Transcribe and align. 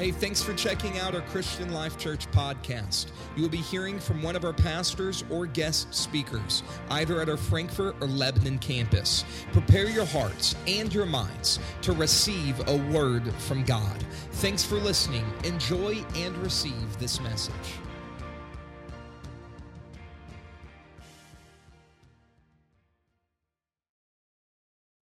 Hey, 0.00 0.12
thanks 0.12 0.42
for 0.42 0.54
checking 0.54 0.98
out 0.98 1.14
our 1.14 1.20
Christian 1.20 1.74
Life 1.74 1.98
Church 1.98 2.26
podcast. 2.30 3.08
You 3.36 3.42
will 3.42 3.50
be 3.50 3.58
hearing 3.58 4.00
from 4.00 4.22
one 4.22 4.34
of 4.34 4.46
our 4.46 4.52
pastors 4.54 5.24
or 5.28 5.44
guest 5.44 5.94
speakers, 5.94 6.62
either 6.88 7.20
at 7.20 7.28
our 7.28 7.36
Frankfurt 7.36 7.96
or 8.00 8.06
Lebanon 8.06 8.58
campus. 8.60 9.26
Prepare 9.52 9.90
your 9.90 10.06
hearts 10.06 10.56
and 10.66 10.90
your 10.94 11.04
minds 11.04 11.58
to 11.82 11.92
receive 11.92 12.66
a 12.66 12.78
word 12.90 13.30
from 13.34 13.62
God. 13.62 14.02
Thanks 14.32 14.64
for 14.64 14.76
listening. 14.76 15.30
Enjoy 15.44 16.02
and 16.14 16.34
receive 16.38 16.98
this 16.98 17.20
message. 17.20 17.52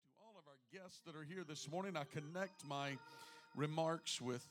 To 0.01 0.23
all 0.25 0.37
of 0.39 0.45
our 0.49 0.57
guests 0.73 1.03
that 1.05 1.15
are 1.15 1.25
here 1.25 1.45
this 1.47 1.71
morning, 1.71 1.99
I 1.99 2.05
connect 2.05 2.65
my 2.65 2.97
remarks 3.55 4.23
with 4.23 4.47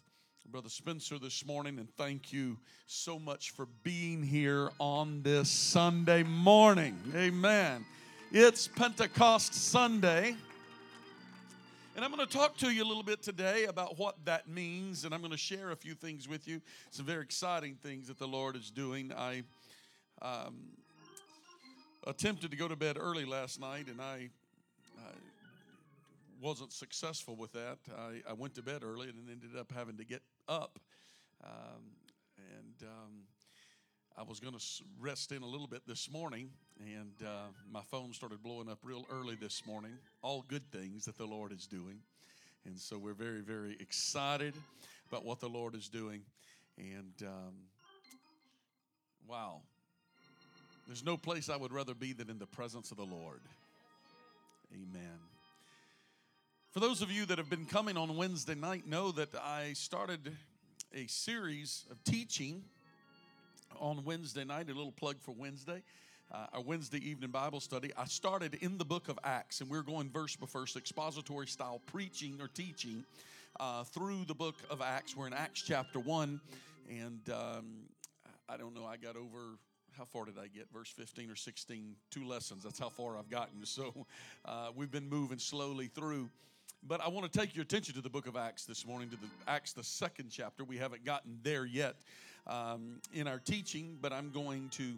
Brother 0.51 0.69
Spencer 0.69 1.17
this 1.17 1.45
morning, 1.45 1.79
and 1.79 1.89
thank 1.97 2.31
you 2.31 2.57
so 2.85 3.17
much 3.17 3.51
for 3.51 3.67
being 3.83 4.21
here 4.21 4.69
on 4.79 5.21
this 5.23 5.49
Sunday 5.49 6.23
morning. 6.23 6.97
Amen. 7.15 7.83
It's 8.31 8.67
Pentecost 8.67 9.53
Sunday. 9.53 10.35
And 11.95 12.05
I'm 12.05 12.13
going 12.13 12.25
to 12.25 12.31
talk 12.31 12.57
to 12.57 12.69
you 12.69 12.83
a 12.83 12.85
little 12.85 13.03
bit 13.03 13.23
today 13.23 13.65
about 13.65 13.97
what 13.97 14.23
that 14.25 14.47
means, 14.47 15.03
and 15.03 15.13
I'm 15.13 15.21
going 15.21 15.31
to 15.31 15.37
share 15.37 15.71
a 15.71 15.75
few 15.75 15.95
things 15.95 16.27
with 16.27 16.47
you. 16.47 16.61
Some 16.91 17.05
very 17.05 17.23
exciting 17.23 17.75
things 17.81 18.07
that 18.07 18.19
the 18.19 18.27
Lord 18.27 18.55
is 18.55 18.69
doing. 18.69 19.11
I 19.13 19.43
um, 20.21 20.55
attempted 22.05 22.51
to 22.51 22.57
go 22.57 22.67
to 22.67 22.75
bed 22.75 22.97
early 22.99 23.25
last 23.25 23.59
night, 23.59 23.87
and 23.87 23.99
I, 23.99 24.05
I 24.05 24.29
wasn't 26.41 26.73
successful 26.73 27.35
with 27.35 27.51
that. 27.53 27.77
I, 27.97 28.21
I 28.29 28.33
went 28.33 28.55
to 28.55 28.61
bed 28.61 28.83
early 28.83 29.09
and 29.09 29.29
ended 29.29 29.57
up 29.57 29.71
having 29.75 29.97
to 29.97 30.05
get 30.05 30.21
up. 30.47 30.79
Um, 31.43 31.83
and 32.37 32.89
um, 32.89 33.11
I 34.17 34.23
was 34.23 34.39
going 34.39 34.53
to 34.53 34.63
rest 34.99 35.31
in 35.31 35.43
a 35.43 35.47
little 35.47 35.67
bit 35.67 35.81
this 35.85 36.09
morning, 36.09 36.49
and 36.79 37.13
uh, 37.25 37.47
my 37.71 37.81
phone 37.81 38.13
started 38.13 38.41
blowing 38.41 38.69
up 38.69 38.79
real 38.83 39.05
early 39.11 39.35
this 39.35 39.65
morning. 39.65 39.91
All 40.21 40.43
good 40.47 40.69
things 40.71 41.05
that 41.05 41.17
the 41.17 41.25
Lord 41.25 41.51
is 41.51 41.67
doing. 41.67 41.99
And 42.65 42.79
so 42.79 42.97
we're 42.97 43.13
very, 43.13 43.41
very 43.41 43.77
excited 43.79 44.53
about 45.09 45.23
what 45.25 45.39
the 45.39 45.49
Lord 45.49 45.75
is 45.75 45.87
doing. 45.87 46.21
And 46.77 47.13
um, 47.21 47.53
wow, 49.27 49.61
there's 50.87 51.03
no 51.03 51.17
place 51.17 51.49
I 51.49 51.57
would 51.57 51.71
rather 51.71 51.93
be 51.93 52.13
than 52.13 52.29
in 52.29 52.39
the 52.39 52.47
presence 52.47 52.91
of 52.91 52.97
the 52.97 53.05
Lord. 53.05 53.41
Amen. 54.73 55.34
For 56.75 56.81
those 56.81 57.01
of 57.01 57.09
you 57.09 57.25
that 57.27 57.37
have 57.37 57.49
been 57.49 57.63
coming 57.63 57.95
on 57.95 58.17
Wednesday 58.17 58.53
night, 58.53 58.85
know 58.85 59.09
that 59.13 59.29
I 59.33 59.71
started 59.71 60.35
a 60.93 61.07
series 61.07 61.85
of 61.89 62.03
teaching 62.03 62.65
on 63.79 64.03
Wednesday 64.03 64.43
night, 64.43 64.69
a 64.69 64.73
little 64.73 64.91
plug 64.91 65.15
for 65.21 65.31
Wednesday. 65.31 65.81
Uh, 66.33 66.47
our 66.51 66.61
Wednesday 66.61 66.97
evening 66.97 67.29
Bible 67.29 67.61
study. 67.61 67.93
I 67.97 68.03
started 68.03 68.55
in 68.55 68.77
the 68.77 68.83
book 68.83 69.07
of 69.07 69.17
Acts, 69.23 69.61
and 69.61 69.69
we're 69.69 69.83
going 69.83 70.09
verse 70.09 70.35
by 70.35 70.47
verse, 70.51 70.75
expository 70.75 71.47
style 71.47 71.79
preaching 71.85 72.39
or 72.41 72.49
teaching 72.49 73.05
uh, 73.57 73.85
through 73.85 74.25
the 74.25 74.35
book 74.35 74.55
of 74.69 74.81
Acts. 74.81 75.15
We're 75.15 75.27
in 75.27 75.33
Acts 75.33 75.61
chapter 75.61 75.99
1, 75.99 76.41
and 76.89 77.21
um, 77.29 77.65
I 78.49 78.57
don't 78.57 78.75
know, 78.75 78.85
I 78.85 78.97
got 78.97 79.15
over 79.15 79.57
how 79.97 80.03
far 80.03 80.25
did 80.25 80.37
I 80.37 80.47
get? 80.47 80.67
Verse 80.73 80.89
15 80.89 81.31
or 81.31 81.37
16, 81.37 81.95
two 82.11 82.25
lessons. 82.27 82.63
That's 82.63 82.79
how 82.79 82.89
far 82.89 83.17
I've 83.17 83.29
gotten. 83.29 83.65
So 83.65 84.05
uh, 84.43 84.71
we've 84.75 84.91
been 84.91 85.07
moving 85.07 85.39
slowly 85.39 85.87
through. 85.87 86.29
But 86.87 87.01
I 87.01 87.09
want 87.09 87.31
to 87.31 87.39
take 87.39 87.55
your 87.55 87.63
attention 87.63 87.95
to 87.95 88.01
the 88.01 88.11
book 88.11 88.27
of 88.27 88.35
Acts 88.35 88.65
this 88.65 88.85
morning, 88.85 89.09
to 89.09 89.15
the 89.15 89.27
Acts, 89.47 89.73
the 89.73 89.83
second 89.83 90.29
chapter. 90.29 90.63
We 90.63 90.77
haven't 90.77 91.03
gotten 91.03 91.39
there 91.41 91.65
yet 91.65 91.95
um, 92.45 93.01
in 93.11 93.27
our 93.27 93.39
teaching, 93.39 93.97
but 93.99 94.13
I'm 94.13 94.29
going 94.29 94.69
to 94.73 94.93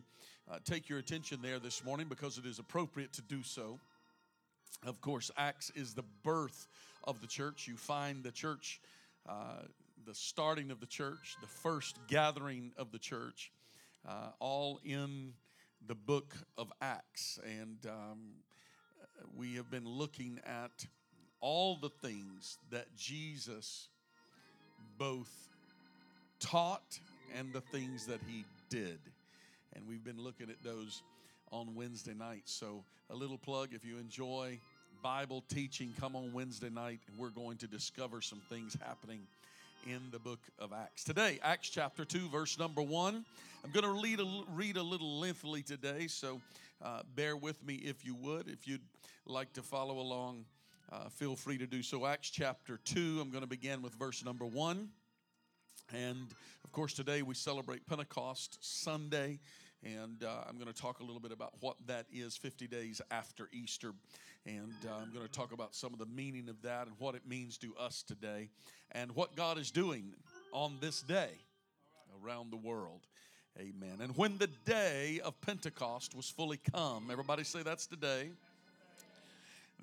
uh, 0.52 0.58
take 0.66 0.90
your 0.90 1.00
attention 1.00 1.40
there 1.42 1.60
this 1.60 1.86
morning 1.86 2.08
because 2.10 2.38
it 2.38 2.46
is 2.46 2.60
appropriate 2.60 3.14
to 3.14 3.22
do 3.22 3.42
so. 3.42 3.80
Of 4.86 5.00
course, 5.00 5.32
Acts 5.38 5.72
is 5.76 5.94
the 5.94 6.04
birth 6.24 6.68
of 7.06 7.22
the 7.22 7.28
church. 7.28 7.70
You 7.70 7.78
find 7.78 8.22
the 8.22 8.32
church, 8.32 8.82
uh, 9.28 9.62
the 10.06 10.14
starting 10.14 10.72
of 10.72 10.82
the 10.82 10.88
church, 10.88 11.38
the 11.40 11.48
first 11.48 12.00
gathering 12.10 12.74
of 12.76 12.92
the 12.92 13.00
church, 13.00 13.50
uh, 14.06 14.32
all 14.40 14.82
in 14.84 15.32
the 15.88 15.96
book 15.96 16.36
of 16.58 16.70
Acts. 16.82 17.40
And 17.46 17.78
um, 17.90 18.20
we 19.38 19.56
have 19.56 19.72
been 19.72 19.88
looking 19.88 20.42
at 20.46 20.86
all 21.40 21.76
the 21.76 21.90
things 21.90 22.58
that 22.72 22.88
Jesus 22.98 23.88
both 24.98 25.32
taught 26.40 27.00
and 27.38 27.54
the 27.54 27.62
things 27.62 28.06
that 28.08 28.20
he 28.28 28.46
did. 28.70 29.00
And 29.76 29.88
we've 29.88 30.04
been 30.04 30.22
looking 30.22 30.50
at 30.50 30.64
those 30.64 31.04
on 31.52 31.76
Wednesday 31.76 32.14
night. 32.14 32.44
So, 32.46 32.84
a 33.10 33.16
little 33.16 33.38
plug 33.38 33.70
if 33.74 33.86
you 33.86 33.98
enjoy 33.98 34.60
Bible 35.02 35.44
teaching, 35.48 35.94
come 36.00 36.16
on 36.16 36.34
Wednesday 36.34 36.70
night 36.70 37.00
and 37.08 37.18
we're 37.18 37.30
going 37.30 37.58
to 37.58 37.68
discover 37.68 38.22
some 38.22 38.42
things 38.50 38.76
happening 38.86 39.22
in 39.86 40.02
the 40.12 40.20
book 40.20 40.40
of 40.60 40.74
Acts. 40.74 41.04
Today, 41.04 41.40
Acts 41.44 41.70
chapter 41.70 42.04
2, 42.04 42.30
verse 42.30 42.60
number 42.60 42.82
1. 42.82 43.24
I'm 43.64 43.72
going 43.72 43.86
to 43.86 44.02
read 44.02 44.20
a, 44.20 44.44
read 44.54 44.78
a 44.78 44.84
little 44.84 45.20
lengthily 45.20 45.62
today, 45.62 46.08
so 46.08 46.42
uh, 46.84 47.02
bear 47.16 47.38
with 47.38 47.64
me 47.66 47.76
if 47.76 48.06
you 48.06 48.16
would. 48.16 48.48
If 48.48 48.68
you'd 48.68 48.82
like 49.26 49.54
to 49.54 49.62
follow 49.62 50.00
along, 50.00 50.46
uh, 50.92 51.10
feel 51.10 51.36
free 51.36 51.58
to 51.58 51.68
do 51.68 51.84
so. 51.84 52.06
Acts 52.06 52.30
chapter 52.30 52.80
2, 52.86 53.20
I'm 53.22 53.30
going 53.30 53.42
to 53.42 53.48
begin 53.48 53.82
with 53.82 53.94
verse 53.96 54.24
number 54.24 54.46
1. 54.46 54.88
And 55.94 56.28
of 56.64 56.72
course, 56.72 56.94
today 56.94 57.22
we 57.22 57.36
celebrate 57.36 57.86
Pentecost 57.86 58.58
Sunday. 58.62 59.40
And 59.84 60.24
uh, 60.24 60.46
I'm 60.48 60.56
going 60.56 60.72
to 60.72 60.82
talk 60.82 61.02
a 61.02 61.04
little 61.04 61.20
bit 61.20 61.32
about 61.32 61.54
what 61.60 61.76
that 61.88 62.06
is 62.12 62.38
50 62.38 62.68
days 62.68 63.02
after 63.12 63.50
Easter. 63.52 63.94
And 64.46 64.74
uh, 64.86 65.02
I'm 65.02 65.12
going 65.14 65.26
to 65.26 65.32
talk 65.32 65.52
about 65.52 65.76
some 65.76 65.92
of 65.92 66.00
the 66.00 66.06
meaning 66.06 66.48
of 66.48 66.62
that 66.62 66.88
and 66.88 66.96
what 67.00 67.16
it 67.16 67.28
means 67.28 67.58
to 67.60 67.76
us 67.78 68.02
today 68.02 68.50
and 68.94 69.12
what 69.14 69.36
God 69.36 69.58
is 69.58 69.72
doing 69.72 70.14
on 70.54 70.78
this 70.80 71.02
day 71.02 71.32
around 72.24 72.50
the 72.52 72.58
world. 72.58 73.02
Amen. 73.60 74.00
And 74.02 74.16
when 74.16 74.38
the 74.38 74.48
day 74.66 75.20
of 75.24 75.40
Pentecost 75.42 76.16
was 76.16 76.30
fully 76.30 76.60
come, 76.72 77.10
everybody 77.12 77.44
say 77.44 77.62
that's 77.64 77.88
today 77.88 78.30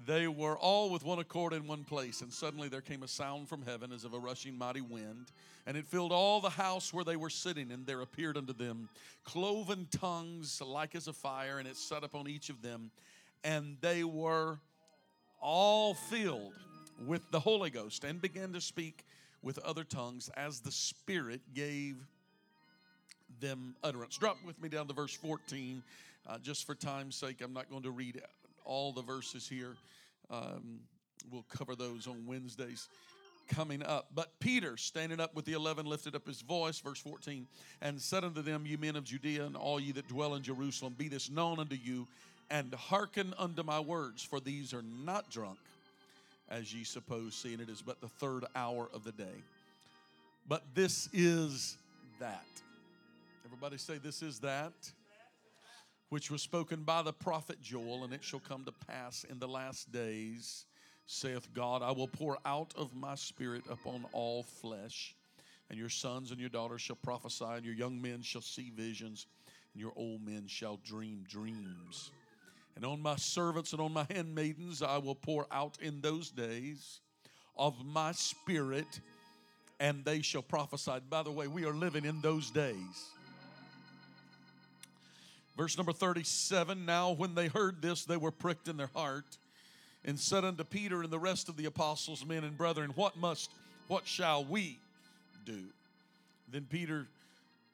they 0.07 0.27
were 0.27 0.57
all 0.57 0.91
with 0.91 1.05
one 1.05 1.19
accord 1.19 1.53
in 1.53 1.67
one 1.67 1.85
place, 1.85 2.21
and 2.21 2.33
suddenly 2.33 2.69
there 2.69 2.81
came 2.81 3.03
a 3.03 3.09
sound 3.09 3.49
from 3.49 3.63
heaven 3.63 3.93
as 3.93 4.05
of 4.05 4.13
a 4.13 4.19
rushing 4.19 4.59
mighty 4.59 4.81
wind, 4.81 5.31
and 5.67 5.77
it 5.77 5.87
filled 5.87 6.13
all 6.13 6.41
the 6.41 6.51
house 6.51 6.93
where 6.93 7.05
they 7.05 7.17
were 7.17 7.31
sitting, 7.31 7.71
and 7.71 7.87
there 7.87 8.01
appeared 8.01 8.37
unto 8.37 8.53
them 8.53 8.89
cloven 9.25 9.87
tongues 9.91 10.61
like 10.61 10.95
as 10.95 11.09
a 11.09 11.13
fire, 11.13 11.59
and 11.59 11.69
it 11.69 11.77
set 11.77 12.05
upon 12.05 12.29
each 12.29 12.51
of 12.51 12.61
them, 12.61 12.91
and 13.45 13.77
they 13.81 14.05
were 14.05 14.59
all 15.41 15.95
filled 15.95 16.55
with 17.07 17.23
the 17.31 17.41
Holy 17.41 17.71
Ghost, 17.71 18.05
and 18.05 18.21
began 18.21 18.53
to 18.53 18.61
speak 18.61 19.05
with 19.43 19.59
other 19.59 19.85
tongues 19.85 20.31
as 20.37 20.61
the 20.61 20.73
Spirit 20.73 21.41
gave 21.55 21.97
them 23.41 23.77
utterance. 23.83 24.17
Drop 24.17 24.39
with 24.45 24.61
me 24.61 24.69
down 24.69 24.87
to 24.89 24.95
verse 24.95 25.15
14. 25.15 25.83
Uh, 26.27 26.39
just 26.39 26.67
for 26.67 26.75
time's 26.75 27.17
sake, 27.17 27.43
I'm 27.43 27.53
not 27.53 27.69
going 27.69 27.83
to 27.83 27.91
read 27.91 28.21
all 28.65 28.93
the 28.93 29.03
verses 29.03 29.49
here. 29.49 29.77
Um, 30.31 30.81
we'll 31.31 31.45
cover 31.49 31.75
those 31.75 32.07
on 32.07 32.27
Wednesdays 32.27 32.89
coming 33.49 33.83
up. 33.83 34.07
But 34.15 34.39
Peter, 34.41 34.77
standing 34.77 35.21
up 35.21 35.35
with 35.35 35.45
the 35.45 35.53
eleven, 35.53 35.87
lifted 35.87 36.15
up 36.15 36.27
his 36.27 36.41
voice, 36.41 36.79
verse 36.81 36.99
14, 37.01 37.47
and 37.83 38.01
said 38.01 38.25
unto 38.25 38.43
them, 38.43 38.65
Ye 38.67 38.77
men 38.77 38.97
of 38.97 39.05
Judea, 39.05 39.45
and 39.45 39.57
all 39.57 39.79
ye 39.79 39.93
that 39.93 40.09
dwell 40.09 40.35
in 40.35 40.43
Jerusalem, 40.43 40.95
be 40.97 41.09
this 41.09 41.31
known 41.31 41.59
unto 41.59 41.77
you, 41.77 42.07
and 42.51 42.73
hearken 42.75 43.35
unto 43.39 43.63
my 43.63 43.81
words, 43.81 44.23
for 44.23 44.41
these 44.41 44.75
are 44.75 44.85
not 45.05 45.31
drunk, 45.31 45.59
as 46.51 46.75
ye 46.75 46.85
suppose, 46.85 47.35
seeing 47.35 47.61
it 47.61 47.69
is 47.69 47.83
but 47.83 48.01
the 48.01 48.09
third 48.09 48.45
hour 48.55 48.89
of 48.93 49.05
the 49.05 49.13
day. 49.13 49.43
But 50.49 50.63
this 50.75 51.09
is 51.13 51.77
that. 52.21 52.45
Everybody 53.45 53.79
say, 53.79 53.99
This 53.99 54.23
is 54.23 54.41
that 54.41 54.73
which 56.15 56.31
was 56.31 56.43
spoken 56.43 56.85
by 56.85 57.03
the 57.03 57.13
prophet 57.13 57.61
Joel, 57.61 58.05
and 58.05 58.13
it 58.13 58.23
shall 58.23 58.39
come 58.39 58.65
to 58.65 58.73
pass 58.87 59.25
in 59.29 59.41
the 59.41 59.49
last 59.49 59.91
days, 59.91 60.65
saith 61.07 61.53
God, 61.53 61.83
I 61.83 61.91
will 61.91 62.07
pour 62.07 62.39
out 62.47 62.73
of 62.77 62.95
my 62.95 63.17
spirit 63.17 63.65
upon 63.69 64.05
all 64.13 64.45
flesh, 64.45 65.17
and 65.69 65.77
your 65.77 65.89
sons 65.89 66.31
and 66.31 66.39
your 66.39 66.51
daughters 66.51 66.83
shall 66.83 66.95
prophesy, 66.95 67.45
and 67.45 67.65
your 67.65 67.75
young 67.75 68.01
men 68.01 68.23
shall 68.23 68.43
see 68.43 68.71
visions, 68.77 69.27
and 69.73 69.81
your 69.81 69.93
old 69.97 70.25
men 70.25 70.45
shall 70.47 70.79
dream 70.85 71.25
dreams. 71.29 72.13
And 72.77 72.85
on 72.85 73.03
my 73.03 73.17
servants 73.17 73.73
and 73.73 73.83
on 73.83 73.93
my 73.93 74.07
handmaidens 74.09 74.83
I 74.83 74.99
will 74.99 75.17
pour 75.17 75.49
out 75.51 75.79
in 75.83 76.01
those 76.01 76.31
days 76.31 77.01
of 77.57 77.75
my 77.85 78.13
spirit, 78.13 79.01
and 79.81 80.05
they 80.05 80.23
shall 80.23 80.43
prophesy. 80.43 80.93
By 81.11 81.25
the 81.25 81.33
way, 81.33 81.49
we 81.49 81.65
are 81.65 81.75
living 81.75 82.05
in 82.05 82.21
those 82.21 82.53
days. 82.53 83.11
Verse 85.57 85.77
number 85.77 85.93
37 85.93 86.85
Now, 86.85 87.13
when 87.13 87.35
they 87.35 87.49
heard 87.49 87.81
this, 87.81 88.05
they 88.05 88.17
were 88.17 88.31
pricked 88.31 88.69
in 88.69 88.77
their 88.77 88.91
heart 88.95 89.39
and 90.05 90.19
said 90.19 90.45
unto 90.45 90.65
Peter 90.65 91.03
and 91.03 91.11
the 91.11 91.19
rest 91.19 91.49
of 91.49 91.57
the 91.57 91.65
apostles, 91.67 92.27
men 92.27 92.45
and 92.45 92.59
brethren, 92.59 92.91
What 92.95 93.17
must, 93.17 93.51
what 93.89 94.07
shall 94.07 94.45
we 94.45 94.79
do? 95.45 95.63
Then 96.51 96.67
Peter 96.69 97.07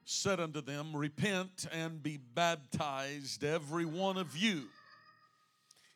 said 0.04 0.40
unto 0.40 0.60
them, 0.60 0.94
Repent 0.94 1.66
and 1.72 2.02
be 2.02 2.18
baptized, 2.34 3.44
every 3.44 3.84
one 3.84 4.16
of 4.16 4.36
you, 4.36 4.64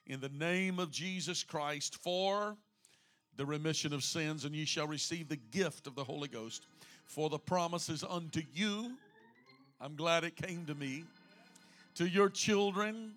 in 0.06 0.20
the 0.20 0.28
name 0.28 0.78
of 0.78 0.90
Jesus 0.90 1.42
Christ 1.42 1.96
for 1.96 2.56
the 3.36 3.46
remission 3.46 3.92
of 3.92 4.04
sins, 4.04 4.44
and 4.44 4.54
ye 4.54 4.64
shall 4.64 4.86
receive 4.86 5.28
the 5.28 5.36
gift 5.36 5.86
of 5.86 5.94
the 5.94 6.04
Holy 6.04 6.28
Ghost. 6.28 6.66
For 7.04 7.28
the 7.28 7.38
promise 7.38 7.88
is 7.88 8.04
unto 8.04 8.42
you. 8.54 8.92
I'm 9.80 9.96
glad 9.96 10.24
it 10.24 10.36
came 10.36 10.64
to 10.66 10.74
me 10.74 11.04
to 11.94 12.08
your 12.08 12.28
children 12.28 13.12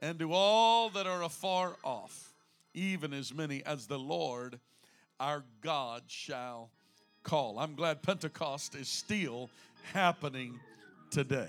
and 0.00 0.18
to 0.18 0.32
all 0.32 0.90
that 0.90 1.06
are 1.06 1.22
afar 1.22 1.76
off, 1.84 2.34
even 2.74 3.12
as 3.12 3.32
many 3.32 3.64
as 3.64 3.86
the 3.86 3.98
Lord 3.98 4.58
our 5.18 5.44
God 5.62 6.02
shall 6.06 6.70
call. 7.22 7.58
I'm 7.58 7.74
glad 7.74 8.02
Pentecost 8.02 8.74
is 8.74 8.88
still 8.88 9.48
happening 9.92 10.58
today. 11.10 11.48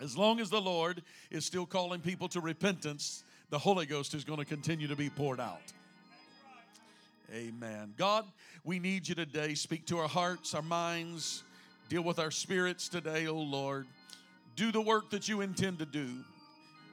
As 0.00 0.16
long 0.16 0.40
as 0.40 0.50
the 0.50 0.60
Lord 0.60 1.02
is 1.30 1.44
still 1.44 1.66
calling 1.66 2.00
people 2.00 2.28
to 2.28 2.40
repentance, 2.40 3.22
the 3.50 3.58
Holy 3.58 3.86
Ghost 3.86 4.14
is 4.14 4.24
going 4.24 4.38
to 4.38 4.44
continue 4.44 4.88
to 4.88 4.96
be 4.96 5.10
poured 5.10 5.40
out. 5.40 5.72
Amen. 7.32 7.94
God, 7.96 8.24
we 8.64 8.78
need 8.78 9.08
you 9.08 9.14
today. 9.14 9.54
Speak 9.54 9.86
to 9.86 9.98
our 9.98 10.08
hearts, 10.08 10.54
our 10.54 10.62
minds, 10.62 11.44
deal 11.88 12.02
with 12.02 12.18
our 12.18 12.30
spirits 12.30 12.88
today, 12.88 13.26
oh 13.28 13.36
Lord 13.36 13.86
do 14.60 14.70
the 14.70 14.78
work 14.78 15.08
that 15.08 15.26
you 15.26 15.40
intend 15.40 15.78
to 15.78 15.86
do. 15.86 16.06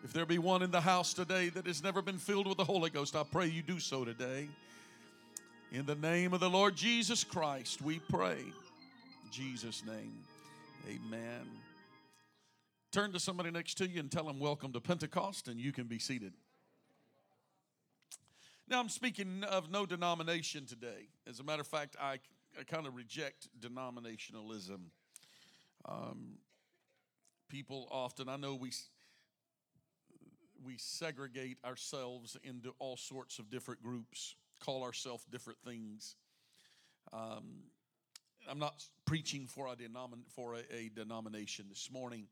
If 0.01 0.13
there 0.13 0.25
be 0.25 0.37
one 0.37 0.61
in 0.61 0.71
the 0.71 0.79
house 0.79 1.13
today 1.13 1.49
that 1.49 1.67
has 1.67 1.83
never 1.83 2.01
been 2.01 2.17
filled 2.17 2.47
with 2.47 2.55
the 2.55 2.63
Holy 2.63 2.89
Ghost, 2.89 3.13
I 3.13 3.23
pray 3.29 3.47
you 3.47 3.61
do 3.61 3.77
so 3.77 4.05
today. 4.05 4.47
In 5.73 5.85
the 5.85 5.95
name 5.95 6.33
of 6.33 6.39
the 6.39 6.49
Lord 6.49 6.77
Jesus 6.77 7.25
Christ, 7.25 7.81
we 7.81 7.99
pray. 7.99 8.37
In 8.39 9.31
Jesus' 9.31 9.83
name, 9.85 10.13
amen. 10.87 11.45
Turn 12.93 13.11
to 13.11 13.19
somebody 13.19 13.51
next 13.51 13.73
to 13.79 13.85
you 13.89 13.99
and 13.99 14.09
tell 14.09 14.23
them, 14.23 14.39
Welcome 14.39 14.71
to 14.71 14.79
Pentecost, 14.79 15.49
and 15.49 15.59
you 15.59 15.73
can 15.73 15.87
be 15.87 15.99
seated. 15.99 16.31
Now, 18.69 18.79
I'm 18.79 18.87
speaking 18.87 19.43
of 19.43 19.69
no 19.69 19.85
denomination 19.85 20.65
today. 20.65 21.09
As 21.27 21.41
a 21.41 21.43
matter 21.43 21.63
of 21.63 21.67
fact, 21.67 21.97
I, 22.01 22.19
I 22.57 22.63
kind 22.65 22.87
of 22.87 22.95
reject 22.95 23.49
denominationalism. 23.59 24.79
Um, 25.83 26.37
people 27.49 27.87
often, 27.91 28.29
I 28.29 28.37
know 28.37 28.55
we 28.55 28.71
we 30.63 30.77
segregate 30.77 31.57
ourselves 31.63 32.35
into 32.43 32.73
all 32.79 32.97
sorts 32.97 33.39
of 33.39 33.49
different 33.49 33.81
groups, 33.81 34.35
call 34.59 34.83
ourselves 34.83 35.23
different 35.31 35.59
things. 35.63 36.15
Um, 37.13 37.63
I'm 38.49 38.59
not 38.59 38.83
preaching 39.05 39.47
for 39.47 39.67
a, 39.67 39.75
denomin- 39.75 40.29
for 40.29 40.55
a, 40.55 40.75
a, 40.75 40.89
denomination 40.93 41.65
this 41.69 41.89
morning, 41.91 42.25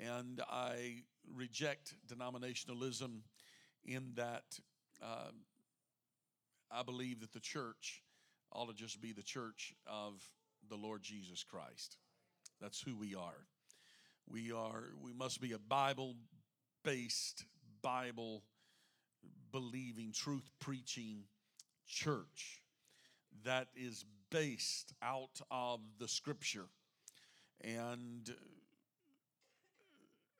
and 0.00 0.40
I 0.50 1.02
reject 1.32 1.94
denominationalism 2.08 3.20
in 3.84 4.12
that 4.16 4.58
uh, 5.02 5.30
I 6.70 6.82
believe 6.82 7.20
that 7.20 7.32
the 7.32 7.40
church 7.40 8.02
ought 8.50 8.68
to 8.68 8.74
just 8.74 9.00
be 9.00 9.12
the 9.12 9.22
church 9.22 9.74
of 9.86 10.22
the 10.68 10.76
Lord 10.76 11.02
Jesus 11.02 11.44
Christ. 11.44 11.96
That's 12.60 12.80
who 12.80 12.96
we 12.96 13.14
are. 13.14 13.46
We 14.28 14.52
are 14.52 14.84
we 15.02 15.12
must 15.12 15.40
be 15.40 15.52
a 15.52 15.58
Bible 15.58 16.16
based, 16.84 17.44
Bible 17.82 18.42
believing, 19.50 20.12
truth 20.12 20.50
preaching 20.58 21.24
church 21.86 22.62
that 23.44 23.68
is 23.74 24.04
based 24.30 24.94
out 25.02 25.40
of 25.50 25.80
the 25.98 26.08
scripture. 26.08 26.66
And 27.60 28.34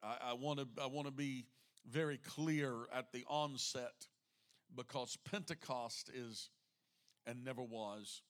uh, 0.03 0.17
I 0.31 0.33
want 0.33 0.59
to 0.59 0.67
I 0.83 0.87
want 0.87 1.07
to 1.07 1.13
be 1.13 1.47
very 1.91 2.19
clear 2.19 2.87
at 2.93 3.13
the 3.13 3.25
onset 3.29 4.07
because 4.75 5.19
Pentecost 5.31 6.11
is 6.15 6.51
and 7.27 7.45
never 7.45 7.63
was 7.63 8.23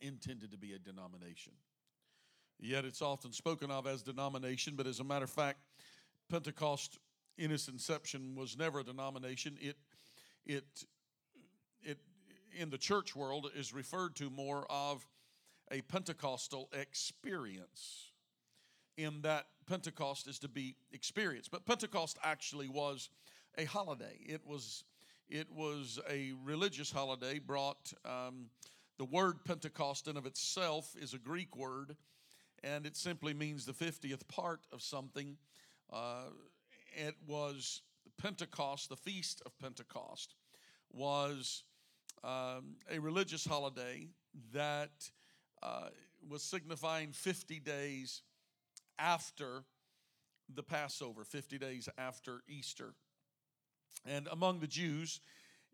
intended 0.00 0.50
to 0.52 0.58
be 0.58 0.72
a 0.72 0.78
denomination. 0.78 1.52
Yet 2.60 2.84
it's 2.84 3.02
often 3.02 3.32
spoken 3.32 3.70
of 3.70 3.86
as 3.86 4.02
denomination, 4.02 4.74
but 4.76 4.86
as 4.86 5.00
a 5.00 5.04
matter 5.04 5.24
of 5.24 5.30
fact, 5.30 5.58
Pentecost 6.28 6.98
in 7.36 7.52
its 7.52 7.68
inception 7.68 8.34
was 8.34 8.58
never 8.58 8.80
a 8.80 8.84
denomination. 8.84 9.56
It, 9.60 9.76
it, 10.44 10.64
it, 11.82 11.98
in 12.58 12.70
the 12.70 12.78
church 12.78 13.14
world, 13.14 13.50
is 13.54 13.72
referred 13.72 14.16
to 14.16 14.28
more 14.28 14.66
of 14.68 15.06
a 15.70 15.82
Pentecostal 15.82 16.68
experience, 16.72 18.10
in 18.96 19.22
that 19.22 19.46
Pentecost 19.66 20.26
is 20.26 20.40
to 20.40 20.48
be 20.48 20.74
experienced. 20.92 21.50
But 21.52 21.64
Pentecost 21.64 22.18
actually 22.24 22.68
was 22.68 23.10
a 23.56 23.64
holiday. 23.64 24.18
It 24.26 24.40
was, 24.44 24.82
it 25.28 25.46
was 25.52 26.00
a 26.10 26.32
religious 26.44 26.90
holiday. 26.90 27.38
Brought 27.38 27.92
um, 28.04 28.46
the 28.98 29.04
word 29.04 29.44
Pentecost 29.44 30.08
in 30.08 30.16
of 30.16 30.26
itself 30.26 30.96
is 31.00 31.14
a 31.14 31.18
Greek 31.18 31.56
word 31.56 31.96
and 32.62 32.86
it 32.86 32.96
simply 32.96 33.34
means 33.34 33.64
the 33.64 33.72
50th 33.72 34.26
part 34.28 34.60
of 34.72 34.82
something. 34.82 35.36
Uh, 35.92 36.24
it 36.96 37.14
was 37.26 37.82
Pentecost, 38.20 38.88
the 38.88 38.96
Feast 38.96 39.42
of 39.46 39.58
Pentecost, 39.58 40.34
was 40.92 41.64
um, 42.24 42.76
a 42.90 42.98
religious 42.98 43.44
holiday 43.44 44.08
that 44.52 45.10
uh, 45.62 45.88
was 46.28 46.42
signifying 46.42 47.12
50 47.12 47.60
days 47.60 48.22
after 48.98 49.64
the 50.52 50.62
Passover, 50.62 51.24
50 51.24 51.58
days 51.58 51.88
after 51.98 52.42
Easter. 52.48 52.94
And 54.06 54.28
among 54.30 54.60
the 54.60 54.66
Jews, 54.66 55.20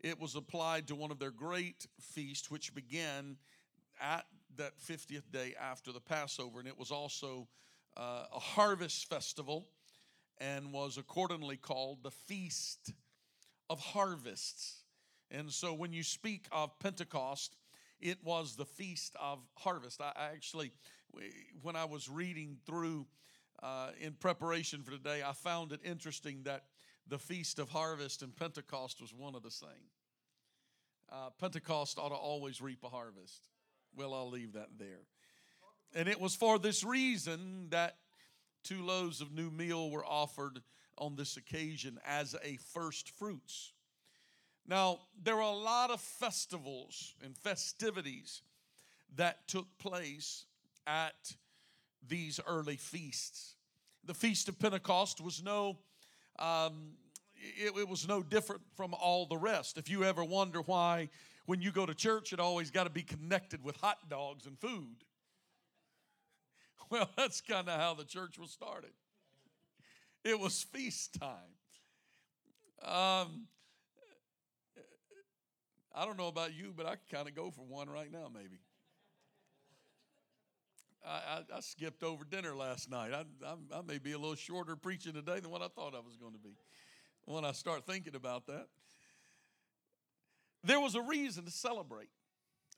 it 0.00 0.20
was 0.20 0.34
applied 0.34 0.88
to 0.88 0.94
one 0.94 1.10
of 1.10 1.18
their 1.18 1.30
great 1.30 1.86
feasts, 2.00 2.50
which 2.50 2.74
began 2.74 3.36
at 4.00 4.26
that 4.58 4.78
50th 4.78 5.30
day 5.32 5.54
after 5.60 5.92
the 5.92 6.00
Passover, 6.00 6.58
and 6.58 6.68
it 6.68 6.78
was 6.78 6.90
also 6.90 7.48
uh, 7.96 8.24
a 8.34 8.38
harvest 8.38 9.08
festival 9.08 9.68
and 10.38 10.72
was 10.72 10.98
accordingly 10.98 11.56
called 11.56 12.02
the 12.02 12.10
Feast 12.10 12.92
of 13.70 13.80
Harvests. 13.80 14.82
And 15.30 15.50
so 15.50 15.72
when 15.72 15.92
you 15.92 16.02
speak 16.02 16.46
of 16.52 16.78
Pentecost, 16.78 17.56
it 18.00 18.18
was 18.24 18.56
the 18.56 18.64
Feast 18.64 19.16
of 19.20 19.38
Harvest. 19.54 20.00
I, 20.00 20.12
actually, 20.16 20.72
when 21.62 21.76
I 21.76 21.84
was 21.84 22.08
reading 22.08 22.58
through 22.66 23.06
uh, 23.62 23.90
in 24.00 24.12
preparation 24.12 24.82
for 24.82 24.90
today, 24.90 25.22
I 25.24 25.32
found 25.32 25.72
it 25.72 25.80
interesting 25.84 26.42
that 26.44 26.64
the 27.08 27.18
Feast 27.18 27.58
of 27.58 27.68
Harvest 27.70 28.22
and 28.22 28.34
Pentecost 28.34 29.00
was 29.00 29.12
one 29.12 29.34
of 29.34 29.42
the 29.42 29.50
same. 29.50 29.90
Uh, 31.10 31.30
Pentecost 31.38 31.98
ought 31.98 32.08
to 32.08 32.14
always 32.14 32.60
reap 32.60 32.82
a 32.82 32.88
harvest. 32.88 33.48
Well, 33.96 34.14
I'll 34.14 34.30
leave 34.30 34.54
that 34.54 34.70
there. 34.78 35.02
And 35.94 36.08
it 36.08 36.20
was 36.20 36.34
for 36.34 36.58
this 36.58 36.82
reason 36.82 37.68
that 37.70 37.96
two 38.64 38.82
loaves 38.82 39.20
of 39.20 39.32
new 39.32 39.50
meal 39.50 39.90
were 39.90 40.04
offered 40.04 40.60
on 40.98 41.16
this 41.16 41.36
occasion 41.36 41.98
as 42.06 42.34
a 42.42 42.56
first 42.72 43.10
fruits. 43.10 43.72
Now, 44.66 45.00
there 45.22 45.36
were 45.36 45.42
a 45.42 45.50
lot 45.50 45.90
of 45.90 46.00
festivals 46.00 47.14
and 47.22 47.36
festivities 47.36 48.42
that 49.16 49.46
took 49.46 49.66
place 49.78 50.46
at 50.86 51.34
these 52.06 52.40
early 52.46 52.76
feasts. 52.76 53.54
The 54.04 54.14
Feast 54.14 54.48
of 54.48 54.58
Pentecost 54.58 55.20
was 55.20 55.42
no, 55.42 55.78
um, 56.38 56.92
it, 57.34 57.76
it 57.76 57.88
was 57.88 58.08
no 58.08 58.22
different 58.22 58.62
from 58.76 58.94
all 58.94 59.26
the 59.26 59.36
rest. 59.36 59.78
If 59.78 59.88
you 59.88 60.04
ever 60.04 60.24
wonder 60.24 60.60
why 60.60 61.10
when 61.46 61.60
you 61.60 61.70
go 61.72 61.86
to 61.86 61.94
church, 61.94 62.32
it 62.32 62.40
always 62.40 62.70
got 62.70 62.84
to 62.84 62.90
be 62.90 63.02
connected 63.02 63.62
with 63.62 63.76
hot 63.76 64.08
dogs 64.08 64.46
and 64.46 64.58
food. 64.58 64.96
Well, 66.90 67.08
that's 67.16 67.40
kind 67.40 67.66
of 67.70 67.80
how 67.80 67.94
the 67.94 68.04
church 68.04 68.38
was 68.38 68.50
started. 68.50 68.90
It 70.22 70.38
was 70.38 70.62
feast 70.62 71.18
time. 71.18 71.54
Um, 72.82 73.46
I 75.94 76.04
don't 76.04 76.18
know 76.18 76.28
about 76.28 76.54
you, 76.54 76.74
but 76.76 76.84
I 76.84 76.96
kind 77.10 77.26
of 77.26 77.34
go 77.34 77.50
for 77.50 77.62
one 77.62 77.88
right 77.88 78.12
now, 78.12 78.30
maybe. 78.32 78.58
I, 81.06 81.08
I, 81.08 81.56
I 81.56 81.60
skipped 81.60 82.02
over 82.02 82.24
dinner 82.24 82.54
last 82.54 82.90
night. 82.90 83.12
I, 83.12 83.24
I, 83.46 83.78
I 83.78 83.82
may 83.82 83.98
be 83.98 84.12
a 84.12 84.18
little 84.18 84.34
shorter 84.34 84.76
preaching 84.76 85.12
today 85.12 85.40
than 85.40 85.50
what 85.50 85.62
I 85.62 85.68
thought 85.68 85.94
I 85.94 86.00
was 86.00 86.16
going 86.16 86.32
to 86.32 86.38
be 86.38 86.56
when 87.24 87.44
I 87.44 87.52
start 87.52 87.86
thinking 87.86 88.14
about 88.14 88.46
that. 88.46 88.66
There 90.64 90.80
was 90.80 90.94
a 90.94 91.02
reason 91.02 91.44
to 91.44 91.50
celebrate. 91.50 92.08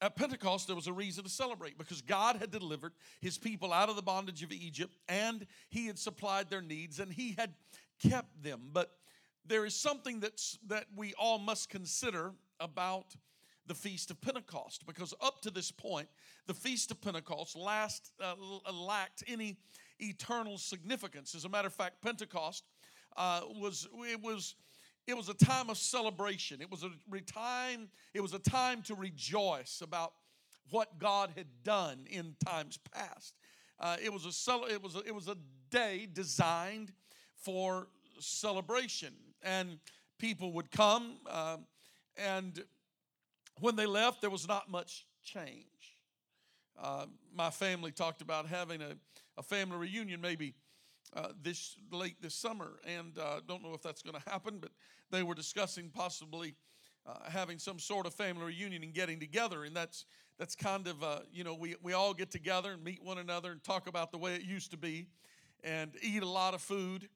At 0.03 0.17
Pentecost, 0.17 0.67
there 0.67 0.77
was 0.77 0.89
a 0.89 0.93
reason 0.93 1.25
to 1.25 1.31
celebrate 1.31 1.79
because 1.79 2.03
God 2.03 2.37
had 2.37 2.51
delivered 2.51 2.93
his 3.21 3.39
people 3.39 3.73
out 3.73 3.89
of 3.89 3.97
the 3.97 4.03
bondage 4.03 4.43
of 4.43 4.53
Egypt 4.53 4.95
and 5.09 5.47
he 5.71 5.87
had 5.87 5.99
supplied 5.99 6.51
their 6.51 6.61
needs 6.61 7.01
and 7.01 7.11
he 7.11 7.35
had 7.39 7.55
kept 8.03 8.43
them. 8.43 8.69
But 8.73 8.91
there 9.47 9.65
is 9.65 9.75
something 9.75 10.21
that's, 10.21 10.59
that 10.67 10.87
we 10.95 11.15
all 11.15 11.39
must 11.39 11.71
consider 11.71 12.33
about 12.61 13.15
the 13.67 13.75
Feast 13.75 14.11
of 14.11 14.21
Pentecost 14.21 14.87
because 14.87 15.15
up 15.21 15.41
to 15.43 15.51
this 15.51 15.71
point, 15.71 16.09
the 16.47 16.55
Feast 16.55 16.91
of 16.91 17.01
Pentecost 17.01 17.57
last, 17.57 18.13
uh, 18.23 18.35
lacked 18.73 19.25
any 19.27 19.57
eternal 19.99 20.59
significance. 20.59 21.35
As 21.35 21.45
a 21.45 21.49
matter 21.49 21.69
of 21.69 21.75
fact, 21.75 22.03
Pentecost 22.03 22.65
uh, 23.17 23.41
was 23.59 23.89
it 24.09 24.23
was 24.23 24.57
it 25.07 25.17
was 25.17 25.29
a 25.29 25.35
time 25.35 25.71
of 25.71 25.79
celebration. 25.79 26.61
It 26.61 26.71
was 26.71 26.83
a 26.83 26.91
time 27.23 27.89
it 28.15 28.21
was 28.21 28.35
a 28.35 28.39
time 28.39 28.83
to 28.83 28.95
rejoice 28.95 29.81
about 29.83 30.13
what 30.71 30.99
God 30.99 31.33
had 31.37 31.47
done 31.63 32.07
in 32.11 32.35
times 32.45 32.79
past. 32.93 33.35
Uh, 33.79 33.97
it 34.03 34.13
was 34.13 34.25
a 34.25 34.73
it 34.73 34.83
was 34.83 34.97
a, 34.97 35.01
it 35.01 35.15
was 35.15 35.29
a 35.29 35.37
day 35.71 36.09
designed 36.13 36.93
for 37.37 37.89
celebration, 38.19 39.13
and 39.43 39.79
people 40.19 40.53
would 40.53 40.71
come 40.71 41.19
uh, 41.31 41.59
and 42.17 42.65
when 43.61 43.77
they 43.77 43.87
left, 43.87 44.21
there 44.21 44.31
was 44.31 44.47
not 44.47 44.71
much 44.71 45.07
change. 45.25 45.65
Uh, 46.81 47.07
my 47.35 47.51
family 47.51 47.91
talked 47.91 48.21
about 48.21 48.47
having 48.47 48.83
a, 48.83 48.97
a 49.39 49.43
family 49.43 49.79
reunion 49.79 50.21
maybe 50.21 50.55
uh, 51.17 51.29
this 51.43 51.77
late 51.91 52.21
this 52.21 52.35
summer, 52.35 52.79
and 52.87 53.19
uh, 53.19 53.41
don't 53.49 53.63
know 53.63 53.73
if 53.75 53.83
that's 53.83 54.03
going 54.03 54.21
to 54.21 54.31
happen, 54.31 54.59
but 54.61 54.71
they 55.11 55.23
were 55.23 55.35
discussing 55.35 55.91
possibly 55.91 56.55
uh, 57.07 57.31
having 57.31 57.59
some 57.59 57.79
sort 57.79 58.07
of 58.07 58.15
family 58.15 58.45
reunion 58.45 58.83
and 58.83 58.93
getting 58.93 59.19
together, 59.19 59.65
and 59.65 59.75
that's 59.75 60.05
that's 60.39 60.55
kind 60.55 60.87
of 60.87 61.03
uh, 61.03 61.21
you 61.33 61.43
know 61.43 61.55
we 61.55 61.75
we 61.83 61.95
all 61.95 62.13
get 62.13 62.31
together 62.31 62.73
and 62.73 62.85
meet 62.85 63.03
one 63.03 63.19
another 63.19 63.51
and 63.51 63.65
talk 63.65 63.89
about 63.89 64.13
the 64.13 64.19
way 64.19 64.35
it 64.35 64.43
used 64.43 64.71
to 64.73 64.77
be, 64.77 65.09
and 65.65 65.93
eat 66.03 66.23
a 66.23 66.29
lot 66.29 66.53
of 66.53 66.61
food, 66.61 67.09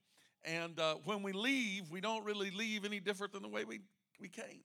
and 0.45 0.81
uh, 0.81 0.95
when 1.05 1.23
we 1.23 1.33
leave, 1.33 1.91
we 1.91 2.01
don't 2.01 2.25
really 2.25 2.51
leave 2.51 2.85
any 2.85 3.01
different 3.01 3.33
than 3.33 3.43
the 3.43 3.49
way 3.49 3.65
we 3.65 3.81
we 4.19 4.29
came. 4.29 4.63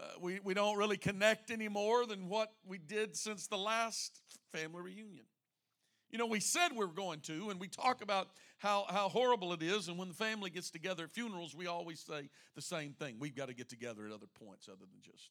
Uh, 0.00 0.04
we, 0.20 0.38
we 0.44 0.54
don't 0.54 0.76
really 0.76 0.96
connect 0.96 1.50
any 1.50 1.68
more 1.68 2.06
than 2.06 2.28
what 2.28 2.52
we 2.64 2.78
did 2.78 3.16
since 3.16 3.48
the 3.48 3.58
last 3.58 4.20
family 4.52 4.80
reunion. 4.80 5.24
You 6.10 6.18
know, 6.18 6.26
we 6.26 6.40
said 6.40 6.70
we 6.72 6.78
were 6.78 6.86
going 6.86 7.20
to, 7.20 7.50
and 7.50 7.60
we 7.60 7.68
talk 7.68 8.02
about 8.02 8.28
how, 8.58 8.86
how 8.88 9.08
horrible 9.08 9.52
it 9.52 9.62
is. 9.62 9.88
And 9.88 9.98
when 9.98 10.08
the 10.08 10.14
family 10.14 10.50
gets 10.50 10.70
together 10.70 11.04
at 11.04 11.12
funerals, 11.12 11.54
we 11.54 11.66
always 11.66 12.00
say 12.00 12.30
the 12.54 12.62
same 12.62 12.92
thing. 12.92 13.16
We've 13.18 13.36
got 13.36 13.48
to 13.48 13.54
get 13.54 13.68
together 13.68 14.06
at 14.06 14.12
other 14.12 14.26
points 14.26 14.68
other 14.68 14.78
than 14.78 15.00
just. 15.02 15.30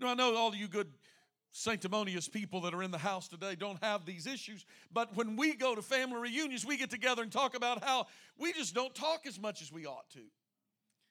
Now, 0.00 0.08
I 0.08 0.14
know 0.14 0.36
all 0.36 0.54
you 0.54 0.68
good 0.68 0.88
sanctimonious 1.50 2.28
people 2.28 2.60
that 2.60 2.74
are 2.74 2.82
in 2.82 2.90
the 2.90 2.98
house 2.98 3.26
today 3.26 3.56
don't 3.56 3.82
have 3.82 4.04
these 4.04 4.26
issues, 4.26 4.64
but 4.92 5.16
when 5.16 5.34
we 5.34 5.54
go 5.54 5.74
to 5.74 5.82
family 5.82 6.20
reunions, 6.20 6.64
we 6.64 6.76
get 6.76 6.90
together 6.90 7.22
and 7.22 7.32
talk 7.32 7.56
about 7.56 7.82
how 7.82 8.06
we 8.38 8.52
just 8.52 8.74
don't 8.74 8.94
talk 8.94 9.26
as 9.26 9.40
much 9.40 9.60
as 9.60 9.72
we 9.72 9.86
ought 9.86 10.08
to. 10.10 10.20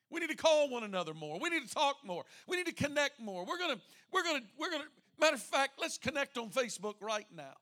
We 0.10 0.22
need 0.22 0.30
to 0.30 0.38
call 0.38 0.70
one 0.70 0.84
another 0.84 1.14
more. 1.14 1.38
We 1.40 1.50
need 1.50 1.68
to 1.68 1.74
talk 1.74 1.98
more. 2.06 2.24
We 2.48 2.56
need 2.56 2.68
to 2.68 2.74
connect 2.74 3.20
more. 3.20 3.46
We're 3.46 3.60
gonna, 3.60 3.80
we're 4.12 4.24
gonna, 4.24 4.42
we're 4.58 4.72
gonna, 4.72 4.86
matter 5.20 5.36
of 5.36 5.42
fact, 5.42 5.80
let's 5.80 5.98
connect 5.98 6.38
on 6.38 6.50
Facebook 6.50 6.96
right 7.02 7.28
now. 7.36 7.56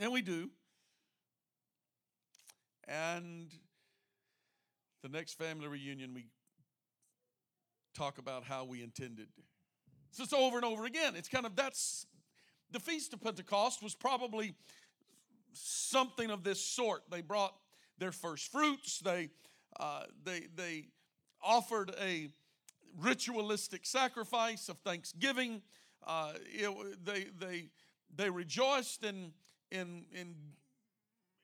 And 0.00 0.12
we 0.12 0.22
do. 0.22 0.50
And 2.86 3.50
the 5.02 5.08
next 5.08 5.34
family 5.34 5.68
reunion, 5.68 6.12
we 6.14 6.26
talk 7.94 8.18
about 8.18 8.44
how 8.44 8.64
we 8.64 8.82
intended. 8.82 9.28
So 10.10 10.22
it's 10.22 10.32
over 10.32 10.56
and 10.56 10.64
over 10.64 10.84
again. 10.84 11.14
It's 11.16 11.28
kind 11.28 11.46
of 11.46 11.56
that's 11.56 12.06
the 12.70 12.80
Feast 12.80 13.12
of 13.14 13.20
Pentecost 13.20 13.82
was 13.82 13.94
probably 13.94 14.54
something 15.52 16.30
of 16.30 16.44
this 16.44 16.60
sort. 16.60 17.02
They 17.10 17.22
brought 17.22 17.54
their 17.98 18.12
first 18.12 18.50
fruits. 18.50 18.98
They, 18.98 19.30
uh, 19.78 20.04
they, 20.24 20.46
they 20.54 20.88
offered 21.46 21.94
a 22.00 22.28
ritualistic 22.98 23.86
sacrifice 23.86 24.68
of 24.68 24.78
thanksgiving. 24.78 25.62
Uh, 26.06 26.32
it, 26.52 27.04
they, 27.04 27.26
they, 27.38 27.68
they 28.14 28.30
rejoiced 28.30 29.04
in, 29.04 29.32
in, 29.70 30.04
in, 30.12 30.34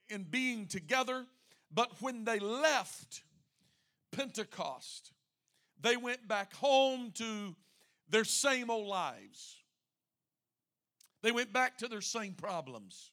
in 0.09 0.25
being 0.25 0.66
together. 0.66 1.25
But 1.73 1.90
when 2.00 2.25
they 2.25 2.38
left 2.38 3.23
Pentecost, 4.11 5.12
they 5.80 5.97
went 5.97 6.26
back 6.26 6.54
home 6.54 7.12
to 7.14 7.54
their 8.09 8.25
same 8.25 8.71
old 8.71 8.88
lives. 8.88 9.56
They 11.23 11.32
went 11.32 11.52
back 11.52 11.78
to 11.78 11.88
their 11.88 12.00
same 12.00 12.35
problems 12.35 13.12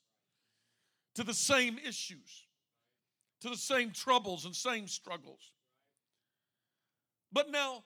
to 1.19 1.25
the 1.25 1.33
same 1.33 1.77
issues, 1.79 2.45
to 3.41 3.49
the 3.49 3.57
same 3.57 3.91
troubles 3.91 4.45
and 4.45 4.55
same 4.55 4.87
struggles. 4.87 5.51
But 7.31 7.51
now, 7.51 7.83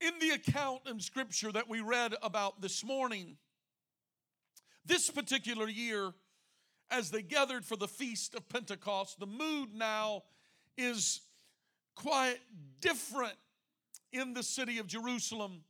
in 0.00 0.18
the 0.18 0.30
account 0.30 0.82
in 0.88 1.00
Scripture 1.00 1.52
that 1.52 1.68
we 1.68 1.80
read 1.80 2.14
about 2.22 2.60
this 2.60 2.84
morning, 2.84 3.36
this 4.84 5.10
particular 5.10 5.68
year, 5.68 6.12
as 6.90 7.10
they 7.10 7.22
gathered 7.22 7.64
for 7.64 7.76
the 7.76 7.88
feast 7.88 8.34
of 8.34 8.48
Pentecost, 8.48 9.20
the 9.20 9.26
mood 9.26 9.74
now 9.74 10.22
is 10.76 11.20
quite 11.94 12.38
different 12.80 13.34
in 14.12 14.34
the 14.34 14.42
city 14.42 14.78
of 14.78 14.86
Jerusalem 14.86 15.62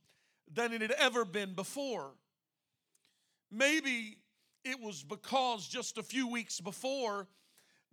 than 0.51 0.73
it 0.73 0.81
had 0.81 0.91
ever 0.91 1.25
been 1.25 1.53
before. 1.53 2.11
Maybe 3.51 4.17
it 4.63 4.79
was 4.79 5.03
because 5.03 5.67
just 5.67 5.97
a 5.97 6.03
few 6.03 6.27
weeks 6.27 6.59
before 6.59 7.27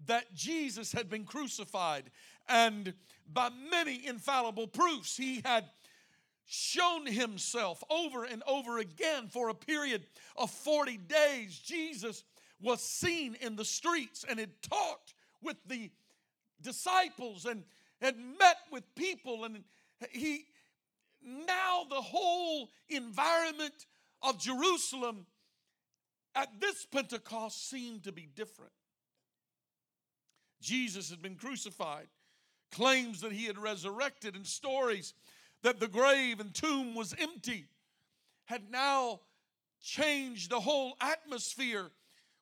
that 0.06 0.32
Jesus 0.34 0.92
had 0.92 1.10
been 1.10 1.24
crucified, 1.24 2.10
and 2.48 2.94
by 3.32 3.50
many 3.70 4.06
infallible 4.06 4.66
proofs, 4.66 5.16
he 5.16 5.42
had 5.44 5.64
shown 6.46 7.06
himself 7.06 7.84
over 7.90 8.24
and 8.24 8.42
over 8.46 8.78
again 8.78 9.28
for 9.28 9.50
a 9.50 9.54
period 9.54 10.06
of 10.36 10.50
40 10.50 10.96
days. 10.96 11.58
Jesus 11.58 12.24
was 12.60 12.80
seen 12.82 13.36
in 13.40 13.54
the 13.54 13.64
streets 13.64 14.24
and 14.28 14.38
had 14.38 14.62
talked 14.62 15.14
with 15.42 15.56
the 15.66 15.90
disciples 16.62 17.44
and 17.44 17.64
had 18.00 18.16
met 18.16 18.56
with 18.72 18.82
people 18.94 19.44
and 19.44 19.62
he 20.10 20.44
now 21.22 21.84
the 21.88 22.00
whole 22.00 22.70
environment 22.88 23.86
of 24.22 24.38
Jerusalem 24.38 25.26
at 26.34 26.48
this 26.60 26.86
Pentecost 26.86 27.68
seemed 27.68 28.04
to 28.04 28.12
be 28.12 28.28
different. 28.34 28.72
Jesus 30.60 31.10
had 31.10 31.22
been 31.22 31.34
crucified, 31.34 32.06
claims 32.70 33.20
that 33.20 33.32
he 33.32 33.46
had 33.46 33.58
resurrected, 33.58 34.36
and 34.36 34.46
stories 34.46 35.14
that 35.62 35.80
the 35.80 35.88
grave 35.88 36.40
and 36.40 36.54
tomb 36.54 36.94
was 36.94 37.14
empty 37.18 37.66
had 38.44 38.70
now 38.70 39.20
changed 39.82 40.50
the 40.50 40.60
whole 40.60 40.96
atmosphere 41.00 41.90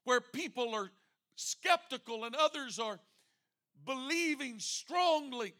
where 0.04 0.20
people 0.20 0.74
are 0.74 0.90
skeptical 1.34 2.24
and 2.24 2.34
others 2.34 2.78
are 2.78 2.98
believing 3.84 4.58
strongly. 4.58 5.54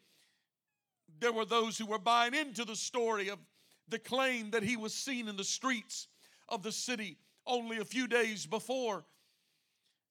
There 1.19 1.33
were 1.33 1.45
those 1.45 1.77
who 1.77 1.85
were 1.85 1.99
buying 1.99 2.33
into 2.33 2.65
the 2.65 2.75
story 2.75 3.29
of 3.29 3.39
the 3.89 3.99
claim 3.99 4.51
that 4.51 4.63
he 4.63 4.77
was 4.77 4.93
seen 4.93 5.27
in 5.27 5.37
the 5.37 5.43
streets 5.43 6.07
of 6.49 6.63
the 6.63 6.71
city 6.71 7.17
only 7.45 7.77
a 7.77 7.85
few 7.85 8.07
days 8.07 8.45
before. 8.45 9.05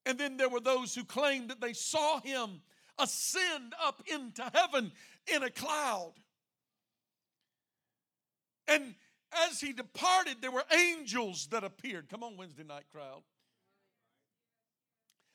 And 0.05 0.17
then 0.17 0.37
there 0.37 0.49
were 0.49 0.59
those 0.59 0.95
who 0.95 1.03
claimed 1.03 1.49
that 1.49 1.61
they 1.61 1.73
saw 1.73 2.19
him 2.21 2.61
ascend 2.99 3.73
up 3.83 4.01
into 4.11 4.43
heaven 4.53 4.91
in 5.33 5.43
a 5.43 5.49
cloud. 5.49 6.13
And 8.67 8.95
as 9.49 9.59
he 9.59 9.73
departed, 9.73 10.37
there 10.41 10.51
were 10.51 10.63
angels 10.71 11.47
that 11.51 11.63
appeared. 11.63 12.09
Come 12.09 12.23
on, 12.23 12.37
Wednesday 12.37 12.63
night 12.63 12.85
crowd. 12.91 13.23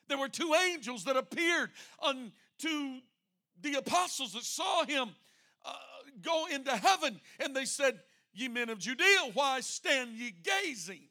There 0.07 0.17
were 0.17 0.29
two 0.29 0.53
angels 0.53 1.05
that 1.05 1.15
appeared 1.17 1.71
unto 2.01 2.99
the 3.61 3.75
apostles 3.75 4.33
that 4.33 4.43
saw 4.43 4.85
him 4.85 5.09
uh, 5.65 5.73
go 6.21 6.47
into 6.51 6.75
heaven, 6.75 7.19
and 7.39 7.55
they 7.55 7.65
said, 7.65 7.99
Ye 8.33 8.47
men 8.47 8.69
of 8.69 8.79
Judea, 8.79 9.31
why 9.33 9.61
stand 9.61 10.17
ye 10.17 10.33
gazing? 10.43 11.01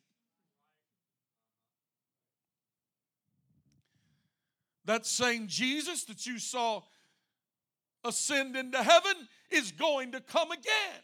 That 4.84 5.06
same 5.06 5.46
Jesus 5.46 6.04
that 6.04 6.26
you 6.26 6.38
saw 6.38 6.82
ascend 8.04 8.56
into 8.56 8.82
heaven 8.82 9.28
is 9.50 9.72
going 9.72 10.12
to 10.12 10.20
come 10.20 10.50
again. 10.50 11.02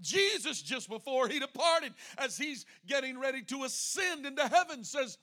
Jesus, 0.00 0.62
just 0.62 0.88
before 0.88 1.28
he 1.28 1.38
departed, 1.38 1.92
as 2.18 2.36
he's 2.36 2.66
getting 2.86 3.18
ready 3.18 3.42
to 3.42 3.64
ascend 3.64 4.26
into 4.26 4.46
heaven, 4.46 4.84
says, 4.84 5.18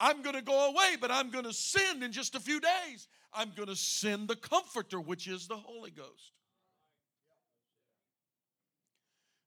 I'm 0.00 0.22
going 0.22 0.36
to 0.36 0.42
go 0.42 0.70
away, 0.70 0.96
but 1.00 1.10
I'm 1.10 1.30
going 1.30 1.44
to 1.44 1.52
send 1.52 2.02
in 2.04 2.12
just 2.12 2.34
a 2.34 2.40
few 2.40 2.60
days. 2.60 3.08
I'm 3.32 3.52
going 3.56 3.68
to 3.68 3.76
send 3.76 4.28
the 4.28 4.36
Comforter, 4.36 5.00
which 5.00 5.26
is 5.26 5.48
the 5.48 5.56
Holy 5.56 5.90
Ghost. 5.90 6.32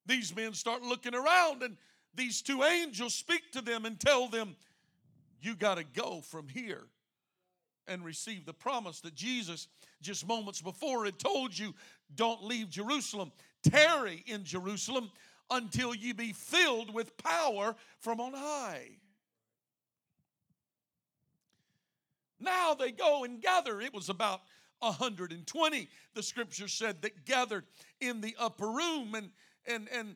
These 0.06 0.36
men 0.36 0.54
start 0.54 0.82
looking 0.82 1.16
around, 1.16 1.64
and 1.64 1.78
these 2.14 2.42
two 2.42 2.64
angels 2.64 3.14
speak 3.14 3.52
to 3.54 3.62
them 3.62 3.86
and 3.86 4.00
tell 4.00 4.28
them, 4.28 4.58
You 5.42 5.56
got 5.56 5.76
to 5.76 5.84
go 5.84 6.22
from 6.22 6.48
here 6.48 6.84
and 7.88 8.06
receive 8.06 8.46
the 8.46 8.54
promise 8.54 9.02
that 9.02 9.16
Jesus, 9.16 9.68
just 10.02 10.28
moments 10.28 10.62
before, 10.62 11.06
had 11.06 11.18
told 11.20 11.58
you 11.58 11.74
don't 12.16 12.44
leave 12.44 12.70
Jerusalem. 12.70 13.32
Tarry 13.64 14.24
in 14.28 14.44
Jerusalem 14.44 15.12
until 15.50 15.94
you 15.94 16.14
be 16.14 16.32
filled 16.32 16.94
with 16.94 17.18
power 17.18 17.76
from 18.00 18.20
on 18.20 18.34
high. 18.34 18.90
Now 22.40 22.74
they 22.74 22.92
go 22.92 23.24
and 23.24 23.42
gather. 23.42 23.82
It 23.82 23.94
was 23.94 24.10
about 24.10 24.42
120, 24.80 25.90
the 26.16 26.24
scripture 26.24 26.68
said, 26.68 27.02
that 27.04 27.26
gathered 27.26 27.66
in 28.00 28.22
the 28.22 28.36
upper 28.40 28.68
room. 28.68 29.14
And, 29.16 29.30
and, 29.68 29.88
and 29.94 30.16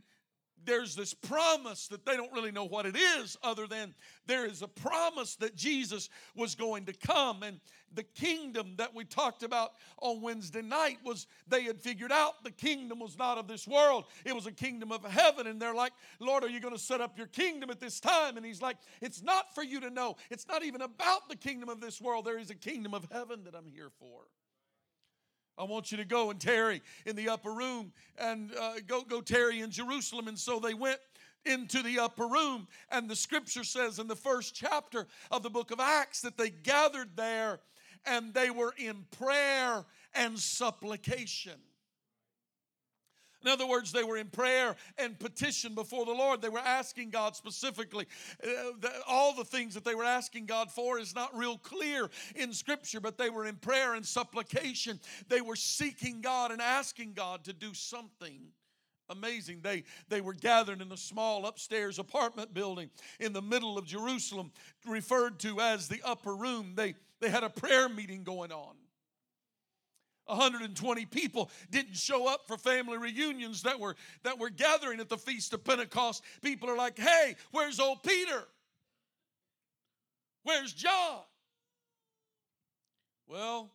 there's 0.63 0.95
this 0.95 1.13
promise 1.13 1.87
that 1.87 2.05
they 2.05 2.15
don't 2.15 2.31
really 2.31 2.51
know 2.51 2.65
what 2.65 2.85
it 2.85 2.95
is, 2.95 3.37
other 3.43 3.67
than 3.67 3.93
there 4.25 4.45
is 4.45 4.61
a 4.61 4.67
promise 4.67 5.35
that 5.37 5.55
Jesus 5.55 6.09
was 6.35 6.55
going 6.55 6.85
to 6.85 6.93
come. 6.93 7.43
And 7.43 7.59
the 7.93 8.03
kingdom 8.03 8.73
that 8.77 8.93
we 8.93 9.05
talked 9.05 9.43
about 9.43 9.71
on 9.99 10.21
Wednesday 10.21 10.61
night 10.61 10.97
was 11.03 11.27
they 11.47 11.63
had 11.63 11.79
figured 11.79 12.11
out 12.11 12.43
the 12.43 12.51
kingdom 12.51 12.99
was 12.99 13.17
not 13.17 13.37
of 13.37 13.47
this 13.47 13.67
world, 13.67 14.05
it 14.25 14.33
was 14.35 14.45
a 14.47 14.51
kingdom 14.51 14.91
of 14.91 15.03
heaven. 15.03 15.47
And 15.47 15.61
they're 15.61 15.75
like, 15.75 15.93
Lord, 16.19 16.43
are 16.43 16.49
you 16.49 16.59
going 16.59 16.73
to 16.75 16.79
set 16.79 17.01
up 17.01 17.17
your 17.17 17.27
kingdom 17.27 17.69
at 17.69 17.79
this 17.79 17.99
time? 17.99 18.37
And 18.37 18.45
He's 18.45 18.61
like, 18.61 18.77
It's 19.01 19.21
not 19.21 19.53
for 19.53 19.63
you 19.63 19.79
to 19.81 19.89
know. 19.89 20.15
It's 20.29 20.47
not 20.47 20.63
even 20.63 20.81
about 20.81 21.29
the 21.29 21.35
kingdom 21.35 21.69
of 21.69 21.79
this 21.79 22.01
world. 22.01 22.25
There 22.25 22.39
is 22.39 22.49
a 22.49 22.55
kingdom 22.55 22.93
of 22.93 23.07
heaven 23.11 23.43
that 23.45 23.55
I'm 23.55 23.67
here 23.67 23.89
for. 23.99 24.21
I 25.57 25.63
want 25.63 25.91
you 25.91 25.97
to 25.97 26.05
go 26.05 26.31
and 26.31 26.39
tarry 26.39 26.81
in 27.05 27.15
the 27.15 27.29
upper 27.29 27.51
room 27.51 27.91
and 28.17 28.51
uh, 28.59 28.73
go, 28.87 29.03
go 29.03 29.21
tarry 29.21 29.61
in 29.61 29.71
Jerusalem. 29.71 30.27
And 30.27 30.37
so 30.37 30.59
they 30.59 30.73
went 30.73 30.99
into 31.45 31.81
the 31.81 31.99
upper 31.99 32.27
room. 32.27 32.67
And 32.91 33.09
the 33.09 33.15
scripture 33.15 33.63
says 33.63 33.99
in 33.99 34.07
the 34.07 34.15
first 34.15 34.53
chapter 34.55 35.07
of 35.31 35.43
the 35.43 35.49
book 35.49 35.71
of 35.71 35.79
Acts 35.79 36.21
that 36.21 36.37
they 36.37 36.49
gathered 36.49 37.15
there 37.15 37.59
and 38.05 38.33
they 38.33 38.49
were 38.49 38.73
in 38.77 39.05
prayer 39.17 39.85
and 40.13 40.37
supplication. 40.37 41.59
In 43.45 43.51
other 43.51 43.67
words, 43.67 43.91
they 43.91 44.03
were 44.03 44.17
in 44.17 44.27
prayer 44.27 44.75
and 44.97 45.17
petition 45.19 45.75
before 45.75 46.05
the 46.05 46.11
Lord. 46.11 46.41
They 46.41 46.49
were 46.49 46.57
asking 46.57 47.11
God 47.11 47.35
specifically. 47.35 48.07
Uh, 48.43 48.89
all 49.07 49.35
the 49.35 49.45
things 49.45 49.75
that 49.75 49.85
they 49.85 49.93
were 49.93 50.03
asking 50.03 50.47
God 50.47 50.71
for 50.71 50.97
is 50.97 51.13
not 51.13 51.37
real 51.37 51.59
clear 51.59 52.09
in 52.35 52.51
Scripture, 52.53 52.99
but 52.99 53.19
they 53.19 53.29
were 53.29 53.45
in 53.45 53.55
prayer 53.57 53.93
and 53.93 54.03
supplication. 54.03 54.99
They 55.29 55.41
were 55.41 55.55
seeking 55.55 56.21
God 56.21 56.51
and 56.51 56.59
asking 56.59 57.13
God 57.13 57.43
to 57.43 57.53
do 57.53 57.73
something 57.75 58.47
amazing. 59.09 59.59
They, 59.61 59.83
they 60.09 60.21
were 60.21 60.33
gathered 60.33 60.81
in 60.81 60.91
a 60.91 60.97
small 60.97 61.45
upstairs 61.45 61.99
apartment 61.99 62.53
building 62.53 62.89
in 63.19 63.33
the 63.33 63.41
middle 63.43 63.77
of 63.77 63.85
Jerusalem, 63.85 64.51
referred 64.87 65.39
to 65.41 65.61
as 65.61 65.87
the 65.87 66.01
upper 66.03 66.35
room. 66.35 66.73
They, 66.75 66.95
they 67.21 67.29
had 67.29 67.43
a 67.43 67.49
prayer 67.49 67.87
meeting 67.87 68.23
going 68.23 68.51
on. 68.51 68.75
120 70.25 71.05
people 71.05 71.51
didn't 71.69 71.95
show 71.95 72.27
up 72.27 72.47
for 72.47 72.57
family 72.57 72.97
reunions 72.97 73.63
that 73.63 73.79
were 73.79 73.95
that 74.23 74.39
were 74.39 74.49
gathering 74.49 74.99
at 74.99 75.09
the 75.09 75.17
feast 75.17 75.53
of 75.53 75.63
pentecost. 75.63 76.23
People 76.41 76.69
are 76.69 76.77
like 76.77 76.97
hey 76.97 77.35
where's 77.51 77.79
old 77.79 78.01
peter? 78.03 78.43
Where's 80.43 80.73
john? 80.73 81.21
Well 83.27 83.71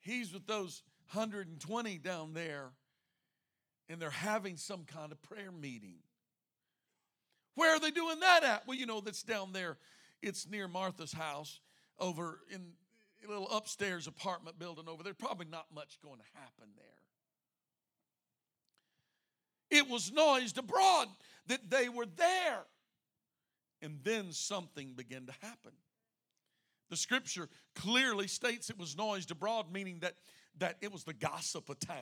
he's 0.00 0.32
with 0.32 0.46
those 0.46 0.82
120 1.12 1.98
down 1.98 2.34
there 2.34 2.70
and 3.88 4.00
they're 4.00 4.10
having 4.10 4.56
some 4.56 4.84
kind 4.84 5.12
of 5.12 5.20
prayer 5.22 5.52
meeting. 5.52 5.96
Where 7.54 7.76
are 7.76 7.80
they 7.80 7.90
doing 7.90 8.20
that 8.20 8.44
at? 8.44 8.66
Well 8.66 8.76
you 8.76 8.86
know 8.86 9.00
that's 9.00 9.24
down 9.24 9.52
there. 9.52 9.76
It's 10.22 10.48
near 10.48 10.68
martha's 10.68 11.12
house 11.12 11.60
over 11.98 12.38
in 12.48 12.62
little 13.28 13.48
upstairs 13.50 14.06
apartment 14.06 14.58
building 14.58 14.88
over 14.88 15.02
there. 15.02 15.14
Probably 15.14 15.46
not 15.50 15.66
much 15.74 15.98
going 16.02 16.18
to 16.18 16.38
happen 16.40 16.68
there. 16.76 16.92
It 19.78 19.88
was 19.88 20.12
noised 20.12 20.58
abroad 20.58 21.08
that 21.46 21.70
they 21.70 21.88
were 21.88 22.06
there. 22.06 22.64
And 23.80 23.98
then 24.02 24.32
something 24.32 24.92
began 24.94 25.26
to 25.26 25.32
happen. 25.40 25.72
The 26.90 26.96
scripture 26.96 27.48
clearly 27.74 28.28
states 28.28 28.68
it 28.68 28.78
was 28.78 28.96
noised 28.96 29.30
abroad, 29.30 29.72
meaning 29.72 30.00
that, 30.00 30.14
that 30.58 30.76
it 30.82 30.92
was 30.92 31.04
the 31.04 31.14
gossip 31.14 31.68
of 31.70 31.80
town. 31.80 31.96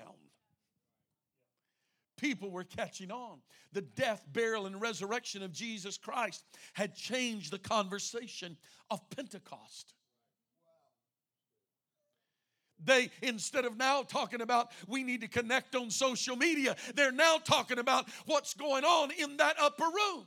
People 2.18 2.50
were 2.50 2.64
catching 2.64 3.11
on. 3.11 3.38
The 3.72 3.83
death, 3.83 4.26
burial, 4.30 4.66
and 4.66 4.80
resurrection 4.80 5.42
of 5.42 5.52
Jesus 5.52 5.96
Christ 5.96 6.44
had 6.74 6.94
changed 6.94 7.50
the 7.52 7.59
conversation 7.59 8.56
of 8.90 9.09
Pentecost. 9.11 9.94
They, 12.84 13.10
instead 13.22 13.64
of 13.64 13.76
now 13.76 14.02
talking 14.02 14.40
about 14.40 14.70
we 14.86 15.02
need 15.02 15.20
to 15.20 15.28
connect 15.28 15.74
on 15.74 15.90
social 15.90 16.36
media, 16.36 16.76
they're 16.94 17.12
now 17.12 17.38
talking 17.38 17.78
about 17.78 18.08
what's 18.26 18.54
going 18.54 18.84
on 18.84 19.10
in 19.10 19.36
that 19.38 19.56
upper 19.60 19.84
room. 19.84 20.26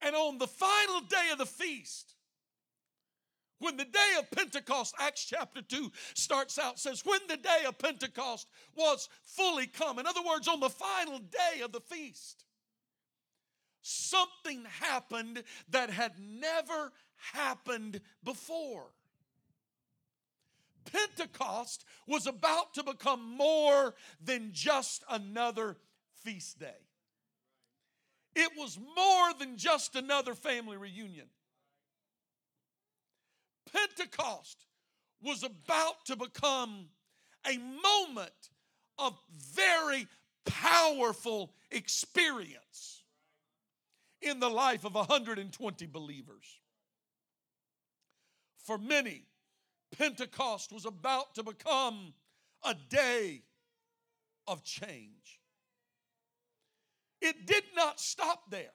And 0.00 0.14
on 0.14 0.38
the 0.38 0.46
final 0.46 1.00
day 1.00 1.30
of 1.32 1.38
the 1.38 1.46
feast, 1.46 2.14
when 3.58 3.76
the 3.76 3.84
day 3.84 4.16
of 4.18 4.30
Pentecost, 4.30 4.94
Acts 5.00 5.24
chapter 5.24 5.60
2 5.60 5.90
starts 6.14 6.58
out, 6.58 6.78
says, 6.78 7.04
when 7.04 7.18
the 7.28 7.36
day 7.36 7.64
of 7.66 7.78
Pentecost 7.78 8.46
was 8.76 9.08
fully 9.24 9.66
come. 9.66 9.98
In 9.98 10.06
other 10.06 10.22
words, 10.22 10.46
on 10.46 10.60
the 10.60 10.70
final 10.70 11.18
day 11.18 11.62
of 11.62 11.72
the 11.72 11.80
feast, 11.80 12.44
something 13.82 14.64
happened 14.80 15.42
that 15.70 15.90
had 15.90 16.12
never 16.20 16.92
happened 17.32 18.00
before. 18.24 18.86
Pentecost 20.90 21.84
was 22.06 22.26
about 22.26 22.74
to 22.74 22.82
become 22.82 23.36
more 23.36 23.94
than 24.24 24.50
just 24.52 25.04
another 25.10 25.76
feast 26.24 26.58
day. 26.58 26.88
It 28.34 28.52
was 28.56 28.78
more 28.96 29.34
than 29.38 29.56
just 29.56 29.96
another 29.96 30.34
family 30.34 30.76
reunion. 30.76 31.26
Pentecost 33.72 34.64
was 35.20 35.42
about 35.42 36.04
to 36.06 36.16
become 36.16 36.86
a 37.46 37.58
moment 37.58 38.50
of 38.98 39.18
very 39.54 40.06
powerful 40.44 41.52
experience 41.70 43.02
in 44.22 44.40
the 44.40 44.48
life 44.48 44.84
of 44.84 44.94
120 44.94 45.86
believers. 45.86 46.57
For 48.68 48.76
many, 48.76 49.22
Pentecost 49.96 50.72
was 50.72 50.84
about 50.84 51.34
to 51.36 51.42
become 51.42 52.12
a 52.62 52.74
day 52.90 53.40
of 54.46 54.62
change. 54.62 55.40
It 57.22 57.46
did 57.46 57.64
not 57.74 57.98
stop 57.98 58.50
there. 58.50 58.74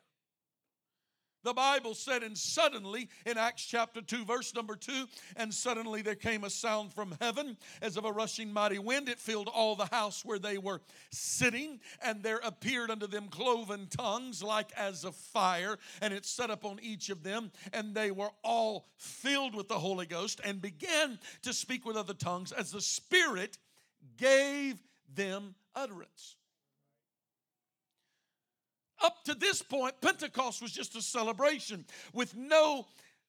The 1.43 1.53
Bible 1.53 1.93
said, 1.93 2.23
and 2.23 2.37
suddenly, 2.37 3.09
in 3.25 3.37
Acts 3.37 3.65
chapter 3.65 4.01
2, 4.01 4.23
verse 4.23 4.55
number 4.55 4.75
2, 4.77 5.07
and 5.35 5.53
suddenly 5.53 6.01
there 6.01 6.15
came 6.15 6.45
a 6.45 6.49
sound 6.49 6.93
from 6.93 7.15
heaven 7.19 7.57
as 7.81 7.97
of 7.97 8.05
a 8.05 8.11
rushing 8.11 8.51
mighty 8.53 8.79
wind. 8.79 9.09
It 9.09 9.19
filled 9.19 9.49
all 9.49 9.75
the 9.75 9.85
house 9.87 10.23
where 10.23 10.39
they 10.39 10.57
were 10.57 10.79
sitting, 11.11 11.81
and 12.01 12.23
there 12.23 12.39
appeared 12.43 12.89
unto 12.91 13.07
them 13.07 13.27
cloven 13.27 13.87
tongues 13.87 14.41
like 14.41 14.71
as 14.77 15.03
of 15.03 15.15
fire, 15.15 15.77
and 16.01 16.13
it 16.13 16.25
set 16.25 16.49
upon 16.49 16.79
each 16.81 17.09
of 17.09 17.23
them, 17.23 17.51
and 17.73 17.93
they 17.93 18.11
were 18.11 18.31
all 18.43 18.87
filled 18.95 19.53
with 19.53 19.67
the 19.67 19.79
Holy 19.79 20.05
Ghost 20.05 20.39
and 20.45 20.61
began 20.61 21.19
to 21.41 21.53
speak 21.53 21.85
with 21.85 21.97
other 21.97 22.13
tongues 22.13 22.53
as 22.53 22.71
the 22.71 22.81
Spirit 22.81 23.57
gave 24.17 24.81
them 25.13 25.55
utterance. 25.75 26.37
Up 29.03 29.23
to 29.25 29.35
this 29.35 29.61
point, 29.61 29.99
Pentecost 29.99 30.61
was 30.61 30.71
just 30.71 30.95
a 30.95 31.01
celebration 31.01 31.85
with 32.13 32.35
no 32.35 32.87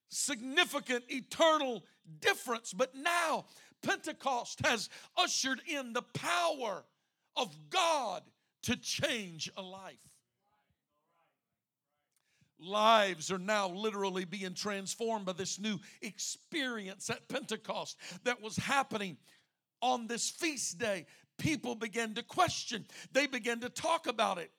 significant 0.08 1.04
eternal 1.08 1.84
difference. 2.20 2.72
But 2.72 2.94
now, 2.94 3.46
Pentecost 3.82 4.64
has 4.64 4.88
ushered 5.16 5.60
in 5.66 5.92
the 5.92 6.02
power 6.02 6.84
of 7.36 7.54
God 7.70 8.22
to 8.62 8.76
change 8.76 9.50
a 9.56 9.62
life. 9.62 9.96
Lives 12.60 13.32
are 13.32 13.38
now 13.38 13.68
literally 13.68 14.24
being 14.24 14.54
transformed 14.54 15.26
by 15.26 15.32
this 15.32 15.58
new 15.58 15.78
experience 16.00 17.10
at 17.10 17.28
Pentecost 17.28 17.98
that 18.22 18.40
was 18.40 18.56
happening 18.56 19.16
on 19.82 20.06
this 20.06 20.30
feast 20.30 20.78
day. 20.78 21.04
People 21.36 21.74
began 21.74 22.14
to 22.14 22.22
question, 22.22 22.86
they 23.12 23.26
began 23.26 23.60
to 23.60 23.68
talk 23.68 24.06
about 24.06 24.38
it. 24.38 24.52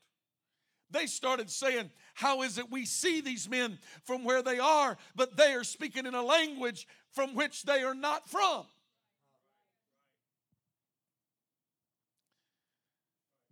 They 0.91 1.07
started 1.07 1.49
saying, 1.49 1.89
How 2.13 2.41
is 2.43 2.57
it 2.57 2.71
we 2.71 2.85
see 2.85 3.21
these 3.21 3.49
men 3.49 3.79
from 4.03 4.23
where 4.23 4.41
they 4.41 4.59
are, 4.59 4.97
but 5.15 5.37
they 5.37 5.53
are 5.53 5.63
speaking 5.63 6.05
in 6.05 6.13
a 6.13 6.23
language 6.23 6.87
from 7.11 7.35
which 7.35 7.63
they 7.63 7.81
are 7.81 7.95
not 7.95 8.29
from? 8.29 8.65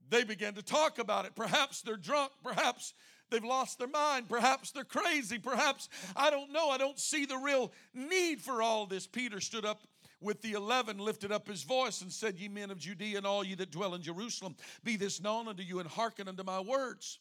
They 0.10 0.24
began 0.24 0.54
to 0.54 0.62
talk 0.62 1.00
about 1.00 1.26
it. 1.26 1.36
Perhaps 1.36 1.82
they're 1.82 1.98
drunk. 1.98 2.32
Perhaps 2.44 2.94
they've 3.32 3.44
lost 3.44 3.80
their 3.80 3.88
mind. 3.88 4.30
Perhaps 4.30 4.70
they're 4.70 4.84
crazy. 4.84 5.40
Perhaps, 5.40 5.90
I 6.16 6.30
don't 6.30 6.52
know. 6.52 6.70
I 6.70 6.78
don't 6.78 7.00
see 7.00 7.26
the 7.26 7.38
real 7.38 7.72
need 7.96 8.40
for 8.40 8.62
all 8.62 8.86
this. 8.86 9.08
Peter 9.08 9.40
stood 9.40 9.66
up 9.66 9.82
with 10.24 10.42
the 10.42 10.54
eleven, 10.54 10.98
lifted 10.98 11.32
up 11.32 11.48
his 11.48 11.64
voice 11.64 12.02
and 12.02 12.12
said, 12.12 12.38
Ye 12.38 12.48
men 12.48 12.72
of 12.72 12.80
Judea 12.80 13.18
and 13.18 13.28
all 13.28 13.44
ye 13.44 13.56
that 13.56 13.72
dwell 13.72 13.94
in 13.94 14.02
Jerusalem, 14.02 14.56
be 14.84 14.96
this 14.96 15.22
known 15.22 15.48
unto 15.48 15.64
you 15.64 15.80
and 15.80 15.90
hearken 15.90 16.28
unto 16.28 16.44
my 16.44 16.60
words. 16.60 17.20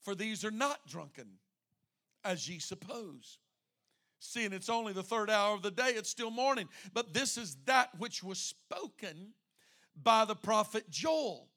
For 0.00 0.14
these 0.14 0.44
are 0.44 0.50
not 0.50 0.86
drunken, 0.86 1.26
as 2.24 2.48
ye 2.48 2.58
suppose. 2.58 3.38
Seeing 4.18 4.52
it's 4.52 4.68
only 4.68 4.92
the 4.92 5.02
third 5.02 5.30
hour 5.30 5.54
of 5.54 5.62
the 5.62 5.70
day, 5.70 5.90
it's 5.90 6.10
still 6.10 6.30
morning. 6.30 6.68
But 6.92 7.14
this 7.14 7.38
is 7.38 7.56
that 7.66 7.90
which 7.98 8.22
was 8.22 8.38
spoken 8.38 9.32
by 10.02 10.24
the 10.24 10.34
prophet 10.34 10.88
Joel. 10.90 11.48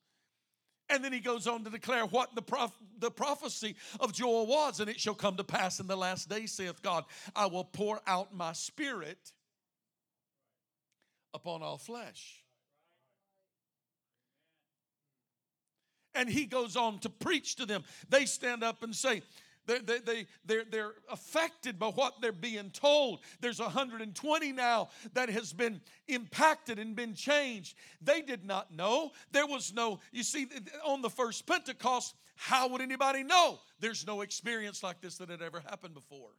And 0.89 1.03
then 1.03 1.13
he 1.13 1.19
goes 1.19 1.47
on 1.47 1.63
to 1.63 1.69
declare 1.69 2.05
what 2.05 2.35
the, 2.35 2.41
prof- 2.41 2.77
the 2.99 3.11
prophecy 3.11 3.75
of 3.99 4.13
Joel 4.13 4.45
was. 4.45 4.79
And 4.79 4.89
it 4.89 4.99
shall 4.99 5.15
come 5.15 5.37
to 5.37 5.43
pass 5.43 5.79
in 5.79 5.87
the 5.87 5.95
last 5.95 6.29
days, 6.29 6.51
saith 6.51 6.81
God, 6.81 7.05
I 7.35 7.45
will 7.45 7.63
pour 7.63 8.01
out 8.05 8.35
my 8.35 8.53
spirit 8.53 9.31
upon 11.33 11.61
all 11.61 11.77
flesh. 11.77 12.43
And 16.15 16.29
he 16.29 16.45
goes 16.45 16.75
on 16.75 16.99
to 16.99 17.09
preach 17.09 17.55
to 17.55 17.65
them. 17.65 17.83
They 18.09 18.25
stand 18.25 18.63
up 18.63 18.83
and 18.83 18.95
say, 18.95 19.23
they, 19.65 19.79
they, 19.79 19.99
they, 19.99 20.25
they're, 20.45 20.65
they're 20.69 20.93
affected 21.09 21.79
by 21.79 21.87
what 21.87 22.21
they're 22.21 22.31
being 22.31 22.69
told. 22.71 23.21
There's 23.39 23.59
120 23.59 24.51
now 24.51 24.89
that 25.13 25.29
has 25.29 25.53
been 25.53 25.79
impacted 26.07 26.79
and 26.79 26.95
been 26.95 27.13
changed. 27.13 27.77
They 28.01 28.21
did 28.21 28.45
not 28.45 28.73
know. 28.75 29.11
There 29.31 29.47
was 29.47 29.73
no, 29.73 29.99
you 30.11 30.23
see, 30.23 30.47
on 30.85 31.01
the 31.01 31.09
first 31.09 31.47
Pentecost, 31.47 32.15
how 32.35 32.67
would 32.69 32.81
anybody 32.81 33.23
know? 33.23 33.59
There's 33.79 34.05
no 34.05 34.21
experience 34.21 34.83
like 34.83 35.01
this 35.01 35.17
that 35.17 35.29
had 35.29 35.41
ever 35.41 35.61
happened 35.61 35.93
before. 35.93 36.31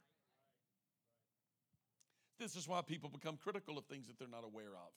This 2.39 2.55
is 2.55 2.67
why 2.67 2.81
people 2.81 3.09
become 3.09 3.37
critical 3.37 3.77
of 3.77 3.85
things 3.85 4.07
that 4.07 4.19
they're 4.19 4.27
not 4.27 4.43
aware 4.43 4.75
of 4.75 4.91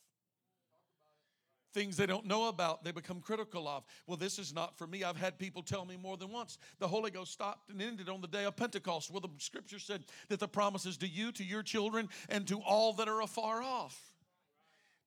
things 1.78 1.96
they 1.96 2.06
don't 2.06 2.26
know 2.26 2.48
about, 2.48 2.82
they 2.82 2.90
become 2.90 3.20
critical 3.20 3.68
of. 3.68 3.84
Well, 4.06 4.16
this 4.16 4.38
is 4.38 4.52
not 4.52 4.76
for 4.76 4.86
me. 4.86 5.04
I've 5.04 5.16
had 5.16 5.38
people 5.38 5.62
tell 5.62 5.84
me 5.84 5.96
more 5.96 6.16
than 6.16 6.30
once 6.30 6.58
the 6.78 6.88
Holy 6.88 7.10
Ghost 7.10 7.32
stopped 7.32 7.70
and 7.70 7.80
ended 7.80 8.08
on 8.08 8.20
the 8.20 8.26
day 8.26 8.44
of 8.44 8.56
Pentecost. 8.56 9.10
Well, 9.10 9.20
the 9.20 9.28
scripture 9.38 9.78
said 9.78 10.04
that 10.28 10.40
the 10.40 10.48
promise 10.48 10.86
is 10.86 10.96
to 10.98 11.08
you, 11.08 11.30
to 11.32 11.44
your 11.44 11.62
children, 11.62 12.08
and 12.28 12.46
to 12.48 12.60
all 12.60 12.92
that 12.94 13.08
are 13.08 13.20
afar 13.20 13.62
off. 13.62 13.96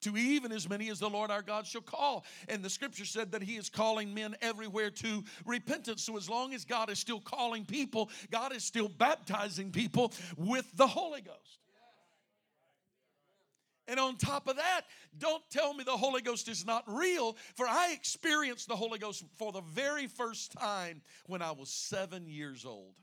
To 0.04 0.18
even 0.18 0.52
as 0.52 0.68
many 0.68 0.90
as 0.90 1.00
the 1.00 1.10
Lord 1.10 1.30
our 1.30 1.44
God 1.44 1.68
shall 1.68 1.82
call. 1.82 2.26
And 2.50 2.64
the 2.64 2.72
scripture 2.72 3.06
said 3.06 3.34
that 3.34 3.44
He 3.44 3.58
is 3.58 3.70
calling 3.70 4.14
men 4.14 4.36
everywhere 4.42 4.90
to 4.90 5.24
repentance. 5.46 6.02
So, 6.04 6.18
as 6.18 6.28
long 6.28 6.56
as 6.56 6.66
God 6.66 6.90
is 6.90 6.98
still 6.98 7.20
calling 7.20 7.66
people, 7.66 8.10
God 8.32 8.56
is 8.56 8.64
still 8.64 8.90
baptizing 8.90 9.72
people 9.72 10.12
with 10.38 10.66
the 10.76 10.88
Holy 10.88 11.22
Ghost. 11.22 11.61
And 13.88 14.00
on 14.00 14.18
top 14.18 14.48
of 14.48 14.58
that, 14.58 14.82
don't 15.18 15.44
tell 15.50 15.74
me 15.74 15.84
the 15.84 15.92
Holy 15.98 16.22
Ghost 16.22 16.48
is 16.48 16.66
not 16.66 16.84
real, 16.88 17.36
for 17.56 17.68
I 17.68 17.92
experienced 17.94 18.68
the 18.68 18.76
Holy 18.76 19.00
Ghost 19.00 19.24
for 19.38 19.52
the 19.52 19.62
very 19.62 20.08
first 20.08 20.52
time 20.52 21.02
when 21.28 21.42
I 21.42 21.52
was 21.52 21.70
seven 21.70 22.28
years 22.28 22.66
old. 22.66 22.96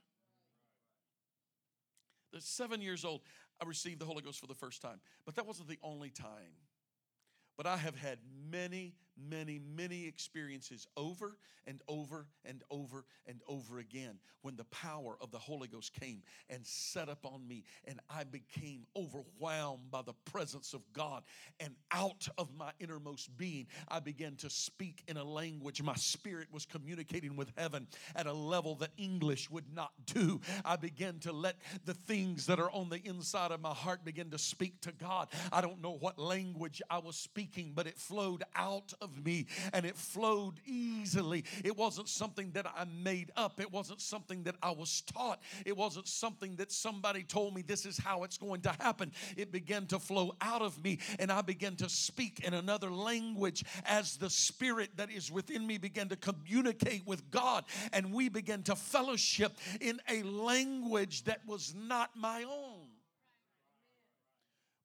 The 2.33 2.41
seven 2.41 2.81
years 2.81 3.05
old, 3.05 3.23
I 3.61 3.67
received 3.67 4.01
the 4.01 4.05
Holy 4.05 4.23
Ghost 4.23 4.41
for 4.41 4.47
the 4.47 4.55
first 4.55 4.81
time. 4.81 5.01
But 5.27 5.35
that 5.37 5.47
wasn't 5.47 5.69
the 5.69 5.79
only 5.83 6.11
time. 6.11 6.55
But 7.57 7.67
I 7.67 7.77
have 7.77 7.97
had 7.97 8.19
many, 8.51 8.95
many, 9.19 9.61
many 9.77 10.07
experiences 10.07 10.87
over 10.97 11.37
and 11.67 11.83
over 11.87 12.27
and 12.45 12.63
over 12.71 13.05
and 13.27 13.41
over 13.47 13.79
again 13.79 14.19
when 14.43 14.57
the 14.57 14.65
power 14.65 15.19
of 15.21 15.31
the 15.31 15.39
Holy 15.39 15.69
Ghost 15.69 15.93
came 15.93 16.23
and 16.49 16.65
set 16.65 17.09
upon 17.09 17.47
me, 17.47 17.65
and 17.85 18.01
I 18.09 18.25
became 18.25 18.87
overwhelmed 18.97 19.91
by 19.91 20.03
the 20.03 20.15
presence 20.25 20.73
of 20.73 20.81
God. 20.93 21.25
And 21.61 21.75
out 21.91 22.29
of 22.39 22.49
my 22.57 22.71
innermost 22.81 23.37
being, 23.37 23.67
I 23.89 24.01
began 24.01 24.37
to 24.37 24.49
speak 24.49 25.03
in 25.09 25.17
a 25.17 25.25
language. 25.25 25.83
My 25.83 25.95
spirit 25.95 26.49
was 26.51 26.65
communicating 26.65 27.37
with 27.37 27.53
heaven 27.57 27.87
at 28.17 28.27
a 28.27 28.33
level 28.33 28.77
that 28.77 28.91
English 28.97 29.51
would 29.51 29.75
not 29.75 29.93
do. 30.07 30.41
I 30.65 30.77
began 30.77 31.19
to 31.21 31.33
let 31.33 31.57
the 31.85 31.95
things 31.95 32.47
that 32.47 32.59
are 32.59 32.71
on 32.71 32.89
the 32.89 33.03
inside 33.05 33.51
of 33.51 33.61
my 33.61 33.75
heart 33.75 34.05
begin 34.05 34.31
to 34.31 34.39
speak 34.39 34.81
to 34.83 34.93
God. 34.93 35.29
I 35.53 35.61
don't 35.61 35.83
know 35.83 35.97
what 35.99 36.19
language 36.19 36.81
I 36.89 36.99
was 36.99 37.17
speaking, 37.17 37.73
but 37.75 37.87
it 37.87 37.99
flowed 37.99 38.45
out 38.55 38.95
of 39.01 39.08
of 39.09 39.25
me 39.25 39.47
and 39.73 39.85
it 39.85 39.97
flowed 39.97 40.61
easily. 40.67 41.45
It 41.65 41.77
wasn't 41.77 42.09
something 42.09 42.51
that 42.53 42.67
I 42.67 42.85
made 42.85 43.33
up, 43.37 43.61
it 43.61 43.73
wasn't 43.73 44.01
something 44.01 44.43
that 44.45 44.57
I 44.63 44.71
was 44.71 45.03
taught, 45.03 45.41
it 45.65 45.77
wasn't 45.77 46.09
something 46.09 46.57
that 46.57 46.73
somebody 46.73 47.23
told 47.23 47.55
me 47.55 47.63
this 47.63 47.87
is 47.87 47.99
how 47.99 48.25
it's 48.25 48.39
going 48.39 48.61
to 48.63 48.75
happen. 48.81 49.13
It 49.37 49.53
began 49.53 49.87
to 49.87 49.99
flow 49.99 50.35
out 50.41 50.63
of 50.63 50.83
me 50.83 50.99
and 51.19 51.31
I 51.33 51.43
began 51.43 51.77
to 51.77 51.89
speak 51.89 52.41
in 52.41 52.55
another 52.55 52.91
language 52.91 53.65
as 53.87 54.17
the 54.17 54.31
spirit 54.31 54.91
that 54.97 55.11
is 55.11 55.31
within 55.31 55.67
me 55.67 55.79
began 55.79 56.09
to 56.09 56.17
communicate 56.17 57.07
with 57.07 57.31
God 57.31 57.65
and 57.93 58.13
we 58.13 58.29
began 58.29 58.63
to 58.65 58.77
fellowship 58.77 59.57
in 59.81 60.01
a 60.09 60.23
language 60.23 61.25
that 61.25 61.41
was 61.47 61.75
not 61.77 62.11
my 62.17 62.45
own. 62.45 62.78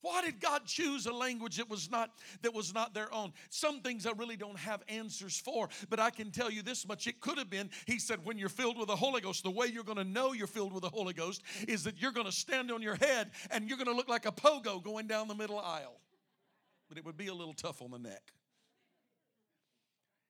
Why 0.03 0.21
did 0.21 0.41
God 0.41 0.65
choose 0.65 1.05
a 1.05 1.13
language 1.13 1.55
that 1.55 1.69
was 1.69 1.89
not 1.89 2.11
that 2.41 2.53
was 2.53 2.73
not 2.73 2.93
their 2.93 3.11
own? 3.13 3.31
Some 3.49 3.79
things 3.79 4.05
I 4.05 4.11
really 4.11 4.35
don't 4.35 4.57
have 4.59 4.83
answers 4.89 5.39
for, 5.39 5.69
but 5.89 5.97
I 5.97 6.09
can 6.09 6.29
tell 6.29 6.51
you 6.51 6.61
this 6.61 6.85
much. 6.85 7.07
It 7.07 7.21
could 7.21 7.37
have 7.37 7.49
been, 7.49 7.69
he 7.87 7.99
said, 7.99 8.25
when 8.25 8.37
you're 8.37 8.49
filled 8.49 8.77
with 8.77 8.89
the 8.89 8.97
Holy 8.97 9.21
Ghost, 9.21 9.43
the 9.43 9.49
way 9.49 9.67
you're 9.67 9.85
going 9.85 9.97
to 9.97 10.03
know 10.03 10.33
you're 10.33 10.45
filled 10.45 10.73
with 10.73 10.83
the 10.83 10.89
Holy 10.89 11.13
Ghost 11.13 11.41
is 11.69 11.85
that 11.85 12.01
you're 12.01 12.11
going 12.11 12.25
to 12.25 12.33
stand 12.33 12.69
on 12.69 12.81
your 12.81 12.95
head 12.95 13.31
and 13.49 13.69
you're 13.69 13.77
going 13.77 13.87
to 13.87 13.95
look 13.95 14.09
like 14.09 14.25
a 14.25 14.31
pogo 14.33 14.83
going 14.83 15.07
down 15.07 15.29
the 15.29 15.35
middle 15.35 15.57
aisle. 15.57 16.01
But 16.89 16.97
it 16.97 17.05
would 17.05 17.15
be 17.15 17.27
a 17.27 17.33
little 17.33 17.53
tough 17.53 17.81
on 17.81 17.89
the 17.89 17.99
neck. 17.99 18.33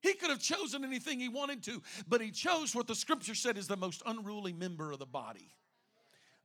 He 0.01 0.13
could 0.13 0.29
have 0.29 0.39
chosen 0.39 0.83
anything 0.83 1.19
he 1.19 1.29
wanted 1.29 1.63
to, 1.63 1.81
but 2.07 2.21
he 2.21 2.29
chose 2.29 2.75
what 2.75 2.85
the 2.85 2.93
scripture 2.93 3.33
said 3.33 3.57
is 3.57 3.67
the 3.67 3.75
most 3.75 4.03
unruly 4.05 4.53
member 4.53 4.91
of 4.91 4.99
the 4.99 5.07
body 5.07 5.49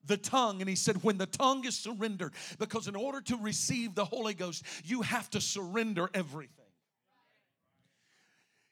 the 0.04 0.16
tongue. 0.16 0.60
And 0.60 0.68
he 0.68 0.76
said, 0.76 1.02
when 1.02 1.18
the 1.18 1.26
tongue 1.26 1.64
is 1.64 1.76
surrendered, 1.76 2.32
because 2.58 2.88
in 2.88 2.96
order 2.96 3.20
to 3.22 3.36
receive 3.36 3.94
the 3.94 4.04
Holy 4.04 4.34
Ghost, 4.34 4.64
you 4.84 5.02
have 5.02 5.30
to 5.30 5.40
surrender 5.40 6.10
everything. 6.14 6.57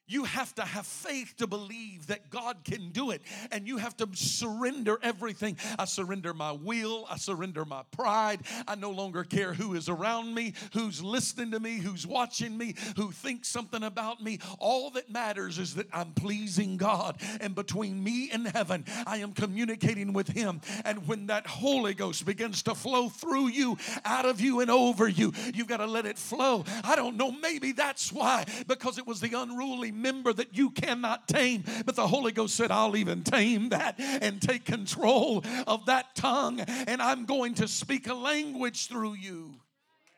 You 0.09 0.25
have 0.25 0.55
to 0.57 0.63
have 0.63 0.87
faith 0.87 1.35
to 1.39 1.47
believe 1.47 2.07
that 2.07 2.31
God 2.31 2.59
can 2.65 2.91
do 2.91 3.11
it. 3.11 3.23
And 3.51 3.67
you 3.67 3.79
have 3.79 3.97
to 3.97 4.09
surrender 4.15 4.99
everything. 5.03 5.57
I 5.79 5.85
surrender 5.85 6.33
my 6.33 6.53
will. 6.53 7.07
I 7.11 7.17
surrender 7.17 7.65
my 7.65 7.83
pride. 7.91 8.41
I 8.69 8.77
no 8.77 8.91
longer 8.91 9.25
care 9.25 9.53
who 9.53 9.75
is 9.75 9.89
around 9.89 10.35
me, 10.35 10.55
who's 10.73 11.03
listening 11.03 11.51
to 11.53 11.61
me, 11.61 11.79
who's 11.79 12.07
watching 12.07 12.57
me, 12.57 12.75
who 12.97 13.11
thinks 13.11 13.49
something 13.49 13.83
about 13.83 14.23
me. 14.23 14.39
All 14.59 14.91
that 14.91 15.11
matters 15.11 15.59
is 15.59 15.75
that 15.75 15.89
I'm 15.93 16.13
pleasing 16.13 16.77
God. 16.77 17.21
And 17.41 17.55
between 17.55 18.03
me 18.03 18.31
and 18.31 18.47
heaven, 18.47 18.85
I 19.07 19.19
am 19.19 19.33
communicating 19.33 20.13
with 20.13 20.29
Him. 20.29 20.61
And 20.85 21.09
when 21.09 21.27
that 21.27 21.47
Holy 21.47 21.95
Ghost 21.95 22.25
begins 22.25 22.63
to 22.65 22.75
flow 22.75 23.09
through 23.09 23.49
you, 23.49 23.77
out 24.05 24.25
of 24.25 24.41
you, 24.41 24.61
and 24.61 24.71
over 24.71 25.09
you, 25.09 25.33
you've 25.53 25.69
got 25.69 25.79
to 25.79 25.87
let 25.87 26.07
it 26.07 26.19
flow. 26.19 26.65
I 26.85 26.95
don't 26.97 27.17
know. 27.17 27.33
Maybe 27.33 27.73
that's 27.73 28.13
why, 28.13 28.45
because 28.67 28.99
it 28.99 29.07
was 29.07 29.21
the 29.21 29.33
unruly 29.37 29.91
member 29.97 30.33
that 30.33 30.57
you 30.57 30.71
cannot 30.71 31.29
tame. 31.29 31.65
But 31.85 31.97
the 31.97 32.07
Holy 32.07 32.33
Ghost 32.33 32.57
said, 32.57 32.71
I'll 32.71 32.97
even 32.97 33.23
tame 33.23 33.71
that 33.71 33.97
and 33.99 34.41
take 34.41 34.65
control 34.65 35.45
of 35.67 35.87
that 35.87 36.15
tongue. 36.15 36.61
And 36.61 37.03
I'm 37.03 37.25
going 37.25 37.55
to 37.55 37.69
speak 37.69 38.09
a 38.09 38.15
language 38.15 38.89
through 38.89 39.15
you 39.15 39.55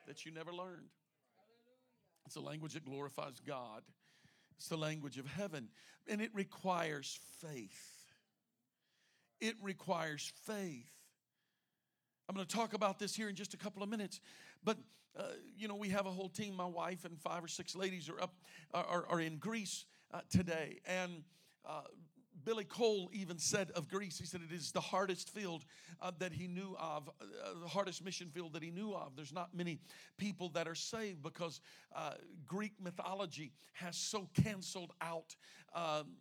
that 0.06 0.24
you 0.24 0.32
never 0.32 0.52
learned. 0.52 0.88
It's 2.26 2.36
a 2.36 2.40
language 2.40 2.74
that 2.74 2.84
glorifies 2.84 3.40
God, 3.46 3.82
it's 4.56 4.68
the 4.68 4.76
language 4.76 5.18
of 5.18 5.26
heaven. 5.26 5.68
And 6.10 6.22
it 6.22 6.30
requires 6.34 7.18
faith. 7.42 8.04
It 9.40 9.54
requires 9.62 10.32
faith. 10.46 10.90
I'm 12.28 12.34
going 12.34 12.46
to 12.46 12.56
talk 12.56 12.74
about 12.74 12.98
this 12.98 13.14
here 13.14 13.28
in 13.28 13.34
just 13.34 13.54
a 13.54 13.56
couple 13.56 13.82
of 13.82 13.88
minutes. 13.88 14.20
But 14.64 14.78
uh, 15.16 15.22
you 15.56 15.68
know, 15.68 15.76
we 15.76 15.88
have 15.88 16.06
a 16.06 16.10
whole 16.10 16.28
team. 16.28 16.54
My 16.56 16.66
wife 16.66 17.04
and 17.04 17.20
five 17.20 17.44
or 17.44 17.48
six 17.48 17.74
ladies 17.74 18.08
are 18.08 18.20
up, 18.20 18.34
are, 18.72 19.06
are 19.08 19.20
in 19.20 19.38
Greece 19.38 19.84
uh, 20.12 20.20
today, 20.30 20.80
and 20.86 21.22
uh, 21.68 21.82
Billy 22.44 22.64
Cole 22.64 23.10
even 23.12 23.38
said 23.38 23.70
of 23.72 23.88
Greece, 23.88 24.18
he 24.18 24.24
said 24.24 24.40
it 24.48 24.54
is 24.54 24.72
the 24.72 24.80
hardest 24.80 25.30
field 25.30 25.64
uh, 26.00 26.12
that 26.18 26.32
he 26.32 26.46
knew 26.46 26.76
of, 26.78 27.08
uh, 27.08 27.60
the 27.60 27.68
hardest 27.68 28.04
mission 28.04 28.30
field 28.30 28.52
that 28.52 28.62
he 28.62 28.70
knew 28.70 28.94
of. 28.94 29.16
There's 29.16 29.32
not 29.32 29.54
many 29.54 29.78
people 30.16 30.48
that 30.50 30.66
are 30.66 30.74
saved 30.74 31.22
because 31.22 31.60
uh, 31.94 32.12
Greek 32.46 32.72
mythology 32.80 33.52
has 33.72 33.96
so 33.96 34.28
canceled 34.42 34.92
out 35.00 35.34
um, 35.74 36.16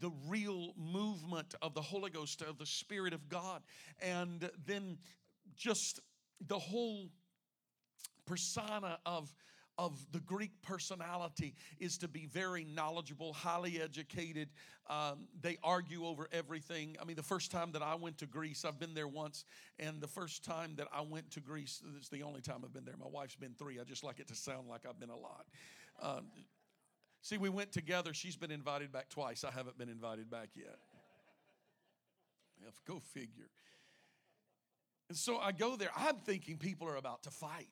the 0.00 0.10
real 0.26 0.72
movement 0.76 1.54
of 1.62 1.74
the 1.74 1.82
Holy 1.82 2.10
Ghost, 2.10 2.42
of 2.42 2.58
the 2.58 2.66
Spirit 2.66 3.12
of 3.12 3.28
God. 3.28 3.62
And 4.00 4.50
then 4.66 4.98
just 5.56 6.00
the 6.46 6.58
whole 6.58 7.10
persona 8.26 8.98
of 9.06 9.32
of 9.78 10.06
the 10.12 10.20
Greek 10.20 10.52
personality 10.62 11.54
is 11.78 11.98
to 11.98 12.08
be 12.08 12.26
very 12.26 12.64
knowledgeable, 12.64 13.32
highly 13.34 13.80
educated. 13.80 14.48
Um, 14.88 15.28
they 15.42 15.58
argue 15.62 16.06
over 16.06 16.28
everything. 16.32 16.96
I 17.00 17.04
mean, 17.04 17.16
the 17.16 17.22
first 17.22 17.50
time 17.50 17.72
that 17.72 17.82
I 17.82 17.94
went 17.94 18.18
to 18.18 18.26
Greece, 18.26 18.64
I've 18.64 18.78
been 18.78 18.94
there 18.94 19.08
once, 19.08 19.44
and 19.78 20.00
the 20.00 20.06
first 20.06 20.44
time 20.44 20.74
that 20.76 20.88
I 20.92 21.02
went 21.02 21.30
to 21.32 21.40
Greece, 21.40 21.82
it's 21.98 22.08
the 22.08 22.22
only 22.22 22.40
time 22.40 22.62
I've 22.64 22.72
been 22.72 22.84
there. 22.86 22.96
My 22.98 23.08
wife's 23.10 23.36
been 23.36 23.54
three. 23.58 23.78
I 23.78 23.84
just 23.84 24.02
like 24.02 24.18
it 24.18 24.28
to 24.28 24.34
sound 24.34 24.68
like 24.68 24.86
I've 24.88 24.98
been 24.98 25.10
a 25.10 25.16
lot. 25.16 25.46
Um, 26.00 26.26
see, 27.20 27.36
we 27.36 27.50
went 27.50 27.72
together. 27.72 28.14
She's 28.14 28.36
been 28.36 28.50
invited 28.50 28.92
back 28.92 29.10
twice. 29.10 29.44
I 29.44 29.50
haven't 29.50 29.76
been 29.76 29.90
invited 29.90 30.30
back 30.30 30.50
yet. 30.54 30.78
Go 32.86 32.98
figure. 32.98 33.50
And 35.08 35.18
so 35.18 35.38
I 35.38 35.52
go 35.52 35.76
there. 35.76 35.90
I'm 35.96 36.16
thinking 36.16 36.56
people 36.56 36.88
are 36.88 36.96
about 36.96 37.22
to 37.24 37.30
fight. 37.30 37.68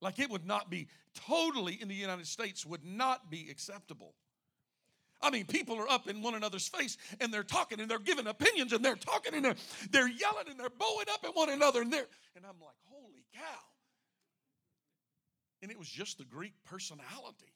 Like 0.00 0.18
it 0.18 0.30
would 0.30 0.46
not 0.46 0.70
be 0.70 0.88
totally 1.14 1.78
in 1.80 1.88
the 1.88 1.94
United 1.94 2.26
States, 2.26 2.66
would 2.66 2.84
not 2.84 3.30
be 3.30 3.48
acceptable. 3.50 4.14
I 5.22 5.30
mean, 5.30 5.46
people 5.46 5.78
are 5.78 5.88
up 5.88 6.08
in 6.08 6.22
one 6.22 6.34
another's 6.34 6.68
face 6.68 6.98
and 7.20 7.32
they're 7.32 7.42
talking 7.42 7.80
and 7.80 7.90
they're 7.90 7.98
giving 7.98 8.26
opinions 8.26 8.72
and 8.72 8.84
they're 8.84 8.96
talking 8.96 9.34
and 9.34 9.44
they're, 9.44 9.56
they're 9.90 10.08
yelling 10.08 10.48
and 10.50 10.60
they're 10.60 10.68
bowing 10.68 11.06
up 11.10 11.24
at 11.24 11.34
one 11.34 11.48
another 11.48 11.80
and 11.80 11.92
they're, 11.92 12.06
and 12.36 12.44
I'm 12.44 12.60
like, 12.60 12.76
holy 12.84 13.24
cow. 13.34 13.60
And 15.62 15.70
it 15.70 15.78
was 15.78 15.88
just 15.88 16.18
the 16.18 16.24
Greek 16.24 16.52
personality. 16.64 17.52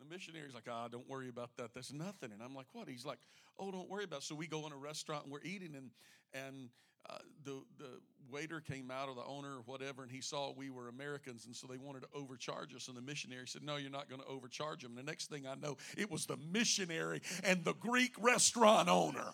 The 0.00 0.04
missionary's 0.12 0.54
like, 0.54 0.66
ah, 0.68 0.88
don't 0.88 1.08
worry 1.08 1.28
about 1.28 1.50
that. 1.58 1.74
That's 1.74 1.92
nothing. 1.92 2.32
And 2.32 2.42
I'm 2.42 2.54
like, 2.54 2.66
what? 2.72 2.88
He's 2.88 3.06
like, 3.06 3.18
oh, 3.58 3.70
don't 3.70 3.88
worry 3.88 4.04
about 4.04 4.20
it. 4.20 4.24
So 4.24 4.34
we 4.34 4.46
go 4.46 4.66
in 4.66 4.72
a 4.72 4.76
restaurant 4.76 5.24
and 5.24 5.32
we're 5.32 5.42
eating 5.44 5.74
and, 5.76 5.90
and 6.32 6.70
uh, 7.08 7.18
the, 7.44 7.62
the 7.78 8.00
waiter 8.30 8.60
came 8.60 8.90
out 8.90 9.08
or 9.08 9.14
the 9.14 9.24
owner 9.24 9.56
or 9.56 9.62
whatever 9.66 10.02
and 10.02 10.10
he 10.10 10.20
saw 10.20 10.52
we 10.56 10.70
were 10.70 10.88
Americans 10.88 11.46
and 11.46 11.54
so 11.54 11.66
they 11.66 11.76
wanted 11.76 12.02
to 12.02 12.08
overcharge 12.14 12.74
us. 12.74 12.88
And 12.88 12.96
the 12.96 13.02
missionary 13.02 13.46
said 13.46 13.62
no 13.62 13.76
you're 13.76 13.90
not 13.90 14.08
going 14.08 14.20
to 14.20 14.26
overcharge 14.26 14.82
them. 14.82 14.92
And 14.96 14.98
the 14.98 15.10
next 15.10 15.30
thing 15.30 15.46
I 15.46 15.54
know 15.54 15.76
it 15.96 16.10
was 16.10 16.26
the 16.26 16.36
missionary 16.52 17.22
and 17.44 17.64
the 17.64 17.74
Greek 17.74 18.14
restaurant 18.18 18.88
owner. 18.88 19.32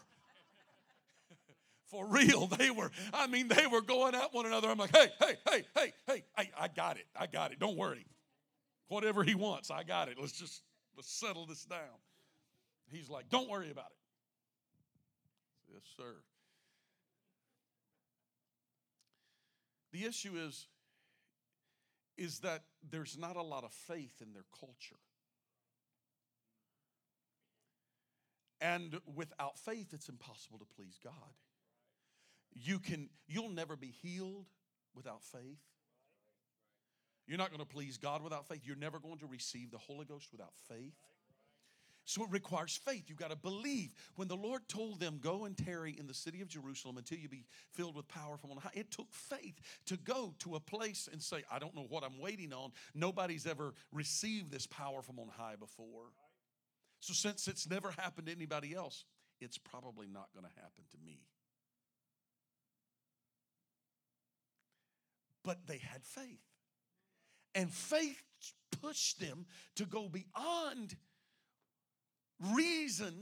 For 1.86 2.06
real 2.06 2.46
they 2.46 2.70
were 2.70 2.90
I 3.12 3.26
mean 3.26 3.48
they 3.48 3.66
were 3.66 3.82
going 3.82 4.14
at 4.14 4.32
one 4.32 4.46
another. 4.46 4.68
I'm 4.68 4.78
like 4.78 4.96
hey 4.96 5.08
hey 5.20 5.36
hey 5.48 5.64
hey 5.74 5.92
hey 6.06 6.24
I, 6.36 6.48
I 6.58 6.68
got 6.68 6.96
it 6.96 7.06
I 7.18 7.26
got 7.26 7.52
it 7.52 7.58
don't 7.58 7.76
worry. 7.76 8.06
Whatever 8.88 9.24
he 9.24 9.34
wants 9.34 9.70
I 9.70 9.82
got 9.82 10.08
it 10.08 10.16
let's 10.18 10.32
just 10.32 10.62
let's 10.96 11.10
settle 11.10 11.46
this 11.46 11.64
down. 11.64 11.80
He's 12.90 13.10
like 13.10 13.28
don't 13.28 13.48
worry 13.50 13.70
about 13.70 13.90
it. 13.90 15.74
Yes 15.74 15.82
sir 15.96 16.14
The 19.96 20.04
issue 20.04 20.34
is, 20.36 20.66
is 22.18 22.40
that 22.40 22.64
there's 22.90 23.16
not 23.16 23.36
a 23.36 23.42
lot 23.42 23.64
of 23.64 23.72
faith 23.72 24.20
in 24.20 24.34
their 24.34 24.44
culture. 24.60 25.00
And 28.60 29.00
without 29.14 29.58
faith, 29.58 29.94
it's 29.94 30.10
impossible 30.10 30.58
to 30.58 30.66
please 30.76 30.98
God. 31.02 31.12
You 32.52 32.78
can, 32.78 33.08
you'll 33.26 33.48
never 33.48 33.74
be 33.74 33.94
healed 34.02 34.48
without 34.94 35.22
faith. 35.22 35.62
You're 37.26 37.38
not 37.38 37.48
going 37.48 37.60
to 37.60 37.66
please 37.66 37.96
God 37.96 38.22
without 38.22 38.46
faith. 38.46 38.60
You're 38.64 38.76
never 38.76 38.98
going 38.98 39.18
to 39.20 39.26
receive 39.26 39.70
the 39.70 39.78
Holy 39.78 40.04
Ghost 40.04 40.28
without 40.30 40.52
faith. 40.68 40.98
So 42.06 42.22
it 42.22 42.30
requires 42.30 42.76
faith. 42.76 43.04
You've 43.08 43.18
got 43.18 43.30
to 43.30 43.36
believe. 43.36 43.92
When 44.14 44.28
the 44.28 44.36
Lord 44.36 44.68
told 44.68 45.00
them, 45.00 45.18
Go 45.20 45.44
and 45.44 45.58
tarry 45.58 45.96
in 45.98 46.06
the 46.06 46.14
city 46.14 46.40
of 46.40 46.46
Jerusalem 46.46 46.98
until 46.98 47.18
you 47.18 47.28
be 47.28 47.44
filled 47.72 47.96
with 47.96 48.06
power 48.06 48.36
from 48.36 48.52
on 48.52 48.58
high, 48.58 48.70
it 48.74 48.92
took 48.92 49.12
faith 49.12 49.60
to 49.86 49.96
go 49.96 50.32
to 50.38 50.54
a 50.54 50.60
place 50.60 51.08
and 51.10 51.20
say, 51.20 51.42
I 51.50 51.58
don't 51.58 51.74
know 51.74 51.86
what 51.88 52.04
I'm 52.04 52.20
waiting 52.20 52.52
on. 52.52 52.70
Nobody's 52.94 53.44
ever 53.44 53.74
received 53.92 54.52
this 54.52 54.68
power 54.68 55.02
from 55.02 55.18
on 55.18 55.26
high 55.36 55.56
before. 55.58 56.12
So 57.00 57.12
since 57.12 57.48
it's 57.48 57.68
never 57.68 57.90
happened 57.90 58.28
to 58.28 58.32
anybody 58.32 58.72
else, 58.72 59.04
it's 59.40 59.58
probably 59.58 60.06
not 60.06 60.28
going 60.32 60.46
to 60.46 60.60
happen 60.60 60.84
to 60.92 60.98
me. 61.04 61.18
But 65.44 65.66
they 65.66 65.78
had 65.78 66.04
faith. 66.04 66.40
And 67.52 67.72
faith 67.72 68.22
pushed 68.80 69.18
them 69.18 69.46
to 69.74 69.86
go 69.86 70.08
beyond 70.08 70.94
reason 72.54 73.14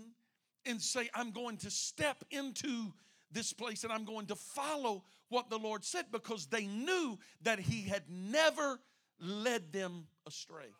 and 0.66 0.80
say, 0.80 1.08
I'm 1.14 1.30
going 1.30 1.58
to 1.58 1.70
step 1.70 2.24
into 2.30 2.92
this 3.30 3.52
place 3.52 3.84
and 3.84 3.92
I'm 3.92 4.04
going 4.04 4.26
to 4.26 4.36
follow 4.36 5.04
what 5.28 5.50
the 5.50 5.58
Lord 5.58 5.84
said 5.84 6.06
because 6.12 6.46
they 6.46 6.66
knew 6.66 7.18
that 7.42 7.58
He 7.58 7.82
had 7.82 8.04
never 8.08 8.80
led 9.20 9.72
them 9.72 10.06
astray. 10.26 10.72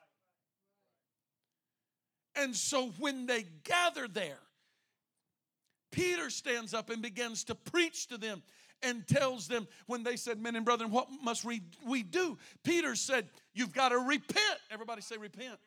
And 2.37 2.55
so 2.55 2.90
when 2.99 3.27
they 3.27 3.47
gather 3.64 4.09
there, 4.09 4.40
Peter 5.92 6.31
stands 6.31 6.75
up 6.75 6.90
and 6.90 7.01
begins 7.01 7.44
to 7.44 7.55
preach 7.55 8.09
to 8.09 8.18
them 8.18 8.42
and 8.83 9.07
tells 9.07 9.47
them 9.47 9.68
when 9.87 10.03
they 10.03 10.16
said, 10.16 10.40
Men 10.40 10.57
and 10.57 10.64
brethren, 10.64 10.90
what 10.90 11.09
must 11.23 11.44
we, 11.44 11.62
we 11.87 12.03
do? 12.03 12.37
Peter 12.64 12.94
said, 12.94 13.29
You've 13.55 13.73
got 13.73 13.90
to 13.90 13.99
repent. 13.99 14.59
Everybody 14.70 15.03
say, 15.03 15.16
Repent. 15.16 15.59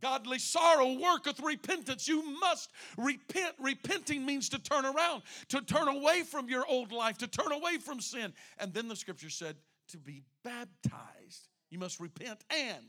Godly 0.00 0.38
sorrow 0.38 0.98
worketh 0.98 1.40
repentance. 1.40 2.08
You 2.08 2.22
must 2.40 2.70
repent. 2.96 3.54
Repenting 3.58 4.24
means 4.24 4.48
to 4.50 4.58
turn 4.58 4.84
around, 4.84 5.22
to 5.48 5.60
turn 5.60 5.88
away 5.88 6.22
from 6.22 6.48
your 6.48 6.64
old 6.66 6.92
life, 6.92 7.18
to 7.18 7.26
turn 7.26 7.52
away 7.52 7.78
from 7.78 8.00
sin. 8.00 8.32
And 8.58 8.72
then 8.72 8.88
the 8.88 8.96
scripture 8.96 9.30
said 9.30 9.56
to 9.88 9.98
be 9.98 10.22
baptized. 10.44 11.48
You 11.70 11.78
must 11.78 12.00
repent 12.00 12.44
and 12.50 12.86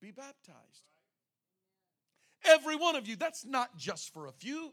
be 0.00 0.10
baptized. 0.10 0.82
Every 2.44 2.76
one 2.76 2.96
of 2.96 3.08
you, 3.08 3.16
that's 3.16 3.44
not 3.44 3.76
just 3.76 4.12
for 4.12 4.26
a 4.26 4.32
few. 4.32 4.72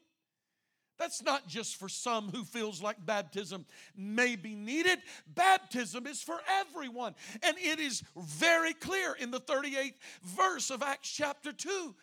That's 1.00 1.24
not 1.24 1.48
just 1.48 1.78
for 1.78 1.90
some 1.90 2.30
who 2.30 2.44
feels 2.44 2.82
like 2.82 3.04
baptism 3.04 3.66
may 3.96 4.36
be 4.36 4.56
needed. 4.56 5.00
Baptism 5.28 6.06
is 6.08 6.22
for 6.22 6.40
everyone. 6.62 7.16
And 7.42 7.58
it 7.58 7.80
is 7.80 8.04
very 8.16 8.74
clear 8.74 9.14
in 9.14 9.32
the 9.32 9.40
38th 9.40 9.98
verse 10.24 10.70
of 10.70 10.84
Acts 10.84 11.10
chapter 11.10 11.52
2 11.52 11.96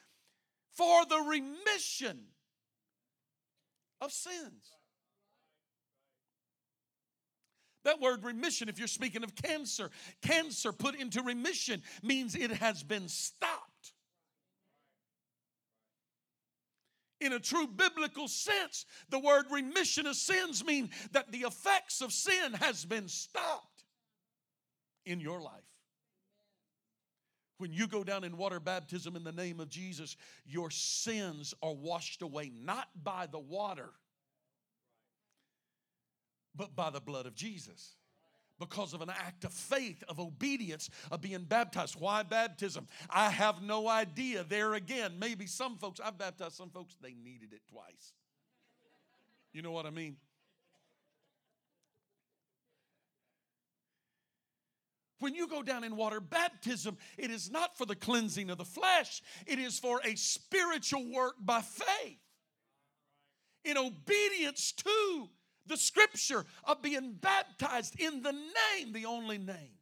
for 0.72 1.04
the 1.06 1.18
remission 1.18 2.18
of 4.00 4.12
sins. 4.12 4.72
That 7.84 8.00
word 8.00 8.24
remission, 8.24 8.68
if 8.68 8.78
you're 8.78 8.88
speaking 8.88 9.24
of 9.24 9.34
cancer, 9.34 9.90
cancer 10.20 10.72
put 10.72 10.94
into 10.94 11.22
remission 11.22 11.82
means 12.02 12.34
it 12.34 12.50
has 12.50 12.82
been 12.82 13.08
stopped. 13.08 13.69
In 17.20 17.32
a 17.32 17.38
true 17.40 17.66
biblical 17.66 18.28
sense, 18.28 18.86
the 19.10 19.18
word 19.18 19.46
remission 19.50 20.06
of 20.06 20.16
sins 20.16 20.64
mean 20.64 20.90
that 21.12 21.30
the 21.32 21.40
effects 21.40 22.00
of 22.00 22.12
sin 22.12 22.54
has 22.54 22.84
been 22.84 23.08
stopped 23.08 23.84
in 25.04 25.20
your 25.20 25.40
life. 25.40 25.62
When 27.58 27.72
you 27.72 27.86
go 27.86 28.02
down 28.02 28.24
in 28.24 28.38
water 28.38 28.58
baptism 28.58 29.16
in 29.16 29.24
the 29.24 29.32
name 29.32 29.60
of 29.60 29.68
Jesus, 29.68 30.16
your 30.46 30.70
sins 30.70 31.52
are 31.62 31.74
washed 31.74 32.22
away 32.22 32.50
not 32.54 32.88
by 33.02 33.26
the 33.26 33.38
water, 33.38 33.90
but 36.54 36.74
by 36.74 36.88
the 36.88 37.00
blood 37.00 37.26
of 37.26 37.34
Jesus 37.34 37.96
because 38.60 38.94
of 38.94 39.00
an 39.00 39.10
act 39.10 39.44
of 39.44 39.52
faith, 39.52 40.04
of 40.08 40.20
obedience, 40.20 40.88
of 41.10 41.20
being 41.20 41.42
baptized. 41.42 41.96
Why 41.98 42.22
baptism? 42.22 42.86
I 43.08 43.30
have 43.30 43.62
no 43.62 43.88
idea. 43.88 44.44
There 44.44 44.74
again, 44.74 45.14
maybe 45.18 45.46
some 45.46 45.76
folks, 45.78 45.98
I've 45.98 46.18
baptized 46.18 46.54
some 46.54 46.70
folks, 46.70 46.94
they 47.02 47.14
needed 47.24 47.52
it 47.52 47.62
twice. 47.68 48.12
You 49.52 49.62
know 49.62 49.72
what 49.72 49.86
I 49.86 49.90
mean? 49.90 50.16
When 55.18 55.34
you 55.34 55.48
go 55.48 55.62
down 55.62 55.84
in 55.84 55.96
water 55.96 56.20
baptism, 56.20 56.96
it 57.18 57.30
is 57.30 57.50
not 57.50 57.76
for 57.76 57.84
the 57.84 57.96
cleansing 57.96 58.50
of 58.50 58.58
the 58.58 58.64
flesh, 58.64 59.22
it 59.46 59.58
is 59.58 59.78
for 59.78 60.00
a 60.04 60.14
spiritual 60.14 61.12
work 61.12 61.34
by 61.40 61.60
faith. 61.60 62.18
In 63.64 63.76
obedience 63.76 64.72
to 64.72 65.28
the 65.66 65.76
scripture 65.76 66.44
of 66.64 66.82
being 66.82 67.12
baptized 67.20 67.98
in 68.00 68.22
the 68.22 68.32
name, 68.32 68.92
the 68.92 69.06
only 69.06 69.38
name, 69.38 69.78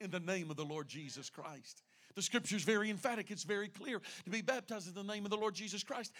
in 0.00 0.10
the 0.10 0.20
name 0.20 0.50
of 0.50 0.56
the 0.56 0.64
Lord 0.64 0.88
Jesus 0.88 1.30
Christ. 1.30 1.82
The 2.16 2.22
scripture 2.22 2.56
is 2.56 2.64
very 2.64 2.90
emphatic, 2.90 3.30
it's 3.30 3.44
very 3.44 3.68
clear 3.68 4.00
to 4.24 4.30
be 4.30 4.42
baptized 4.42 4.88
in 4.88 4.94
the 4.94 5.12
name 5.12 5.24
of 5.24 5.30
the 5.30 5.36
Lord 5.36 5.54
Jesus 5.54 5.82
Christ. 5.82 6.12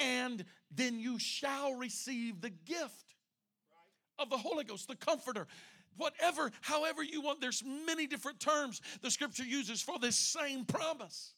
And 0.00 0.44
then 0.70 0.98
you 0.98 1.18
shall 1.18 1.74
receive 1.74 2.40
the 2.40 2.50
gift 2.50 3.14
of 4.18 4.30
the 4.30 4.38
Holy 4.38 4.64
Ghost, 4.64 4.88
the 4.88 4.96
Comforter. 4.96 5.46
Whatever, 5.96 6.50
however 6.60 7.02
you 7.02 7.20
want, 7.20 7.40
there's 7.40 7.62
many 7.86 8.06
different 8.06 8.40
terms 8.40 8.80
the 9.00 9.10
scripture 9.10 9.44
uses 9.44 9.80
for 9.80 9.98
this 9.98 10.16
same 10.16 10.64
promise 10.64 11.33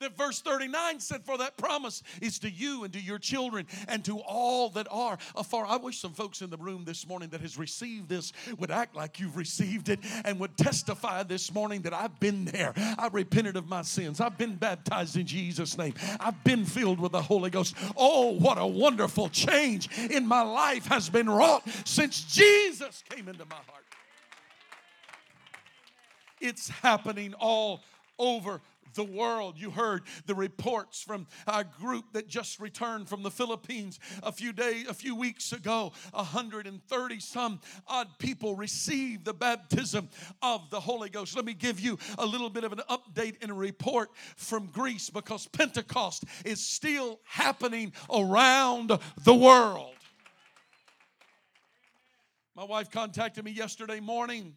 that 0.00 0.16
verse 0.16 0.40
39 0.40 1.00
said 1.00 1.24
for 1.24 1.38
that 1.38 1.56
promise 1.56 2.02
is 2.20 2.38
to 2.40 2.50
you 2.50 2.84
and 2.84 2.92
to 2.92 3.00
your 3.00 3.18
children 3.18 3.66
and 3.88 4.04
to 4.04 4.18
all 4.20 4.68
that 4.70 4.86
are 4.90 5.18
afar. 5.34 5.64
I 5.66 5.76
wish 5.76 5.98
some 5.98 6.12
folks 6.12 6.42
in 6.42 6.50
the 6.50 6.56
room 6.58 6.84
this 6.84 7.06
morning 7.08 7.30
that 7.30 7.40
has 7.40 7.56
received 7.56 8.08
this 8.08 8.32
would 8.58 8.70
act 8.70 8.94
like 8.94 9.18
you've 9.18 9.36
received 9.36 9.88
it 9.88 10.00
and 10.24 10.38
would 10.38 10.56
testify 10.56 11.22
this 11.22 11.52
morning 11.52 11.82
that 11.82 11.94
i've 11.94 12.18
been 12.20 12.44
there. 12.46 12.72
I 12.76 13.08
repented 13.10 13.56
of 13.56 13.68
my 13.68 13.82
sins. 13.82 14.20
I've 14.20 14.36
been 14.36 14.56
baptized 14.56 15.16
in 15.16 15.26
jesus 15.26 15.78
name. 15.78 15.94
I've 16.20 16.42
been 16.44 16.64
filled 16.64 17.00
with 17.00 17.12
the 17.12 17.22
holy 17.22 17.50
ghost. 17.50 17.74
Oh 17.96 18.32
what 18.32 18.58
a 18.58 18.66
wonderful 18.66 19.28
change 19.28 19.88
in 20.10 20.26
my 20.26 20.42
life 20.42 20.86
has 20.86 21.08
been 21.08 21.28
wrought 21.28 21.62
since 21.84 22.22
jesus 22.22 23.02
came 23.08 23.28
into 23.28 23.44
my 23.46 23.56
heart. 23.56 23.84
It's 26.40 26.68
happening 26.68 27.32
all 27.34 27.82
over 28.18 28.60
the 28.94 29.04
world. 29.04 29.58
You 29.58 29.70
heard 29.70 30.02
the 30.26 30.34
reports 30.34 31.02
from 31.02 31.26
a 31.46 31.64
group 31.64 32.12
that 32.12 32.28
just 32.28 32.60
returned 32.60 33.08
from 33.08 33.22
the 33.22 33.30
Philippines 33.30 33.98
a 34.22 34.32
few 34.32 34.52
days, 34.52 34.88
a 34.88 34.94
few 34.94 35.14
weeks 35.14 35.52
ago. 35.52 35.92
130 36.12 37.20
some 37.20 37.60
odd 37.86 38.08
people 38.18 38.54
received 38.54 39.24
the 39.24 39.34
baptism 39.34 40.08
of 40.42 40.70
the 40.70 40.80
Holy 40.80 41.08
Ghost. 41.08 41.36
Let 41.36 41.44
me 41.44 41.54
give 41.54 41.80
you 41.80 41.98
a 42.18 42.26
little 42.26 42.50
bit 42.50 42.64
of 42.64 42.72
an 42.72 42.80
update 42.90 43.36
and 43.42 43.50
a 43.50 43.54
report 43.54 44.10
from 44.36 44.66
Greece 44.66 45.10
because 45.10 45.46
Pentecost 45.46 46.24
is 46.44 46.60
still 46.60 47.20
happening 47.24 47.92
around 48.10 48.98
the 49.24 49.34
world. 49.34 49.94
My 52.54 52.64
wife 52.64 52.90
contacted 52.90 53.44
me 53.44 53.50
yesterday 53.50 54.00
morning. 54.00 54.56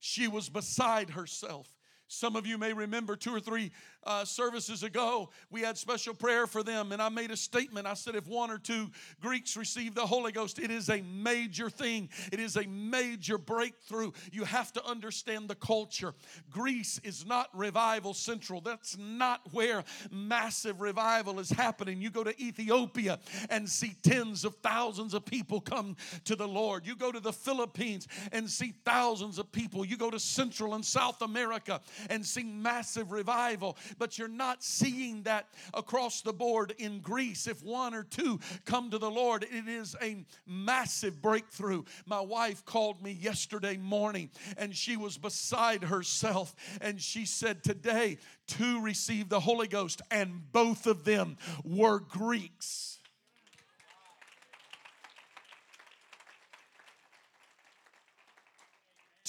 She 0.00 0.26
was 0.26 0.48
beside 0.48 1.10
herself. 1.10 1.68
Some 2.12 2.34
of 2.34 2.44
you 2.44 2.58
may 2.58 2.72
remember 2.72 3.14
two 3.14 3.32
or 3.32 3.38
three 3.38 3.70
uh, 4.04 4.24
services 4.24 4.82
ago, 4.82 5.30
we 5.50 5.60
had 5.60 5.76
special 5.76 6.14
prayer 6.14 6.46
for 6.46 6.62
them, 6.62 6.92
and 6.92 7.02
I 7.02 7.08
made 7.08 7.30
a 7.30 7.36
statement. 7.36 7.86
I 7.86 7.94
said, 7.94 8.14
if 8.14 8.26
one 8.26 8.50
or 8.50 8.58
two 8.58 8.90
Greeks 9.20 9.56
receive 9.56 9.94
the 9.94 10.06
Holy 10.06 10.32
Ghost, 10.32 10.58
it 10.58 10.70
is 10.70 10.88
a 10.88 11.02
major 11.02 11.68
thing, 11.68 12.08
it 12.32 12.40
is 12.40 12.56
a 12.56 12.66
major 12.66 13.38
breakthrough. 13.38 14.12
You 14.32 14.44
have 14.44 14.72
to 14.74 14.84
understand 14.84 15.48
the 15.48 15.54
culture. 15.54 16.14
Greece 16.50 17.00
is 17.04 17.26
not 17.26 17.48
revival 17.54 18.14
central, 18.14 18.60
that's 18.60 18.96
not 18.98 19.40
where 19.52 19.84
massive 20.10 20.80
revival 20.80 21.38
is 21.38 21.50
happening. 21.50 22.00
You 22.00 22.10
go 22.10 22.24
to 22.24 22.40
Ethiopia 22.42 23.18
and 23.50 23.68
see 23.68 23.94
tens 24.02 24.44
of 24.44 24.54
thousands 24.56 25.14
of 25.14 25.24
people 25.24 25.60
come 25.60 25.96
to 26.24 26.36
the 26.36 26.48
Lord. 26.48 26.86
You 26.86 26.96
go 26.96 27.12
to 27.12 27.20
the 27.20 27.32
Philippines 27.32 28.08
and 28.32 28.48
see 28.48 28.74
thousands 28.84 29.38
of 29.38 29.50
people. 29.52 29.84
You 29.84 29.96
go 29.96 30.10
to 30.10 30.18
Central 30.18 30.74
and 30.74 30.84
South 30.84 31.22
America 31.22 31.80
and 32.08 32.24
see 32.24 32.44
massive 32.44 33.12
revival 33.12 33.76
but 33.98 34.18
you're 34.18 34.28
not 34.28 34.62
seeing 34.62 35.22
that 35.24 35.48
across 35.74 36.22
the 36.22 36.32
board 36.32 36.74
in 36.78 37.00
Greece. 37.00 37.46
If 37.46 37.62
one 37.62 37.94
or 37.94 38.04
two 38.04 38.40
come 38.64 38.90
to 38.90 38.98
the 38.98 39.10
Lord, 39.10 39.44
it 39.44 39.68
is 39.68 39.96
a 40.00 40.24
massive 40.46 41.20
breakthrough. 41.20 41.84
My 42.06 42.20
wife 42.20 42.64
called 42.64 43.02
me 43.02 43.12
yesterday 43.12 43.76
morning 43.76 44.30
and 44.56 44.74
she 44.74 44.96
was 44.96 45.18
beside 45.18 45.84
herself 45.84 46.54
and 46.80 47.00
she 47.00 47.26
said, 47.26 47.62
Today, 47.62 48.18
two 48.46 48.80
received 48.80 49.30
the 49.30 49.40
Holy 49.40 49.68
Ghost, 49.68 50.02
and 50.10 50.52
both 50.52 50.86
of 50.86 51.04
them 51.04 51.36
were 51.64 52.00
Greeks. 52.00 52.99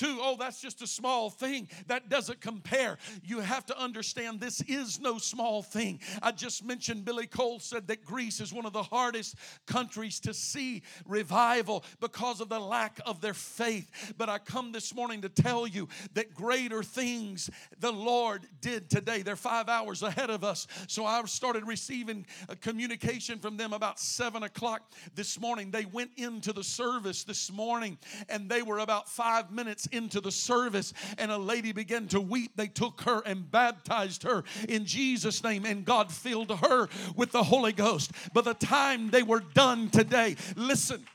Two, 0.02 0.18
oh, 0.20 0.36
that's 0.36 0.60
just 0.60 0.82
a 0.82 0.88
small 0.88 1.30
thing. 1.30 1.70
That 1.86 2.10
doesn't 2.10 2.42
compare. 2.42 2.98
You 3.24 3.40
have 3.40 3.68
to 3.68 3.80
understand 3.80 4.40
this 4.40 4.60
is 4.62 5.00
no 5.00 5.20
small 5.20 5.62
thing. 5.62 6.00
I 6.24 6.32
just 6.32 6.66
mentioned 6.66 7.06
Billy 7.06 7.28
Cole 7.28 7.60
said 7.60 7.86
that 7.86 8.04
Greece 8.04 8.42
is 8.42 8.52
one 8.52 8.66
of 8.66 8.74
the 8.74 8.82
hardest 8.82 9.36
countries 9.68 10.20
to 10.22 10.34
see 10.34 10.82
revival 11.06 11.84
because 12.00 12.42
of 12.42 12.50
the 12.50 12.60
lack 12.60 13.00
of 13.06 13.22
their 13.22 13.36
faith. 13.36 14.16
But 14.18 14.28
I 14.28 14.40
come 14.40 14.72
this 14.72 14.96
morning 14.96 15.22
to 15.22 15.30
tell 15.30 15.68
you 15.68 15.88
that 16.16 16.34
greater 16.34 16.82
things 16.82 17.52
the 17.78 17.92
Lord 17.92 18.48
did 18.60 18.90
today. 18.90 19.22
They're 19.22 19.36
five 19.36 19.70
hours 19.70 20.02
ahead 20.02 20.32
of 20.32 20.44
us. 20.44 20.66
So 20.88 21.06
I 21.06 21.24
started 21.26 21.68
receiving 21.68 22.26
a 22.50 22.56
communication 22.56 23.38
from 23.38 23.56
them 23.56 23.72
about 23.72 24.00
seven 24.00 24.42
o'clock 24.42 24.82
this 25.14 25.40
morning. 25.40 25.70
They 25.70 25.86
went 25.86 26.10
into 26.18 26.54
the 26.54 26.64
service 26.64 27.24
this 27.24 27.52
morning 27.52 28.00
and 28.30 28.50
they 28.50 28.64
were 28.64 28.80
about 28.80 29.08
five 29.08 29.52
minutes 29.52 29.90
into 29.92 30.22
the 30.22 30.32
service 30.32 30.94
and 31.18 31.32
a 31.32 31.38
lady 31.38 31.72
began 31.72 32.08
to 32.08 32.22
weep. 32.22 32.52
They 32.56 32.68
took 32.68 33.02
her 33.02 33.22
and 33.26 33.50
baptized 33.50 34.24
her 34.24 34.44
in 34.68 34.86
Jesus' 34.86 35.44
name, 35.44 35.66
and 35.66 35.86
God 35.86 36.12
filled 36.12 36.52
her 36.52 36.90
with 37.16 37.32
the 37.32 37.44
Holy 37.44 37.74
Ghost. 37.74 38.12
By 38.34 38.42
the 38.42 38.54
time 38.54 39.10
they 39.10 39.24
were 39.24 39.42
done 39.54 39.90
today, 39.90 40.36
listen. 40.56 41.06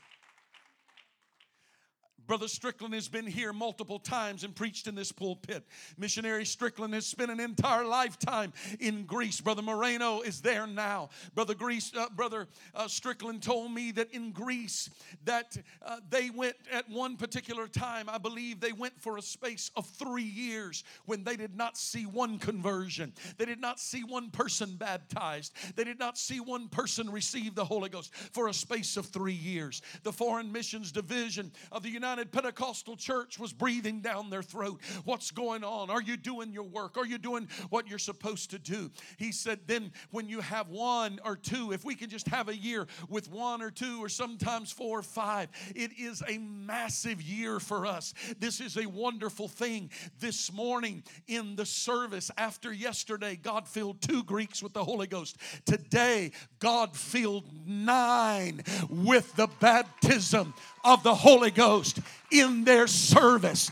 Brother 2.27 2.49
Strickland 2.49 2.93
has 2.93 3.07
been 3.07 3.25
here 3.25 3.53
multiple 3.53 3.99
times 3.99 4.43
and 4.43 4.53
preached 4.53 4.87
in 4.87 4.95
this 4.95 5.11
pulpit. 5.13 5.65
Missionary 5.97 6.45
Strickland 6.45 6.93
has 6.93 7.05
spent 7.05 7.31
an 7.31 7.39
entire 7.39 7.85
lifetime 7.85 8.51
in 8.81 9.05
Greece. 9.05 9.39
Brother 9.39 9.61
Moreno 9.61 10.21
is 10.21 10.41
there 10.41 10.67
now. 10.67 11.09
Brother 11.33 11.55
Greece, 11.55 11.91
uh, 11.97 12.07
Brother 12.15 12.47
uh, 12.75 12.87
Strickland 12.87 13.41
told 13.41 13.71
me 13.71 13.91
that 13.91 14.11
in 14.11 14.31
Greece 14.31 14.89
that 15.23 15.57
uh, 15.85 15.97
they 16.09 16.29
went 16.29 16.55
at 16.71 16.89
one 16.89 17.15
particular 17.15 17.67
time. 17.67 18.09
I 18.09 18.17
believe 18.17 18.59
they 18.59 18.73
went 18.73 18.99
for 18.99 19.17
a 19.17 19.21
space 19.21 19.71
of 19.77 19.87
three 19.87 20.23
years 20.23 20.83
when 21.05 21.23
they 21.23 21.37
did 21.37 21.55
not 21.55 21.77
see 21.77 22.05
one 22.05 22.39
conversion. 22.39 23.13
They 23.37 23.45
did 23.45 23.61
not 23.61 23.79
see 23.79 24.03
one 24.03 24.31
person 24.31 24.75
baptized. 24.75 25.53
They 25.75 25.85
did 25.85 25.99
not 25.99 26.17
see 26.17 26.41
one 26.41 26.67
person 26.67 27.09
receive 27.09 27.55
the 27.55 27.65
Holy 27.65 27.89
Ghost 27.89 28.13
for 28.13 28.49
a 28.49 28.53
space 28.53 28.97
of 28.97 29.05
three 29.05 29.31
years. 29.31 29.81
The 30.03 30.11
Foreign 30.11 30.51
Missions 30.51 30.91
Division 30.91 31.51
of 31.71 31.83
the 31.83 31.89
United 31.89 32.16
United 32.17 32.31
Pentecostal 32.31 32.95
Church 32.95 33.37
was 33.37 33.53
breathing 33.53 34.01
down 34.01 34.31
their 34.31 34.41
throat. 34.41 34.81
What's 35.05 35.29
going 35.29 35.63
on? 35.63 35.91
Are 35.91 36.01
you 36.01 36.17
doing 36.17 36.51
your 36.51 36.63
work? 36.63 36.97
Are 36.97 37.05
you 37.05 37.19
doing 37.19 37.47
what 37.69 37.87
you're 37.87 37.99
supposed 37.99 38.49
to 38.49 38.57
do? 38.57 38.89
He 39.17 39.31
said, 39.31 39.59
then 39.67 39.91
when 40.09 40.27
you 40.27 40.39
have 40.39 40.67
one 40.69 41.19
or 41.23 41.35
two, 41.35 41.73
if 41.73 41.85
we 41.85 41.93
can 41.93 42.09
just 42.09 42.27
have 42.29 42.49
a 42.49 42.57
year 42.57 42.87
with 43.07 43.29
one 43.29 43.61
or 43.61 43.69
two 43.69 44.03
or 44.03 44.09
sometimes 44.09 44.71
four 44.71 44.97
or 44.97 45.03
five, 45.03 45.49
it 45.75 45.91
is 45.95 46.23
a 46.27 46.39
massive 46.39 47.21
year 47.21 47.59
for 47.59 47.85
us. 47.85 48.15
This 48.39 48.61
is 48.61 48.77
a 48.77 48.87
wonderful 48.87 49.47
thing. 49.47 49.91
This 50.19 50.51
morning 50.51 51.03
in 51.27 51.55
the 51.55 51.67
service 51.67 52.31
after 52.35 52.73
yesterday, 52.73 53.35
God 53.35 53.67
filled 53.67 54.01
two 54.01 54.23
Greeks 54.23 54.63
with 54.63 54.73
the 54.73 54.83
Holy 54.83 55.05
Ghost. 55.05 55.37
Today, 55.67 56.31
God 56.57 56.95
filled 56.95 57.45
nine 57.67 58.63
with 58.89 59.35
the 59.35 59.49
baptism 59.59 60.55
of 60.87 61.03
the 61.03 61.13
Holy 61.13 61.51
Ghost 61.51 61.99
in 62.31 62.63
their 62.63 62.87
service. 62.87 63.69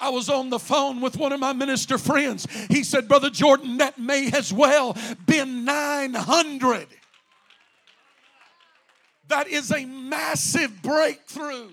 I 0.00 0.10
was 0.10 0.28
on 0.28 0.50
the 0.50 0.58
phone 0.58 1.00
with 1.00 1.16
one 1.16 1.32
of 1.32 1.40
my 1.40 1.52
minister 1.52 1.98
friends. 1.98 2.46
He 2.70 2.84
said, 2.84 3.08
Brother 3.08 3.28
Jordan, 3.28 3.78
that 3.78 3.98
may 3.98 4.30
as 4.32 4.52
well 4.52 4.96
been 5.26 5.64
900. 5.64 6.86
That 9.28 9.48
is 9.48 9.72
a 9.72 9.84
massive 9.84 10.80
breakthrough. 10.80 11.70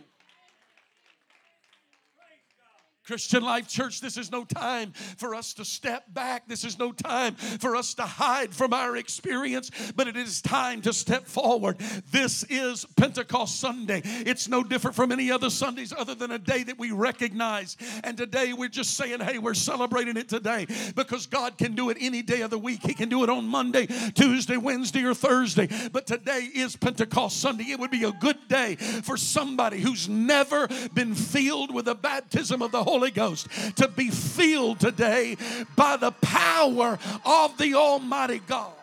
Christian 3.10 3.42
Life 3.42 3.68
Church, 3.68 4.02
this 4.02 4.18
is 4.18 4.32
no 4.32 4.44
time 4.44 4.92
for 5.18 5.34
us 5.34 5.56
to 5.56 5.66
step 5.66 6.14
back. 6.14 6.48
This 6.48 6.64
is 6.64 6.78
no 6.78 6.92
time 6.92 7.34
for 7.34 7.76
us 7.76 7.96
to 7.96 8.04
hide 8.04 8.54
from 8.54 8.72
our 8.72 8.96
experience, 8.98 9.72
but 9.96 10.08
it 10.08 10.16
is 10.16 10.44
time 10.44 10.84
to 10.84 10.94
step 10.94 11.26
forward. 11.26 11.80
This 12.12 12.44
is 12.52 12.86
Pentecost 12.98 13.60
Sunday. 13.60 14.04
It's 14.06 14.48
no 14.48 14.62
different 14.62 14.96
from 14.96 15.12
any 15.12 15.32
other 15.32 15.50
Sundays 15.50 15.92
other 15.92 16.14
than 16.14 16.30
a 16.30 16.38
day 16.38 16.62
that 16.62 16.78
we 16.78 16.92
recognize. 16.92 17.78
And 18.04 18.16
today 18.16 18.54
we're 18.54 18.70
just 18.70 18.96
saying, 18.96 19.22
hey, 19.22 19.40
we're 19.40 19.56
celebrating 19.56 20.16
it 20.16 20.30
today 20.30 20.68
because 20.96 21.26
God 21.26 21.58
can 21.58 21.74
do 21.74 21.90
it 21.90 21.98
any 22.00 22.22
day 22.22 22.42
of 22.42 22.52
the 22.52 22.60
week. 22.60 22.82
He 22.84 22.94
can 22.94 23.10
do 23.10 23.24
it 23.24 23.30
on 23.32 23.48
Monday, 23.48 23.88
Tuesday, 24.14 24.58
Wednesday, 24.58 25.04
or 25.04 25.16
Thursday. 25.16 25.68
But 25.92 26.06
today 26.06 26.48
is 26.54 26.76
Pentecost 26.76 27.42
Sunday. 27.42 27.72
It 27.72 27.80
would 27.80 27.90
be 27.90 28.04
a 28.04 28.12
good 28.12 28.48
day 28.48 28.76
for 28.76 29.18
somebody 29.18 29.80
who's 29.80 30.08
never 30.08 30.68
been 30.94 31.16
filled 31.16 31.74
with 31.74 31.86
the 31.86 31.96
baptism 31.96 32.62
of 32.62 32.72
the 32.72 32.84
Holy 32.84 32.99
Holy 33.00 33.12
Ghost 33.12 33.48
to 33.78 33.88
be 33.88 34.10
filled 34.10 34.82
today 34.82 35.38
by 35.78 35.96
the 35.96 36.12
power 36.12 37.00
of 37.24 37.58
the 37.58 37.74
Almighty 37.74 38.42
God. 38.46 38.74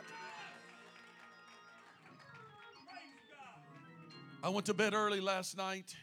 I 4.43 4.49
went 4.49 4.65
to 4.67 4.75
bed 4.75 4.95
early 4.95 5.21
last 5.21 5.55
night. 5.59 5.95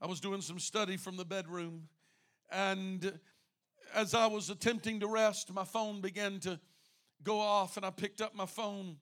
I 0.00 0.06
was 0.06 0.20
doing 0.20 0.40
some 0.40 0.60
study 0.60 0.96
from 0.96 1.16
the 1.16 1.24
bedroom, 1.24 1.88
And 2.52 3.18
as 3.92 4.14
I 4.14 4.28
was 4.28 4.48
attempting 4.48 5.00
to 5.00 5.08
rest, 5.08 5.52
my 5.52 5.64
phone 5.64 6.00
began 6.00 6.38
to 6.40 6.60
go 7.24 7.40
off, 7.40 7.76
and 7.76 7.84
I 7.84 7.90
picked 7.90 8.20
up 8.20 8.32
my 8.32 8.46
phone 8.46 8.98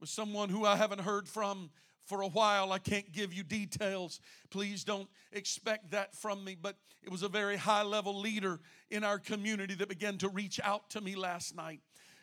with 0.00 0.10
someone 0.10 0.50
who 0.50 0.66
I 0.66 0.76
haven't 0.76 1.00
heard 1.00 1.26
from 1.26 1.70
for 2.04 2.22
a 2.22 2.28
while. 2.28 2.72
I 2.72 2.78
can't 2.78 3.10
give 3.12 3.32
you 3.32 3.42
details. 3.42 4.20
Please 4.50 4.84
don't 4.84 5.08
expect 5.32 5.90
that 5.92 6.14
from 6.14 6.44
me. 6.44 6.56
But 6.60 6.76
it 7.02 7.10
was 7.10 7.22
a 7.22 7.28
very 7.28 7.56
high 7.56 7.82
level 7.82 8.18
leader 8.18 8.60
in 8.90 9.04
our 9.04 9.18
community 9.18 9.74
that 9.74 9.88
began 9.88 10.18
to 10.18 10.28
reach 10.28 10.60
out 10.62 10.90
to 10.90 11.00
me 11.00 11.14
last 11.14 11.54
night. 11.56 11.80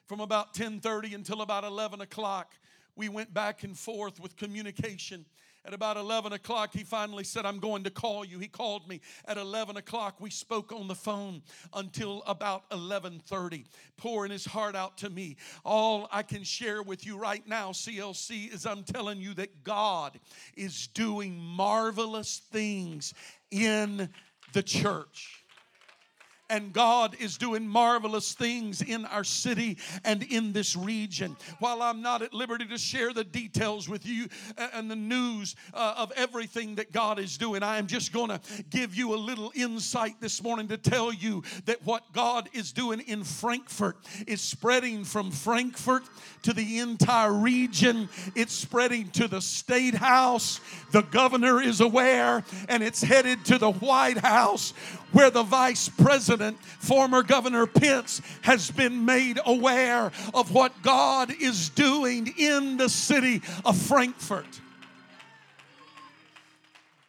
From 0.07 0.19
about 0.19 0.53
10:30 0.53 1.13
until 1.13 1.41
about 1.41 1.63
11 1.63 2.01
o'clock, 2.01 2.55
we 2.95 3.09
went 3.09 3.33
back 3.33 3.63
and 3.63 3.77
forth 3.77 4.19
with 4.19 4.35
communication. 4.35 5.25
At 5.63 5.75
about 5.75 5.95
11 5.95 6.33
o'clock, 6.33 6.73
he 6.73 6.83
finally 6.83 7.23
said, 7.23 7.45
I'm 7.45 7.59
going 7.59 7.83
to 7.83 7.91
call 7.91 8.25
you. 8.25 8.39
He 8.39 8.47
called 8.47 8.87
me 8.87 8.99
at 9.25 9.37
11 9.37 9.77
o'clock. 9.77 10.15
We 10.19 10.31
spoke 10.31 10.71
on 10.71 10.87
the 10.87 10.95
phone 10.95 11.43
until 11.73 12.23
about 12.25 12.67
11.30, 12.71 13.65
pouring 13.95 14.31
his 14.31 14.43
heart 14.43 14.75
out 14.75 14.97
to 14.99 15.09
me. 15.11 15.37
All 15.63 16.07
I 16.11 16.23
can 16.23 16.43
share 16.43 16.81
with 16.81 17.05
you 17.05 17.15
right 17.15 17.47
now, 17.47 17.71
CLC, 17.71 18.51
is 18.51 18.65
I'm 18.65 18.83
telling 18.83 19.21
you 19.21 19.35
that 19.35 19.63
God 19.63 20.19
is 20.55 20.87
doing 20.87 21.37
marvelous 21.37 22.41
things 22.51 23.13
in 23.51 24.09
the 24.53 24.63
church 24.63 25.40
and 26.51 26.73
God 26.73 27.15
is 27.19 27.37
doing 27.37 27.65
marvelous 27.65 28.33
things 28.33 28.81
in 28.81 29.05
our 29.05 29.23
city 29.23 29.77
and 30.03 30.21
in 30.21 30.51
this 30.51 30.75
region. 30.75 31.37
While 31.59 31.81
I'm 31.81 32.01
not 32.01 32.21
at 32.21 32.33
liberty 32.33 32.65
to 32.67 32.77
share 32.77 33.13
the 33.13 33.23
details 33.23 33.87
with 33.87 34.05
you 34.05 34.27
and 34.73 34.91
the 34.91 34.95
news 34.95 35.55
uh, 35.73 35.95
of 35.97 36.11
everything 36.17 36.75
that 36.75 36.91
God 36.91 37.19
is 37.19 37.37
doing, 37.37 37.63
I 37.63 37.77
am 37.77 37.87
just 37.87 38.11
going 38.11 38.29
to 38.29 38.41
give 38.69 38.93
you 38.93 39.13
a 39.13 39.15
little 39.15 39.51
insight 39.55 40.19
this 40.19 40.43
morning 40.43 40.67
to 40.67 40.77
tell 40.77 41.13
you 41.13 41.41
that 41.65 41.83
what 41.85 42.03
God 42.11 42.49
is 42.51 42.73
doing 42.73 42.99
in 42.99 43.23
Frankfort 43.23 43.95
is 44.27 44.41
spreading 44.41 45.05
from 45.05 45.31
Frankfort 45.31 46.03
to 46.43 46.51
the 46.51 46.79
entire 46.79 47.33
region. 47.33 48.09
It's 48.35 48.53
spreading 48.53 49.09
to 49.11 49.29
the 49.29 49.39
state 49.39 49.95
house. 49.95 50.59
The 50.91 51.03
governor 51.03 51.61
is 51.61 51.79
aware, 51.79 52.43
and 52.67 52.83
it's 52.83 53.01
headed 53.01 53.45
to 53.45 53.57
the 53.57 53.71
White 53.71 54.17
House 54.17 54.73
where 55.11 55.29
the 55.29 55.43
vice 55.43 55.89
president, 55.89 56.59
former 56.79 57.23
Governor 57.23 57.67
Pence, 57.67 58.21
has 58.41 58.71
been 58.71 59.05
made 59.05 59.39
aware 59.45 60.11
of 60.33 60.53
what 60.53 60.81
God 60.81 61.33
is 61.39 61.69
doing 61.69 62.33
in 62.37 62.77
the 62.77 62.89
city 62.89 63.41
of 63.65 63.77
Frankfort. 63.77 64.61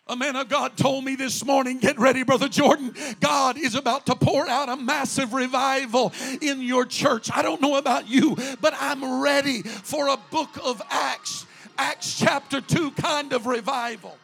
A 0.09 0.16
man 0.16 0.36
of 0.36 0.48
God 0.48 0.76
told 0.76 1.05
me 1.05 1.14
this 1.14 1.44
morning, 1.44 1.78
get 1.78 1.98
ready, 1.98 2.22
Brother 2.22 2.48
Jordan. 2.48 2.94
God 3.20 3.57
is 3.57 3.74
about 3.74 4.05
to 4.07 4.14
pour 4.14 4.46
out 4.48 4.68
a 4.68 4.76
massive 4.76 5.32
revival 5.32 6.12
in 6.42 6.61
your 6.61 6.84
church. 6.84 7.30
I 7.32 7.40
don't 7.40 7.62
know 7.62 7.76
about 7.76 8.09
you, 8.09 8.36
but 8.61 8.74
I'm 8.78 9.22
ready 9.22 9.62
for 9.62 10.09
a 10.09 10.18
book 10.30 10.59
of 10.62 10.82
Acts, 10.90 11.46
Acts 11.78 12.18
chapter 12.18 12.61
2 12.61 12.90
kind 12.90 13.32
of 13.32 13.46
revival 13.46 14.18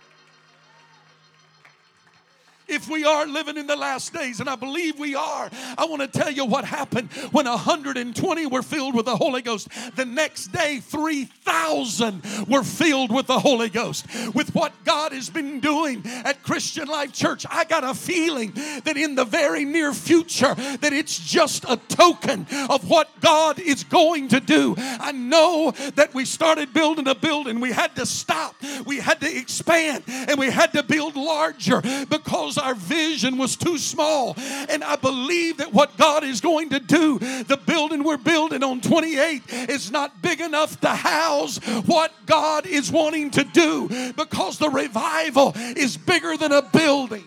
if 2.69 2.89
we 2.89 3.05
are 3.05 3.27
living 3.27 3.57
in 3.57 3.66
the 3.66 3.77
last 3.77 4.12
days, 4.12 4.41
and 4.41 4.49
I 4.49 4.57
believe 4.57 4.99
we 4.99 5.14
are, 5.14 5.51
I 5.77 5.87
want 5.87 6.03
to 6.03 6.09
tell 6.09 6.31
you 6.31 6.45
what 6.45 6.64
happened 6.64 7.11
when 7.33 7.47
120 7.47 8.47
were 8.47 8.62
filled 8.62 8.95
with 8.95 9.07
the 9.07 9.16
Holy 9.16 9.43
Ghost. 9.43 9.69
The 9.97 10.05
next 10.05 10.49
day, 10.49 10.81
3,000 10.81 12.23
were 12.49 12.62
filled 12.62 13.12
with 13.12 13.27
the 13.27 13.39
Holy 13.39 13.69
Ghost. 13.69 14.07
With 14.35 14.55
what 14.55 14.73
God 14.85 15.12
has 15.12 15.31
been 15.31 15.61
doing 15.61 16.03
at 16.05 16.43
Christian 16.43 16.89
Life 16.89 17.12
Church, 17.12 17.47
I 17.51 17.64
got 17.64 17.85
a 17.85 17.95
feeling 17.95 18.53
that 18.85 18.97
in 18.97 19.14
the 19.14 19.25
very 19.25 19.64
near 19.64 19.93
future, 19.93 20.55
that 20.55 20.93
it's 20.93 21.19
just 21.19 21.64
a 21.64 21.77
token 21.89 22.47
of 22.69 22.89
what 22.89 23.09
God 23.21 23.59
is 23.59 23.85
going 23.85 24.29
to 24.29 24.41
do. 24.41 24.75
I 24.79 25.12
know 25.12 25.73
that 25.95 26.14
we 26.14 26.25
started 26.25 26.75
building 26.75 27.09
a 27.09 27.14
building, 27.14 27.61
we 27.61 27.73
had 27.73 27.97
to 27.97 28.07
stop, 28.07 28.55
we 28.85 28.99
had 28.99 29.21
to 29.21 29.37
expand, 29.37 30.05
and 30.07 30.39
we 30.39 30.51
had 30.51 30.73
to 30.73 30.83
build 30.83 31.16
larger 31.16 31.81
because 32.11 32.58
our 32.59 32.75
vision 32.75 33.39
was 33.39 33.57
too 33.57 33.79
small. 33.79 34.35
And 34.69 34.85
I 34.85 34.97
believe 34.97 35.59
that 35.59 35.73
what 35.73 35.97
God 35.97 36.25
is 36.25 36.41
going 36.41 36.71
to 36.71 36.81
do, 36.81 37.19
the 37.19 37.61
building 37.65 38.05
we're 38.05 38.17
building 38.17 38.63
on 38.63 38.81
28 38.81 39.43
is 39.69 39.91
not 39.91 40.21
big 40.23 40.41
enough 40.41 40.81
to 40.81 40.89
house 40.89 41.59
what 41.87 42.13
God 42.27 42.67
is 42.67 42.91
wanting 42.91 43.31
to 43.33 43.45
do 43.45 44.13
because 44.13 44.59
the 44.59 44.71
revival 44.71 45.53
is 45.57 45.97
bigger 45.97 46.37
than 46.37 46.53
a 46.53 46.63
building. 46.63 47.25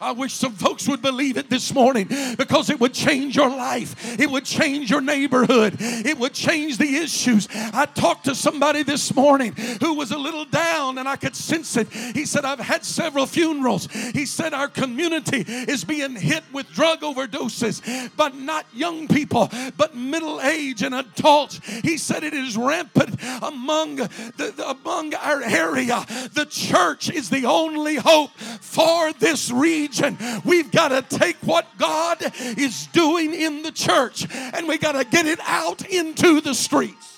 I 0.00 0.12
wish 0.12 0.34
some 0.34 0.52
folks 0.52 0.86
would 0.86 1.02
believe 1.02 1.36
it 1.36 1.50
this 1.50 1.74
morning 1.74 2.06
because 2.36 2.70
it 2.70 2.78
would 2.78 2.94
change 2.94 3.34
your 3.34 3.50
life. 3.50 4.18
It 4.20 4.30
would 4.30 4.44
change 4.44 4.90
your 4.90 5.00
neighborhood. 5.00 5.76
It 5.80 6.18
would 6.18 6.32
change 6.34 6.78
the 6.78 6.96
issues. 6.96 7.48
I 7.52 7.86
talked 7.86 8.24
to 8.26 8.34
somebody 8.34 8.84
this 8.84 9.14
morning 9.14 9.54
who 9.80 9.94
was 9.94 10.12
a 10.12 10.18
little 10.18 10.44
down 10.44 10.98
and 10.98 11.08
I 11.08 11.16
could 11.16 11.34
sense 11.34 11.76
it. 11.76 11.88
He 11.92 12.26
said, 12.26 12.44
I've 12.44 12.60
had 12.60 12.84
several 12.84 13.26
funerals. 13.26 13.88
He 14.14 14.24
said, 14.24 14.54
Our 14.54 14.68
community 14.68 15.44
is 15.48 15.84
being 15.84 16.14
hit 16.14 16.44
with 16.52 16.70
drug 16.70 17.00
overdoses, 17.00 18.10
but 18.16 18.36
not 18.36 18.66
young 18.72 19.08
people, 19.08 19.50
but 19.76 19.96
middle 19.96 20.40
age 20.40 20.82
and 20.82 20.94
adults. 20.94 21.60
He 21.82 21.98
said, 21.98 22.22
It 22.22 22.34
is 22.34 22.56
rampant 22.56 23.20
among, 23.42 23.96
the, 23.96 24.64
among 24.68 25.14
our 25.14 25.42
area. 25.42 26.04
The 26.34 26.46
church 26.48 27.10
is 27.10 27.30
the 27.30 27.46
only 27.46 27.96
hope 27.96 28.30
for 28.60 29.12
this 29.14 29.50
region 29.50 29.87
region. 29.88 30.16
We've 30.44 30.70
got 30.70 30.88
to 30.88 31.18
take 31.18 31.36
what 31.36 31.66
God 31.78 32.18
is 32.40 32.86
doing 32.88 33.34
in 33.34 33.62
the 33.62 33.72
church 33.72 34.26
and 34.32 34.68
we 34.68 34.78
got 34.78 34.92
to 34.92 35.04
get 35.04 35.26
it 35.26 35.40
out 35.42 35.86
into 35.86 36.40
the 36.40 36.54
streets. 36.54 37.17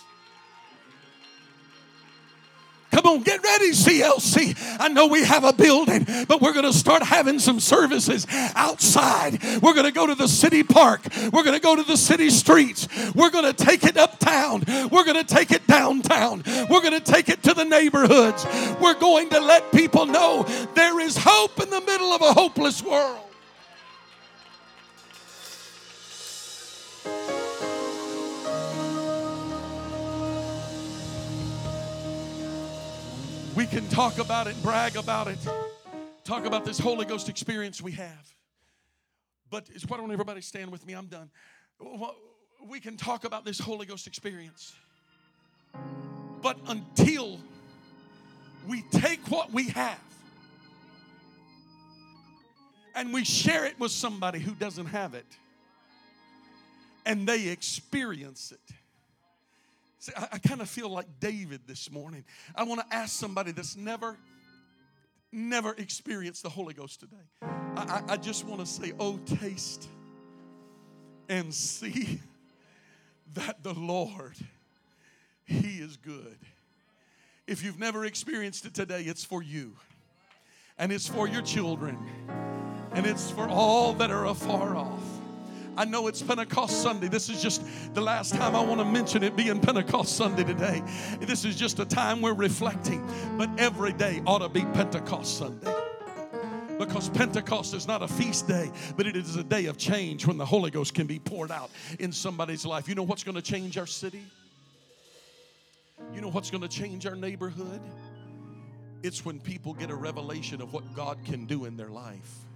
Come 2.90 3.06
on, 3.06 3.22
get 3.22 3.42
ready, 3.42 3.70
CLC. 3.70 4.56
I 4.80 4.88
know 4.88 5.06
we 5.06 5.22
have 5.24 5.44
a 5.44 5.52
building, 5.52 6.06
but 6.26 6.40
we're 6.40 6.52
going 6.52 6.64
to 6.64 6.72
start 6.72 7.02
having 7.02 7.38
some 7.38 7.60
services 7.60 8.26
outside. 8.54 9.42
We're 9.62 9.74
going 9.74 9.86
to 9.86 9.92
go 9.92 10.06
to 10.06 10.14
the 10.14 10.26
city 10.26 10.62
park. 10.62 11.02
We're 11.32 11.44
going 11.44 11.56
to 11.56 11.60
go 11.60 11.76
to 11.76 11.84
the 11.84 11.96
city 11.96 12.30
streets. 12.30 12.88
We're 13.14 13.30
going 13.30 13.44
to 13.44 13.52
take 13.52 13.84
it 13.84 13.96
uptown. 13.96 14.64
We're 14.90 15.04
going 15.04 15.24
to 15.24 15.34
take 15.34 15.52
it 15.52 15.66
downtown. 15.66 16.42
We're 16.68 16.82
going 16.82 16.98
to 16.98 17.00
take 17.00 17.28
it 17.28 17.42
to 17.44 17.54
the 17.54 17.64
neighborhoods. 17.64 18.44
We're 18.80 18.98
going 18.98 19.30
to 19.30 19.40
let 19.40 19.70
people 19.72 20.06
know 20.06 20.44
there 20.74 20.98
is 21.00 21.16
hope 21.16 21.60
in 21.60 21.70
the 21.70 21.80
middle 21.80 22.12
of 22.12 22.22
a 22.22 22.32
hopeless 22.32 22.82
world. 22.82 23.29
We 33.60 33.66
can 33.66 33.86
talk 33.90 34.16
about 34.16 34.46
it, 34.46 34.56
brag 34.62 34.96
about 34.96 35.28
it, 35.28 35.36
talk 36.24 36.46
about 36.46 36.64
this 36.64 36.78
Holy 36.78 37.04
Ghost 37.04 37.28
experience 37.28 37.82
we 37.82 37.92
have. 37.92 38.34
But 39.50 39.68
why 39.86 39.98
don't 39.98 40.10
everybody 40.10 40.40
stand 40.40 40.72
with 40.72 40.86
me? 40.86 40.94
I'm 40.94 41.08
done. 41.08 41.28
We 42.66 42.80
can 42.80 42.96
talk 42.96 43.24
about 43.24 43.44
this 43.44 43.60
Holy 43.60 43.84
Ghost 43.84 44.06
experience. 44.06 44.72
But 46.40 46.56
until 46.68 47.38
we 48.66 48.80
take 48.92 49.20
what 49.30 49.52
we 49.52 49.68
have 49.68 50.00
and 52.94 53.12
we 53.12 53.24
share 53.24 53.66
it 53.66 53.78
with 53.78 53.92
somebody 53.92 54.38
who 54.38 54.54
doesn't 54.54 54.86
have 54.86 55.12
it 55.12 55.26
and 57.04 57.28
they 57.28 57.48
experience 57.48 58.52
it 58.52 58.74
See, 60.00 60.12
I, 60.16 60.28
I 60.32 60.38
kind 60.38 60.62
of 60.62 60.68
feel 60.68 60.88
like 60.88 61.06
David 61.20 61.60
this 61.66 61.90
morning. 61.90 62.24
I 62.54 62.64
want 62.64 62.80
to 62.80 62.96
ask 62.96 63.18
somebody 63.18 63.52
that's 63.52 63.76
never, 63.76 64.16
never 65.30 65.74
experienced 65.74 66.42
the 66.42 66.48
Holy 66.48 66.72
Ghost 66.72 67.00
today. 67.00 67.16
I, 67.42 68.02
I, 68.08 68.12
I 68.14 68.16
just 68.16 68.46
want 68.46 68.60
to 68.60 68.66
say, 68.66 68.92
oh, 68.98 69.18
taste 69.18 69.88
and 71.28 71.54
see 71.54 72.18
that 73.34 73.62
the 73.62 73.74
Lord, 73.74 74.34
He 75.44 75.78
is 75.78 75.98
good. 75.98 76.38
If 77.46 77.62
you've 77.62 77.78
never 77.78 78.06
experienced 78.06 78.64
it 78.64 78.74
today, 78.74 79.02
it's 79.02 79.24
for 79.24 79.42
you. 79.42 79.76
And 80.78 80.90
it's 80.90 81.06
for 81.06 81.28
your 81.28 81.42
children. 81.42 81.98
And 82.92 83.06
it's 83.06 83.30
for 83.30 83.46
all 83.48 83.92
that 83.94 84.10
are 84.10 84.26
afar 84.26 84.76
off. 84.76 85.02
I 85.80 85.86
know 85.86 86.08
it's 86.08 86.20
Pentecost 86.20 86.82
Sunday. 86.82 87.08
This 87.08 87.30
is 87.30 87.40
just 87.40 87.64
the 87.94 88.02
last 88.02 88.34
time 88.34 88.54
I 88.54 88.62
want 88.62 88.82
to 88.82 88.84
mention 88.84 89.22
it 89.22 89.34
being 89.34 89.58
Pentecost 89.58 90.14
Sunday 90.14 90.44
today. 90.44 90.82
This 91.20 91.46
is 91.46 91.56
just 91.56 91.78
a 91.78 91.86
time 91.86 92.20
we're 92.20 92.34
reflecting, 92.34 93.02
but 93.38 93.48
every 93.56 93.94
day 93.94 94.20
ought 94.26 94.40
to 94.40 94.50
be 94.50 94.60
Pentecost 94.60 95.38
Sunday 95.38 95.74
because 96.78 97.08
Pentecost 97.08 97.72
is 97.72 97.88
not 97.88 98.02
a 98.02 98.08
feast 98.08 98.46
day, 98.46 98.70
but 98.98 99.06
it 99.06 99.16
is 99.16 99.36
a 99.36 99.42
day 99.42 99.64
of 99.66 99.78
change 99.78 100.26
when 100.26 100.36
the 100.36 100.44
Holy 100.44 100.70
Ghost 100.70 100.92
can 100.92 101.06
be 101.06 101.18
poured 101.18 101.50
out 101.50 101.70
in 101.98 102.12
somebody's 102.12 102.66
life. 102.66 102.86
You 102.86 102.94
know 102.94 103.02
what's 103.02 103.24
going 103.24 103.36
to 103.36 103.42
change 103.42 103.78
our 103.78 103.86
city? 103.86 104.26
You 106.12 106.20
know 106.20 106.28
what's 106.30 106.50
going 106.50 106.60
to 106.62 106.68
change 106.68 107.06
our 107.06 107.16
neighborhood? 107.16 107.80
It's 109.02 109.24
when 109.24 109.40
people 109.40 109.72
get 109.72 109.90
a 109.90 109.96
revelation 109.96 110.60
of 110.60 110.74
what 110.74 110.94
God 110.94 111.16
can 111.24 111.46
do 111.46 111.64
in 111.64 111.78
their 111.78 111.88
life. 111.88 112.49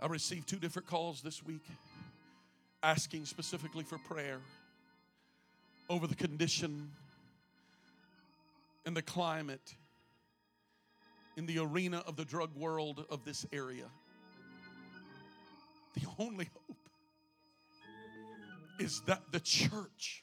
I 0.00 0.06
received 0.06 0.46
two 0.48 0.58
different 0.58 0.86
calls 0.86 1.22
this 1.22 1.42
week 1.42 1.64
asking 2.82 3.24
specifically 3.24 3.82
for 3.82 3.98
prayer 3.98 4.40
over 5.88 6.06
the 6.06 6.14
condition 6.14 6.90
and 8.84 8.94
the 8.94 9.02
climate 9.02 9.74
in 11.36 11.46
the 11.46 11.58
arena 11.58 12.02
of 12.06 12.16
the 12.16 12.24
drug 12.24 12.54
world 12.56 13.06
of 13.10 13.24
this 13.24 13.46
area. 13.52 13.86
The 15.94 16.06
only 16.18 16.50
hope 16.68 16.76
is 18.78 19.00
that 19.06 19.22
the 19.32 19.40
church 19.40 20.22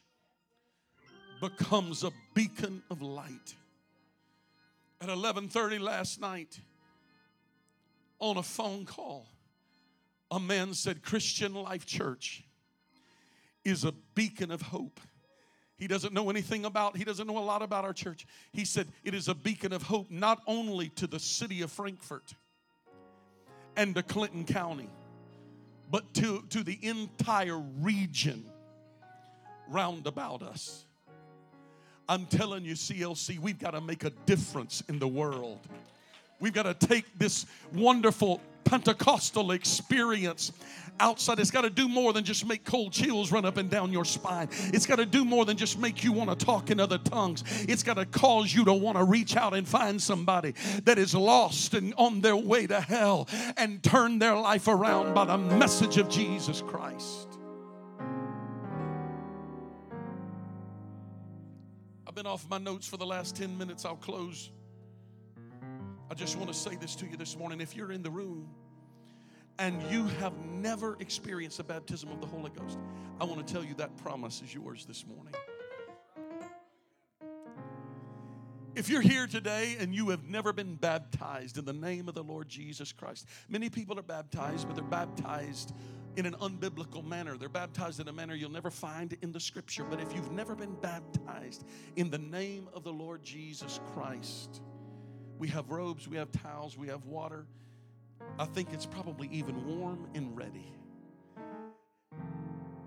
becomes 1.41 2.03
a 2.03 2.11
beacon 2.35 2.83
of 2.91 3.01
light. 3.01 3.55
At 5.01 5.09
11:30 5.09 5.79
last 5.79 6.21
night 6.21 6.59
on 8.19 8.37
a 8.37 8.43
phone 8.43 8.85
call, 8.85 9.27
a 10.33 10.39
man 10.39 10.73
said 10.73 11.03
Christian 11.03 11.53
Life 11.53 11.85
Church 11.85 12.43
is 13.63 13.83
a 13.83 13.93
beacon 14.15 14.49
of 14.49 14.63
hope. 14.63 14.99
He 15.77 15.85
doesn't 15.87 16.11
know 16.11 16.31
anything 16.31 16.65
about, 16.65 16.97
he 16.97 17.03
doesn't 17.03 17.27
know 17.27 17.37
a 17.37 17.39
lot 17.39 17.61
about 17.61 17.85
our 17.85 17.93
church. 17.93 18.25
He 18.51 18.65
said 18.65 18.87
it 19.03 19.13
is 19.13 19.27
a 19.27 19.35
beacon 19.35 19.73
of 19.73 19.83
hope 19.83 20.09
not 20.09 20.41
only 20.47 20.89
to 20.89 21.05
the 21.05 21.19
city 21.19 21.61
of 21.61 21.71
Frankfort 21.71 22.33
and 23.75 23.93
to 23.93 24.01
Clinton 24.01 24.43
County, 24.43 24.89
but 25.91 26.11
to, 26.15 26.43
to 26.49 26.63
the 26.63 26.79
entire 26.81 27.59
region 27.59 28.43
round 29.69 30.07
about 30.07 30.41
us. 30.41 30.85
I'm 32.09 32.25
telling 32.25 32.65
you, 32.65 32.73
CLC, 32.73 33.37
we've 33.37 33.59
got 33.59 33.71
to 33.71 33.81
make 33.81 34.03
a 34.03 34.11
difference 34.25 34.81
in 34.89 34.97
the 34.97 35.07
world. 35.07 35.59
We've 36.39 36.53
got 36.53 36.63
to 36.63 36.73
take 36.73 37.05
this 37.17 37.45
wonderful 37.71 38.41
Pentecostal 38.63 39.51
experience 39.51 40.51
outside. 40.99 41.39
It's 41.39 41.51
got 41.51 41.61
to 41.61 41.69
do 41.69 41.87
more 41.87 42.13
than 42.13 42.23
just 42.23 42.45
make 42.45 42.63
cold 42.63 42.93
chills 42.93 43.31
run 43.31 43.45
up 43.45 43.57
and 43.57 43.69
down 43.69 43.91
your 43.91 44.05
spine. 44.05 44.49
It's 44.73 44.85
got 44.85 44.97
to 44.97 45.05
do 45.05 45.25
more 45.25 45.45
than 45.45 45.57
just 45.57 45.77
make 45.79 46.03
you 46.03 46.11
want 46.11 46.29
to 46.29 46.45
talk 46.45 46.71
in 46.71 46.79
other 46.79 46.97
tongues. 46.97 47.43
It's 47.67 47.83
got 47.83 47.95
to 47.95 48.05
cause 48.05 48.53
you 48.53 48.65
to 48.65 48.73
want 48.73 48.97
to 48.97 49.03
reach 49.03 49.35
out 49.35 49.53
and 49.53 49.67
find 49.67 50.01
somebody 50.01 50.53
that 50.85 50.97
is 50.97 51.13
lost 51.13 51.73
and 51.73 51.93
on 51.97 52.21
their 52.21 52.35
way 52.35 52.67
to 52.67 52.81
hell 52.81 53.27
and 53.57 53.83
turn 53.83 54.19
their 54.19 54.35
life 54.35 54.67
around 54.67 55.13
by 55.13 55.25
the 55.25 55.37
message 55.37 55.97
of 55.97 56.09
Jesus 56.09 56.61
Christ. 56.61 57.27
I've 62.07 62.15
been 62.15 62.27
off 62.27 62.47
my 62.49 62.59
notes 62.59 62.87
for 62.87 62.97
the 62.97 63.05
last 63.05 63.35
10 63.35 63.57
minutes. 63.57 63.85
I'll 63.85 63.95
close. 63.95 64.51
I 66.13 66.15
just 66.15 66.37
want 66.37 66.47
to 66.49 66.53
say 66.53 66.75
this 66.75 66.93
to 66.97 67.07
you 67.07 67.17
this 67.17 67.35
morning. 67.35 67.59
If 67.59 67.75
you're 67.75 67.91
in 67.91 68.03
the 68.03 68.11
room 68.11 68.47
and 69.57 69.81
you 69.91 70.05
have 70.19 70.37
never 70.45 70.95
experienced 70.99 71.57
the 71.57 71.63
baptism 71.63 72.11
of 72.11 72.21
the 72.21 72.27
Holy 72.27 72.51
Ghost, 72.51 72.77
I 73.19 73.23
want 73.23 73.47
to 73.47 73.51
tell 73.51 73.63
you 73.63 73.73
that 73.77 73.97
promise 73.97 74.39
is 74.43 74.53
yours 74.53 74.85
this 74.85 75.07
morning. 75.07 75.33
If 78.75 78.89
you're 78.89 79.01
here 79.01 79.25
today 79.25 79.75
and 79.79 79.95
you 79.95 80.09
have 80.09 80.23
never 80.25 80.53
been 80.53 80.75
baptized 80.75 81.57
in 81.57 81.65
the 81.65 81.73
name 81.73 82.07
of 82.07 82.13
the 82.13 82.23
Lord 82.23 82.47
Jesus 82.47 82.91
Christ, 82.91 83.27
many 83.49 83.71
people 83.71 83.97
are 83.97 84.03
baptized, 84.03 84.67
but 84.67 84.75
they're 84.75 84.85
baptized 84.85 85.73
in 86.15 86.27
an 86.27 86.35
unbiblical 86.35 87.03
manner. 87.03 87.39
They're 87.39 87.49
baptized 87.49 87.99
in 87.99 88.07
a 88.07 88.13
manner 88.13 88.35
you'll 88.35 88.51
never 88.51 88.69
find 88.69 89.17
in 89.23 89.31
the 89.31 89.39
scripture. 89.39 89.83
But 89.83 89.99
if 89.99 90.13
you've 90.13 90.31
never 90.31 90.53
been 90.53 90.75
baptized 90.75 91.65
in 91.95 92.11
the 92.11 92.19
name 92.19 92.69
of 92.71 92.83
the 92.83 92.93
Lord 92.93 93.23
Jesus 93.23 93.79
Christ, 93.95 94.61
we 95.43 95.49
have 95.49 95.69
robes, 95.69 96.07
we 96.07 96.15
have 96.15 96.31
towels, 96.31 96.77
we 96.77 96.87
have 96.87 97.03
water. 97.05 97.45
I 98.39 98.45
think 98.45 98.69
it's 98.71 98.85
probably 98.85 99.27
even 99.29 99.77
warm 99.77 100.07
and 100.15 100.37
ready. 100.37 100.73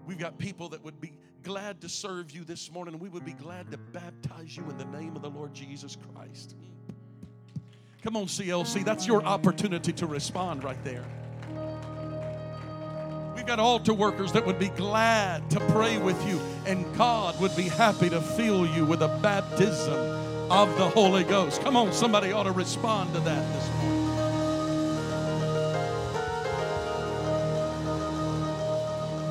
We've 0.07 0.17
got 0.17 0.39
people 0.39 0.71
that 0.71 0.83
would 0.83 0.99
be 0.99 1.19
glad 1.43 1.83
to 1.83 1.91
serve 1.91 2.31
you 2.31 2.45
this 2.45 2.73
morning. 2.73 2.99
We 2.99 3.11
would 3.11 3.27
be 3.27 3.35
glad 3.35 3.71
to 3.73 3.77
baptize 3.77 4.57
you 4.57 4.65
in 4.71 4.79
the 4.79 4.87
name 4.87 5.17
of 5.17 5.21
the 5.21 5.29
Lord 5.29 5.53
Jesus 5.53 5.99
Christ. 6.15 6.57
Come 8.03 8.17
on, 8.17 8.25
CLC, 8.25 8.83
that's 8.83 9.07
your 9.07 9.23
opportunity 9.23 9.93
to 9.93 10.07
respond 10.07 10.65
right 10.65 10.83
there. 10.83 11.05
We've 13.35 13.45
got 13.45 13.61
altar 13.61 13.93
workers 13.93 14.33
that 14.33 14.47
would 14.47 14.59
be 14.59 14.71
glad 14.71 15.51
to 15.51 15.61
pray 15.73 15.99
with 15.99 16.27
you, 16.27 16.41
and 16.65 16.87
God 16.97 17.39
would 17.39 17.55
be 17.55 17.65
happy 17.65 18.09
to 18.09 18.23
fill 18.23 18.67
you 18.67 18.87
with 18.87 19.03
a 19.03 19.09
baptism 19.21 20.26
of 20.51 20.77
the 20.79 20.89
Holy 20.89 21.25
Ghost. 21.25 21.61
Come 21.63 21.77
on, 21.77 21.93
somebody 21.93 22.31
ought 22.33 22.45
to 22.45 22.53
respond 22.53 23.13
to 23.15 23.21
that 23.21 23.53
this 23.53 23.69
morning. 23.69 24.03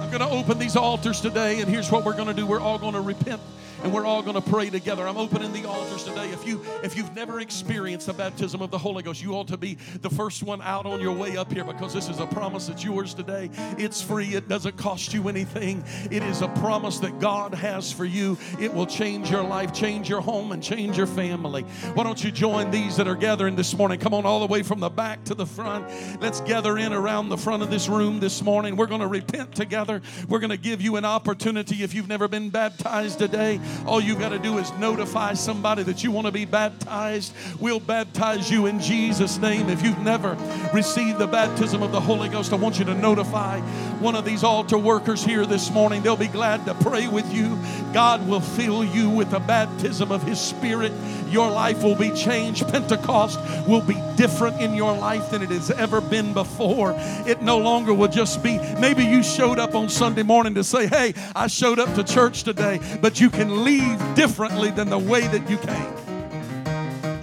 I'm 0.01 0.09
going 0.11 0.22
to 0.22 0.30
open 0.30 0.59
these 0.59 0.76
altars 0.76 1.22
today, 1.22 1.61
and 1.61 1.70
here's 1.70 1.89
what 1.89 2.03
we're 2.03 2.16
going 2.16 2.28
to 2.28 2.34
do. 2.34 2.45
We're 2.45 2.59
all 2.59 2.78
going 2.78 2.93
to 2.93 3.01
repent 3.01 3.41
and 3.84 3.94
we're 3.94 4.06
all 4.06 4.22
going 4.22 4.42
to 4.42 4.50
pray 4.50 4.70
together. 4.70 5.08
I'm 5.08 5.18
opening 5.18 5.54
the 5.54 5.68
altars 5.68 6.04
today. 6.04 6.30
If 6.30 6.48
you 6.48 6.64
if 6.84 6.96
you've 6.96 7.14
never 7.16 7.40
experienced 7.40 8.08
the 8.08 8.14
baptism 8.14 8.62
of 8.62 8.72
the 8.72 8.78
Holy 8.78 9.04
Ghost, 9.04 9.22
you 9.22 9.34
ought 9.34 9.48
to 9.50 9.58
be 9.58 9.76
the 10.02 10.10
first 10.10 10.44
one 10.44 10.62
out 10.62 10.86
on 10.86 11.00
your 11.00 11.14
way 11.14 11.38
up 11.38 11.52
here 11.52 11.64
because 11.64 11.94
this 11.94 12.10
is 12.10 12.20
a 12.20 12.26
promise 12.28 12.68
that's 12.68 12.84
yours 12.84 13.14
today. 13.14 13.50
It's 13.78 14.02
free. 14.02 14.36
It 14.36 14.48
doesn't 14.48 14.78
cost 14.78 15.14
you 15.14 15.28
anything. 15.30 15.84
It 16.12 16.24
is 16.24 16.42
a 16.42 16.48
promise 16.48 17.00
that 17.00 17.20
God 17.20 17.54
has 17.54 17.92
for 17.92 18.06
you. 18.06 18.38
It 18.60 18.74
will 18.74 18.86
change 18.86 19.30
your 19.30 19.44
life, 19.44 19.74
change 19.74 20.10
your 20.10 20.22
home, 20.22 20.52
and 20.52 20.62
change 20.62 20.98
your 20.98 21.08
family. 21.08 21.64
Why 21.94 22.04
don't 22.04 22.24
you 22.24 22.32
join 22.32 22.72
these 22.72 22.98
that 22.98 23.08
are 23.08 23.16
gathering 23.16 23.56
this 23.56 23.76
morning? 23.76 24.00
Come 24.00 24.14
on, 24.14 24.26
all 24.26 24.40
the 24.40 24.48
way 24.48 24.64
from 24.64 24.80
the 24.80 24.90
back 24.90 25.24
to 25.26 25.36
the 25.36 25.46
front. 25.46 25.88
Let's 26.22 26.42
gather 26.42 26.78
in 26.78 26.94
around 26.94 27.30
the 27.30 27.38
front 27.38 27.64
of 27.64 27.70
this 27.70 27.88
room 27.88 28.20
this 28.20 28.42
morning. 28.42 28.76
We're 28.76 28.86
going 28.88 29.02
to 29.02 29.08
repent 29.08 29.56
together. 29.56 30.02
We're 30.28 30.40
going 30.40 30.50
to 30.50 30.58
give 30.58 30.82
you 30.82 30.96
an 30.96 31.06
opportunity 31.06 31.84
if 31.84 31.94
you've 31.94 32.08
never 32.08 32.28
been 32.28 32.50
baptized 32.50 33.20
today. 33.20 33.60
All 33.86 34.01
you've 34.01 34.20
got 34.20 34.30
to 34.30 34.39
do 34.39 34.57
is 34.57 34.72
notify 34.74 35.34
somebody 35.34 35.84
that 35.84 36.03
you 36.03 36.11
want 36.11 36.28
to 36.28 36.32
be 36.32 36.45
baptized. 36.45 37.34
We'll 37.59 37.80
baptize 37.80 38.49
you 38.49 38.66
in 38.66 38.80
Jesus' 38.80 39.38
name. 39.38 39.70
If 39.70 39.84
you've 39.84 39.99
never 39.99 40.38
received 40.74 41.20
the 41.20 41.28
baptism 41.28 41.84
of 41.84 41.91
the 41.91 42.01
Holy 42.01 42.30
Ghost, 42.30 42.53
I 42.53 42.55
want 42.55 42.80
you 42.80 42.86
to 42.86 42.93
notify 42.93 43.59
one 43.99 44.16
of 44.16 44.26
these 44.26 44.43
altar 44.43 44.78
workers 44.78 45.24
here 45.24 45.45
this 45.45 45.72
morning. 45.72 46.01
They'll 46.01 46.16
be 46.16 46.28
glad 46.28 46.66
to 46.66 46.74
pray 46.76 47.07
with 47.07 47.34
you. 47.34 47.57
God 47.93 48.28
will 48.28 48.41
fill 48.41 48.84
you 48.84 49.09
with 49.09 49.32
the 49.32 49.39
baptism 49.39 50.11
of 50.11 50.24
His 50.24 50.39
Spirit. 50.39 50.91
Your 51.30 51.50
life 51.50 51.84
will 51.84 51.96
be 51.96 52.12
changed. 52.12 52.68
Pentecost 52.70 53.40
will 53.68 53.82
be 53.82 54.02
different 54.16 54.62
in 54.62 54.74
your 54.74 54.96
life 54.96 55.30
than 55.32 55.42
it 55.42 55.50
has 55.50 55.72
ever 55.72 56.02
been 56.02 56.34
before. 56.34 56.94
It 57.28 57.42
no 57.42 57.58
longer 57.58 57.94
will 57.94 58.08
just 58.08 58.44
be 58.44 58.58
maybe 58.80 59.04
you 59.04 59.24
showed 59.24 59.60
up 59.60 59.76
on 59.76 59.90
Sunday 59.90 60.24
morning 60.24 60.56
to 60.56 60.64
say, 60.64 60.88
Hey, 60.88 61.14
I 61.36 61.48
showed 61.48 61.80
up 61.80 61.94
to 61.96 62.04
church 62.04 62.44
today, 62.44 62.80
but 63.02 63.20
you 63.20 63.30
can 63.30 63.64
leave 63.64 64.00
differently 64.16 64.72
than 64.72 64.90
the 64.90 65.00
way 65.00 65.22
that 65.28 65.50
you 65.50 65.58
came. 65.58 66.06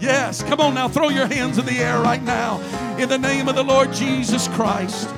Yes, 0.01 0.43
come 0.43 0.61
on 0.61 0.75
now, 0.75 0.89
throw 0.89 1.11
your 1.11 1.27
hands 1.27 1.59
in 1.59 1.65
the 1.65 1.79
air 1.79 2.01
right 2.01 2.23
now 2.23 2.61
in 2.99 3.09
the 3.09 3.19
name 3.19 3.49
of 3.49 3.55
the 3.55 3.63
Lord 3.63 3.93
Jesus 3.93 4.49
Christ. 4.49 5.09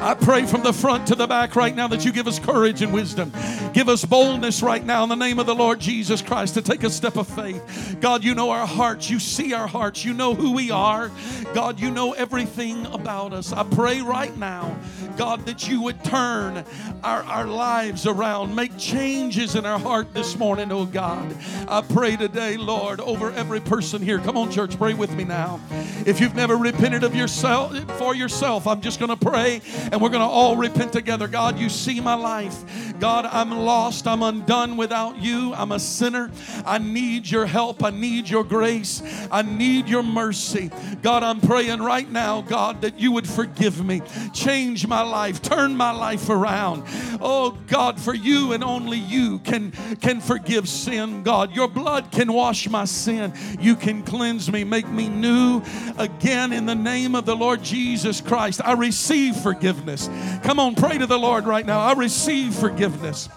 I 0.00 0.14
pray 0.14 0.46
from 0.46 0.62
the 0.62 0.72
front 0.72 1.08
to 1.08 1.14
the 1.14 1.26
back 1.26 1.56
right 1.56 1.74
now 1.74 1.88
that 1.88 2.04
you 2.04 2.12
give 2.12 2.28
us 2.28 2.38
courage 2.38 2.82
and 2.82 2.92
wisdom. 2.92 3.32
Give 3.72 3.88
us 3.88 4.04
boldness 4.04 4.62
right 4.62 4.84
now 4.84 5.02
in 5.02 5.08
the 5.08 5.16
name 5.16 5.38
of 5.38 5.46
the 5.46 5.54
Lord 5.54 5.80
Jesus 5.80 6.22
Christ 6.22 6.54
to 6.54 6.62
take 6.62 6.84
a 6.84 6.90
step 6.90 7.16
of 7.16 7.26
faith. 7.26 7.96
God, 8.00 8.22
you 8.22 8.34
know 8.34 8.50
our 8.50 8.66
hearts. 8.66 9.10
You 9.10 9.18
see 9.18 9.52
our 9.52 9.66
hearts. 9.66 10.04
You 10.04 10.12
know 10.12 10.34
who 10.34 10.52
we 10.52 10.70
are. 10.70 11.10
God, 11.54 11.80
you 11.80 11.90
know 11.90 12.12
everything 12.12 12.86
about 12.86 13.32
us. 13.32 13.52
I 13.52 13.64
pray 13.64 14.00
right 14.02 14.36
now, 14.36 14.76
God, 15.16 15.46
that 15.46 15.66
you 15.66 15.80
would 15.82 16.04
turn 16.04 16.64
our, 17.02 17.22
our 17.24 17.46
lives 17.46 18.06
around, 18.06 18.54
make 18.54 18.76
changes 18.76 19.56
in 19.56 19.64
our 19.64 19.78
heart 19.78 20.12
this 20.12 20.36
morning, 20.36 20.70
oh 20.70 20.84
God. 20.84 21.34
I 21.68 21.80
pray 21.80 22.16
today, 22.16 22.56
Lord, 22.56 23.00
over 23.00 23.30
every 23.32 23.60
person 23.60 24.02
here. 24.02 24.18
Come 24.18 24.36
on, 24.36 24.50
church, 24.50 24.76
pray 24.76 24.94
with 24.94 25.14
me 25.14 25.24
now. 25.24 25.60
If 26.04 26.20
you've 26.20 26.34
never 26.34 26.56
repented 26.56 27.02
of 27.02 27.14
yourself 27.14 27.76
for 27.98 28.14
yourself, 28.14 28.66
I'm 28.66 28.80
just 28.80 29.00
going 29.00 29.16
to 29.16 29.16
pray 29.16 29.60
and 29.92 30.00
we're 30.00 30.08
going 30.08 30.20
to 30.20 30.26
all 30.26 30.56
repent 30.56 30.92
together. 30.92 31.28
God, 31.28 31.58
you 31.58 31.68
see 31.68 32.00
my 32.00 32.14
life. 32.14 32.98
God, 32.98 33.26
I'm 33.26 33.50
lost. 33.50 34.06
I'm 34.06 34.22
undone 34.22 34.76
without 34.76 35.20
you. 35.22 35.54
I'm 35.54 35.72
a 35.72 35.78
sinner. 35.78 36.30
I 36.64 36.78
need 36.78 37.30
your 37.30 37.46
help. 37.46 37.84
I 37.84 37.90
need 37.90 38.28
your 38.28 38.44
grace. 38.44 39.02
I 39.30 39.42
need 39.42 39.88
your 39.88 40.02
mercy. 40.02 40.70
God, 41.02 41.22
I'm 41.22 41.40
praying 41.40 41.80
right 41.80 42.10
now, 42.10 42.40
God, 42.40 42.82
that 42.82 42.98
you 42.98 43.12
would 43.12 43.28
forgive 43.28 43.84
me, 43.84 44.02
change 44.32 44.86
my 44.86 45.02
life, 45.02 45.42
turn 45.42 45.76
my 45.76 45.90
life 45.90 46.28
around. 46.28 46.84
Oh, 47.20 47.56
God, 47.66 48.00
for 48.00 48.14
you 48.14 48.52
and 48.52 48.64
only 48.64 48.98
you 48.98 49.38
can, 49.40 49.72
can 50.00 50.20
forgive 50.20 50.68
sin, 50.68 51.22
God. 51.22 51.54
Your 51.54 51.68
blood 51.68 52.10
can 52.10 52.32
wash 52.32 52.68
my 52.68 52.84
sin. 52.84 53.32
You 53.60 53.76
can 53.76 54.02
cleanse 54.02 54.50
me, 54.50 54.64
make 54.64 54.88
me 54.88 55.08
new 55.08 55.62
again 55.98 56.52
in 56.52 56.66
the 56.66 56.74
name 56.74 57.14
of 57.14 57.26
the 57.26 57.36
Lord 57.36 57.62
Jesus 57.62 58.20
Christ. 58.20 58.60
I 58.64 58.72
receive 58.72 59.36
forgiveness 59.36 59.75
forgiveness. 59.76 60.40
Come 60.42 60.58
on, 60.58 60.74
pray 60.74 60.98
to 60.98 61.06
the 61.06 61.18
Lord 61.18 61.46
right 61.46 61.64
now. 61.64 61.80
I 61.80 61.92
receive 61.92 62.54
forgiveness. 62.54 63.28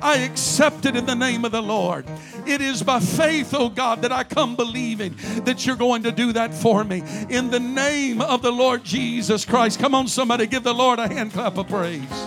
I 0.00 0.18
accept 0.18 0.86
it 0.86 0.96
in 0.96 1.06
the 1.06 1.14
name 1.14 1.44
of 1.44 1.52
the 1.52 1.62
Lord. 1.62 2.06
It 2.46 2.60
is 2.60 2.82
by 2.82 3.00
faith, 3.00 3.52
oh 3.52 3.68
God, 3.68 4.02
that 4.02 4.12
I 4.12 4.24
come 4.24 4.56
believing 4.56 5.16
that 5.44 5.66
you're 5.66 5.76
going 5.76 6.04
to 6.04 6.12
do 6.12 6.32
that 6.32 6.54
for 6.54 6.84
me. 6.84 7.02
In 7.28 7.50
the 7.50 7.60
name 7.60 8.20
of 8.20 8.42
the 8.42 8.52
Lord 8.52 8.84
Jesus 8.84 9.44
Christ. 9.44 9.78
Come 9.78 9.94
on, 9.94 10.06
somebody, 10.06 10.46
give 10.46 10.62
the 10.62 10.74
Lord 10.74 10.98
a 10.98 11.08
hand 11.08 11.32
clap 11.32 11.58
of 11.58 11.68
praise. 11.68 12.26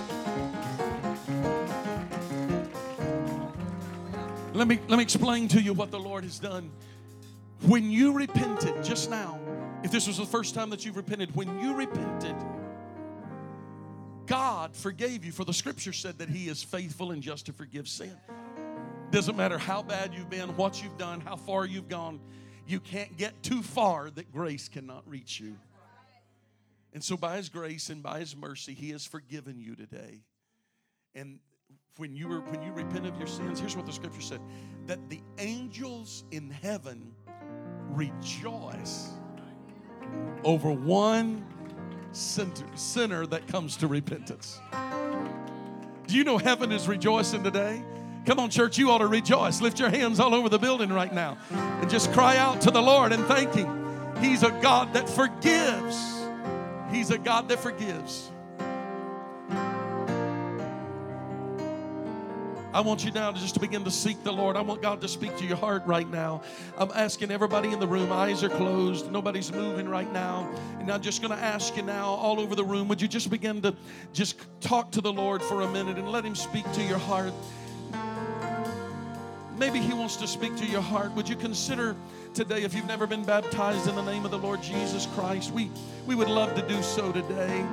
Let 4.54 4.68
me, 4.68 4.80
let 4.88 4.98
me 4.98 5.04
explain 5.04 5.48
to 5.50 5.62
you 5.62 5.74
what 5.74 5.90
the 5.90 6.00
Lord 6.00 6.24
has 6.24 6.38
done. 6.38 6.70
When 7.64 7.90
you 7.90 8.14
repented 8.14 8.84
just 8.84 9.10
now, 9.10 9.40
if 9.84 9.92
this 9.92 10.06
was 10.06 10.18
the 10.18 10.26
first 10.26 10.54
time 10.54 10.70
that 10.70 10.86
you've 10.86 10.96
repented, 10.96 11.36
when 11.36 11.60
you 11.60 11.74
repented, 11.74 12.36
God 14.26 14.76
forgave 14.76 15.26
you, 15.26 15.32
for 15.32 15.44
the 15.44 15.54
scripture 15.54 15.94
said 15.94 16.20
that 16.20 16.30
He 16.30 16.48
is 16.48 16.64
faithful 16.64 17.12
and 17.12 17.22
just 17.22 17.46
to 17.48 17.54
forgive 17.54 17.88
sin. 17.88 18.16
Doesn't 19.12 19.36
matter 19.36 19.58
how 19.58 19.84
bad 19.84 20.14
you've 20.14 20.30
been, 20.30 20.56
what 20.56 20.82
you've 20.82 20.98
done, 20.98 21.22
how 21.22 21.36
far 21.36 21.66
you've 21.66 21.90
gone, 21.90 22.20
you 22.66 22.80
can't 22.80 23.16
get 23.18 23.44
too 23.44 23.62
far 23.62 24.10
that 24.10 24.32
grace 24.32 24.70
cannot 24.70 25.08
reach 25.08 25.40
you. 25.40 25.56
And 26.94 27.04
so, 27.04 27.18
by 27.18 27.38
His 27.38 27.50
grace 27.50 27.90
and 27.90 28.02
by 28.02 28.20
His 28.20 28.36
mercy, 28.36 28.74
He 28.74 28.92
has 28.92 29.06
forgiven 29.06 29.60
you 29.60 29.76
today. 29.76 30.22
And 31.14 31.40
when 31.98 32.16
you 32.16 32.28
were 32.28 32.40
when 32.40 32.64
you 32.64 32.72
repent 32.72 33.06
of 33.06 33.18
your 33.18 33.28
sins, 33.28 33.60
here's 33.60 33.76
what 33.76 33.86
the 33.86 33.94
scripture 33.94 34.22
said: 34.22 34.40
that 34.88 35.10
the 35.10 35.22
angels 35.38 36.24
in 36.32 36.50
heaven 36.50 37.14
rejoice 37.90 39.10
over 40.44 40.72
one 40.72 41.46
sinner 42.14 43.26
that 43.28 43.48
comes 43.48 43.78
to 43.78 43.88
repentance. 43.88 44.60
Do 46.08 46.16
you 46.16 46.24
know 46.24 46.38
heaven 46.38 46.72
is 46.72 46.88
rejoicing 46.88 47.44
today? 47.44 47.84
Come 48.26 48.40
on, 48.40 48.50
church, 48.50 48.78
you 48.78 48.90
ought 48.90 49.00
to 49.00 49.08
rejoice. 49.08 49.62
Lift 49.62 49.80
your 49.80 49.90
hands 49.90 50.20
all 50.20 50.34
over 50.34 50.48
the 50.48 50.60
building 50.60 50.92
right 50.94 51.14
now 51.14 51.38
and 51.52 51.90
just 51.90 52.14
cry 52.14 52.38
out 52.38 52.62
to 52.62 52.72
the 52.72 52.82
Lord 52.82 53.12
and 53.12 53.26
thank 53.26 53.54
Him. 53.54 53.84
He's 54.22 54.44
a 54.44 54.52
God 54.62 54.94
that 54.94 55.10
forgives. 55.10 56.24
He's 56.90 57.10
a 57.10 57.18
God 57.18 57.50
that 57.50 57.60
forgives. 57.60 58.32
I 62.74 62.82
want 62.82 63.06
you 63.06 63.12
now 63.12 63.32
to 63.32 63.40
just 63.40 63.62
begin 63.62 63.84
to 63.84 63.92
seek 63.92 64.24
the 64.24 64.34
Lord. 64.34 64.56
I 64.56 64.62
want 64.62 64.82
God 64.82 65.00
to 65.02 65.08
speak 65.08 65.38
to 65.38 65.46
your 65.46 65.58
heart 65.58 65.86
right 65.86 66.10
now. 66.10 66.42
I'm 66.76 66.90
asking 66.96 67.30
everybody 67.30 67.72
in 67.72 67.80
the 67.80 67.86
room, 67.86 68.12
eyes 68.12 68.44
are 68.44 68.50
closed, 68.50 69.12
nobody's 69.12 69.52
moving 69.52 69.88
right 69.88 70.12
now. 70.12 70.50
And 70.80 70.92
I'm 70.92 71.02
just 71.02 71.22
going 71.22 71.38
to 71.38 71.44
ask 71.44 71.78
you 71.78 71.84
now, 71.84 72.08
all 72.08 72.40
over 72.40 72.56
the 72.56 72.64
room, 72.64 72.88
would 72.88 73.00
you 73.00 73.08
just 73.08 73.30
begin 73.30 73.62
to 73.62 73.76
just 74.12 74.38
talk 74.60 74.92
to 74.94 75.02
the 75.02 75.14
Lord 75.14 75.44
for 75.44 75.62
a 75.62 75.72
minute 75.72 76.00
and 76.00 76.12
let 76.12 76.26
Him 76.26 76.34
speak 76.34 76.70
to 76.72 76.82
your 76.82 76.98
heart? 76.98 77.32
Maybe 79.60 79.78
He 79.78 79.94
wants 79.94 80.16
to 80.16 80.28
speak 80.28 80.56
to 80.56 80.66
your 80.66 80.82
heart. 80.82 81.12
Would 81.12 81.30
you 81.30 81.36
consider 81.36 81.96
today, 82.34 82.64
if 82.64 82.74
you've 82.74 82.88
never 82.88 83.06
been 83.06 83.24
baptized 83.24 83.88
in 83.88 83.94
the 83.94 84.02
name 84.02 84.26
of 84.26 84.32
the 84.32 84.40
Lord 84.40 84.64
Jesus 84.64 85.06
Christ, 85.14 85.52
we, 85.52 85.70
we 86.08 86.16
would 86.16 86.28
love 86.28 86.56
to 86.56 86.68
do 86.68 86.82
so 86.82 87.12
today. 87.12 87.64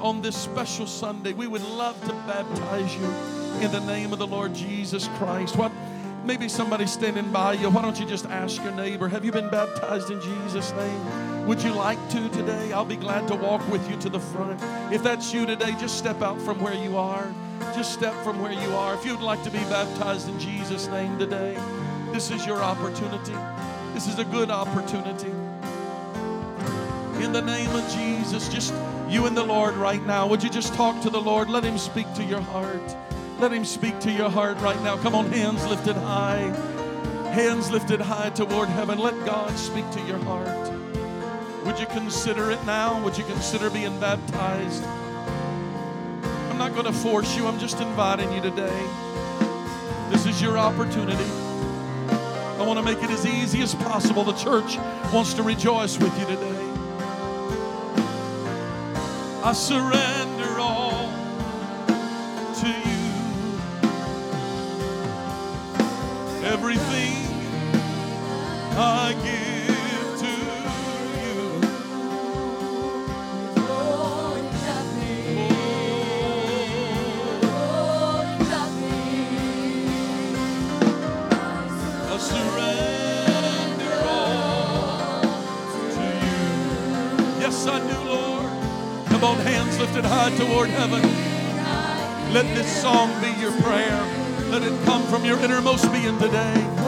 On 0.00 0.20
this 0.20 0.36
special 0.36 0.88
Sunday, 0.88 1.34
we 1.34 1.46
would 1.46 1.62
love 1.62 1.98
to 2.04 2.12
baptize 2.26 2.96
you 2.96 3.43
in 3.60 3.70
the 3.70 3.80
name 3.80 4.12
of 4.12 4.18
the 4.18 4.26
Lord 4.26 4.54
Jesus 4.54 5.08
Christ. 5.16 5.56
What? 5.56 5.72
Maybe 6.24 6.48
somebody 6.48 6.86
standing 6.86 7.30
by 7.30 7.52
you. 7.52 7.68
Why 7.68 7.82
don't 7.82 8.00
you 8.00 8.06
just 8.06 8.26
ask 8.26 8.62
your 8.62 8.72
neighbor, 8.72 9.08
Have 9.08 9.24
you 9.24 9.32
been 9.32 9.50
baptized 9.50 10.10
in 10.10 10.20
Jesus' 10.20 10.72
name? 10.72 11.46
Would 11.46 11.62
you 11.62 11.72
like 11.74 11.98
to 12.10 12.28
today? 12.30 12.72
I'll 12.72 12.86
be 12.86 12.96
glad 12.96 13.28
to 13.28 13.34
walk 13.34 13.66
with 13.70 13.88
you 13.90 13.98
to 13.98 14.08
the 14.08 14.20
front. 14.20 14.58
If 14.90 15.02
that's 15.02 15.34
you 15.34 15.44
today, 15.44 15.74
just 15.78 15.98
step 15.98 16.22
out 16.22 16.40
from 16.40 16.60
where 16.60 16.74
you 16.74 16.96
are. 16.96 17.30
Just 17.74 17.92
step 17.92 18.14
from 18.24 18.40
where 18.40 18.52
you 18.52 18.70
are. 18.70 18.94
If 18.94 19.04
you'd 19.04 19.20
like 19.20 19.42
to 19.44 19.50
be 19.50 19.58
baptized 19.58 20.28
in 20.28 20.40
Jesus' 20.40 20.88
name 20.88 21.18
today, 21.18 21.58
this 22.12 22.30
is 22.30 22.46
your 22.46 22.62
opportunity. 22.62 23.34
This 23.92 24.06
is 24.06 24.18
a 24.18 24.24
good 24.24 24.50
opportunity. 24.50 25.30
In 27.22 27.32
the 27.32 27.42
name 27.42 27.70
of 27.70 27.92
Jesus, 27.92 28.48
just 28.48 28.72
you 29.08 29.26
and 29.26 29.36
the 29.36 29.44
Lord 29.44 29.74
right 29.76 30.04
now, 30.06 30.26
would 30.26 30.42
you 30.42 30.48
just 30.48 30.72
talk 30.74 31.00
to 31.02 31.10
the 31.10 31.20
Lord? 31.20 31.50
Let 31.50 31.62
Him 31.62 31.76
speak 31.76 32.12
to 32.14 32.24
your 32.24 32.40
heart. 32.40 32.96
Let 33.44 33.52
Him 33.52 33.66
speak 33.66 34.00
to 34.00 34.10
your 34.10 34.30
heart 34.30 34.58
right 34.62 34.80
now. 34.80 34.96
Come 34.96 35.14
on, 35.14 35.30
hands 35.30 35.66
lifted 35.66 35.96
high. 35.96 36.48
Hands 37.34 37.70
lifted 37.70 38.00
high 38.00 38.30
toward 38.30 38.70
heaven. 38.70 38.98
Let 38.98 39.14
God 39.26 39.54
speak 39.58 39.84
to 39.90 40.00
your 40.06 40.16
heart. 40.20 40.72
Would 41.66 41.78
you 41.78 41.84
consider 41.88 42.50
it 42.50 42.64
now? 42.64 43.04
Would 43.04 43.18
you 43.18 43.24
consider 43.24 43.68
being 43.68 44.00
baptized? 44.00 44.82
I'm 46.48 46.56
not 46.56 46.72
going 46.72 46.86
to 46.86 46.92
force 46.94 47.36
you, 47.36 47.46
I'm 47.46 47.58
just 47.58 47.78
inviting 47.80 48.32
you 48.32 48.40
today. 48.40 48.88
This 50.08 50.24
is 50.24 50.40
your 50.40 50.56
opportunity. 50.56 51.30
I 52.08 52.64
want 52.66 52.78
to 52.78 52.82
make 52.82 53.02
it 53.02 53.10
as 53.10 53.26
easy 53.26 53.60
as 53.60 53.74
possible. 53.74 54.24
The 54.24 54.32
church 54.32 54.78
wants 55.12 55.34
to 55.34 55.42
rejoice 55.42 55.98
with 55.98 56.18
you 56.18 56.24
today. 56.24 56.64
I 59.44 59.52
surrender 59.52 60.58
all 60.58 61.10
to 62.62 62.68
you. 62.88 62.93
Everything 66.54 67.16
I 68.76 69.12
give 69.24 70.20
to 70.22 70.32
you. 71.20 71.40
Lord, 73.66 74.44
I 81.96 82.18
surrender 82.18 83.96
all 84.06 85.22
to 85.94 86.02
you. 86.24 87.40
Yes, 87.40 87.66
I 87.66 87.80
do, 87.80 87.98
Lord. 88.08 88.50
Come 89.08 89.24
on, 89.24 89.38
hands 89.38 89.78
lifted 89.80 90.04
high 90.04 90.30
toward 90.36 90.70
heaven. 90.70 91.02
Let 92.32 92.46
this 92.54 92.80
song 92.80 93.10
be 93.20 93.30
your 93.42 93.52
prayer. 93.62 94.23
Let 94.50 94.62
it 94.62 94.84
come 94.84 95.02
from 95.06 95.24
your 95.24 95.38
innermost 95.40 95.90
being 95.92 96.18
today. 96.18 96.83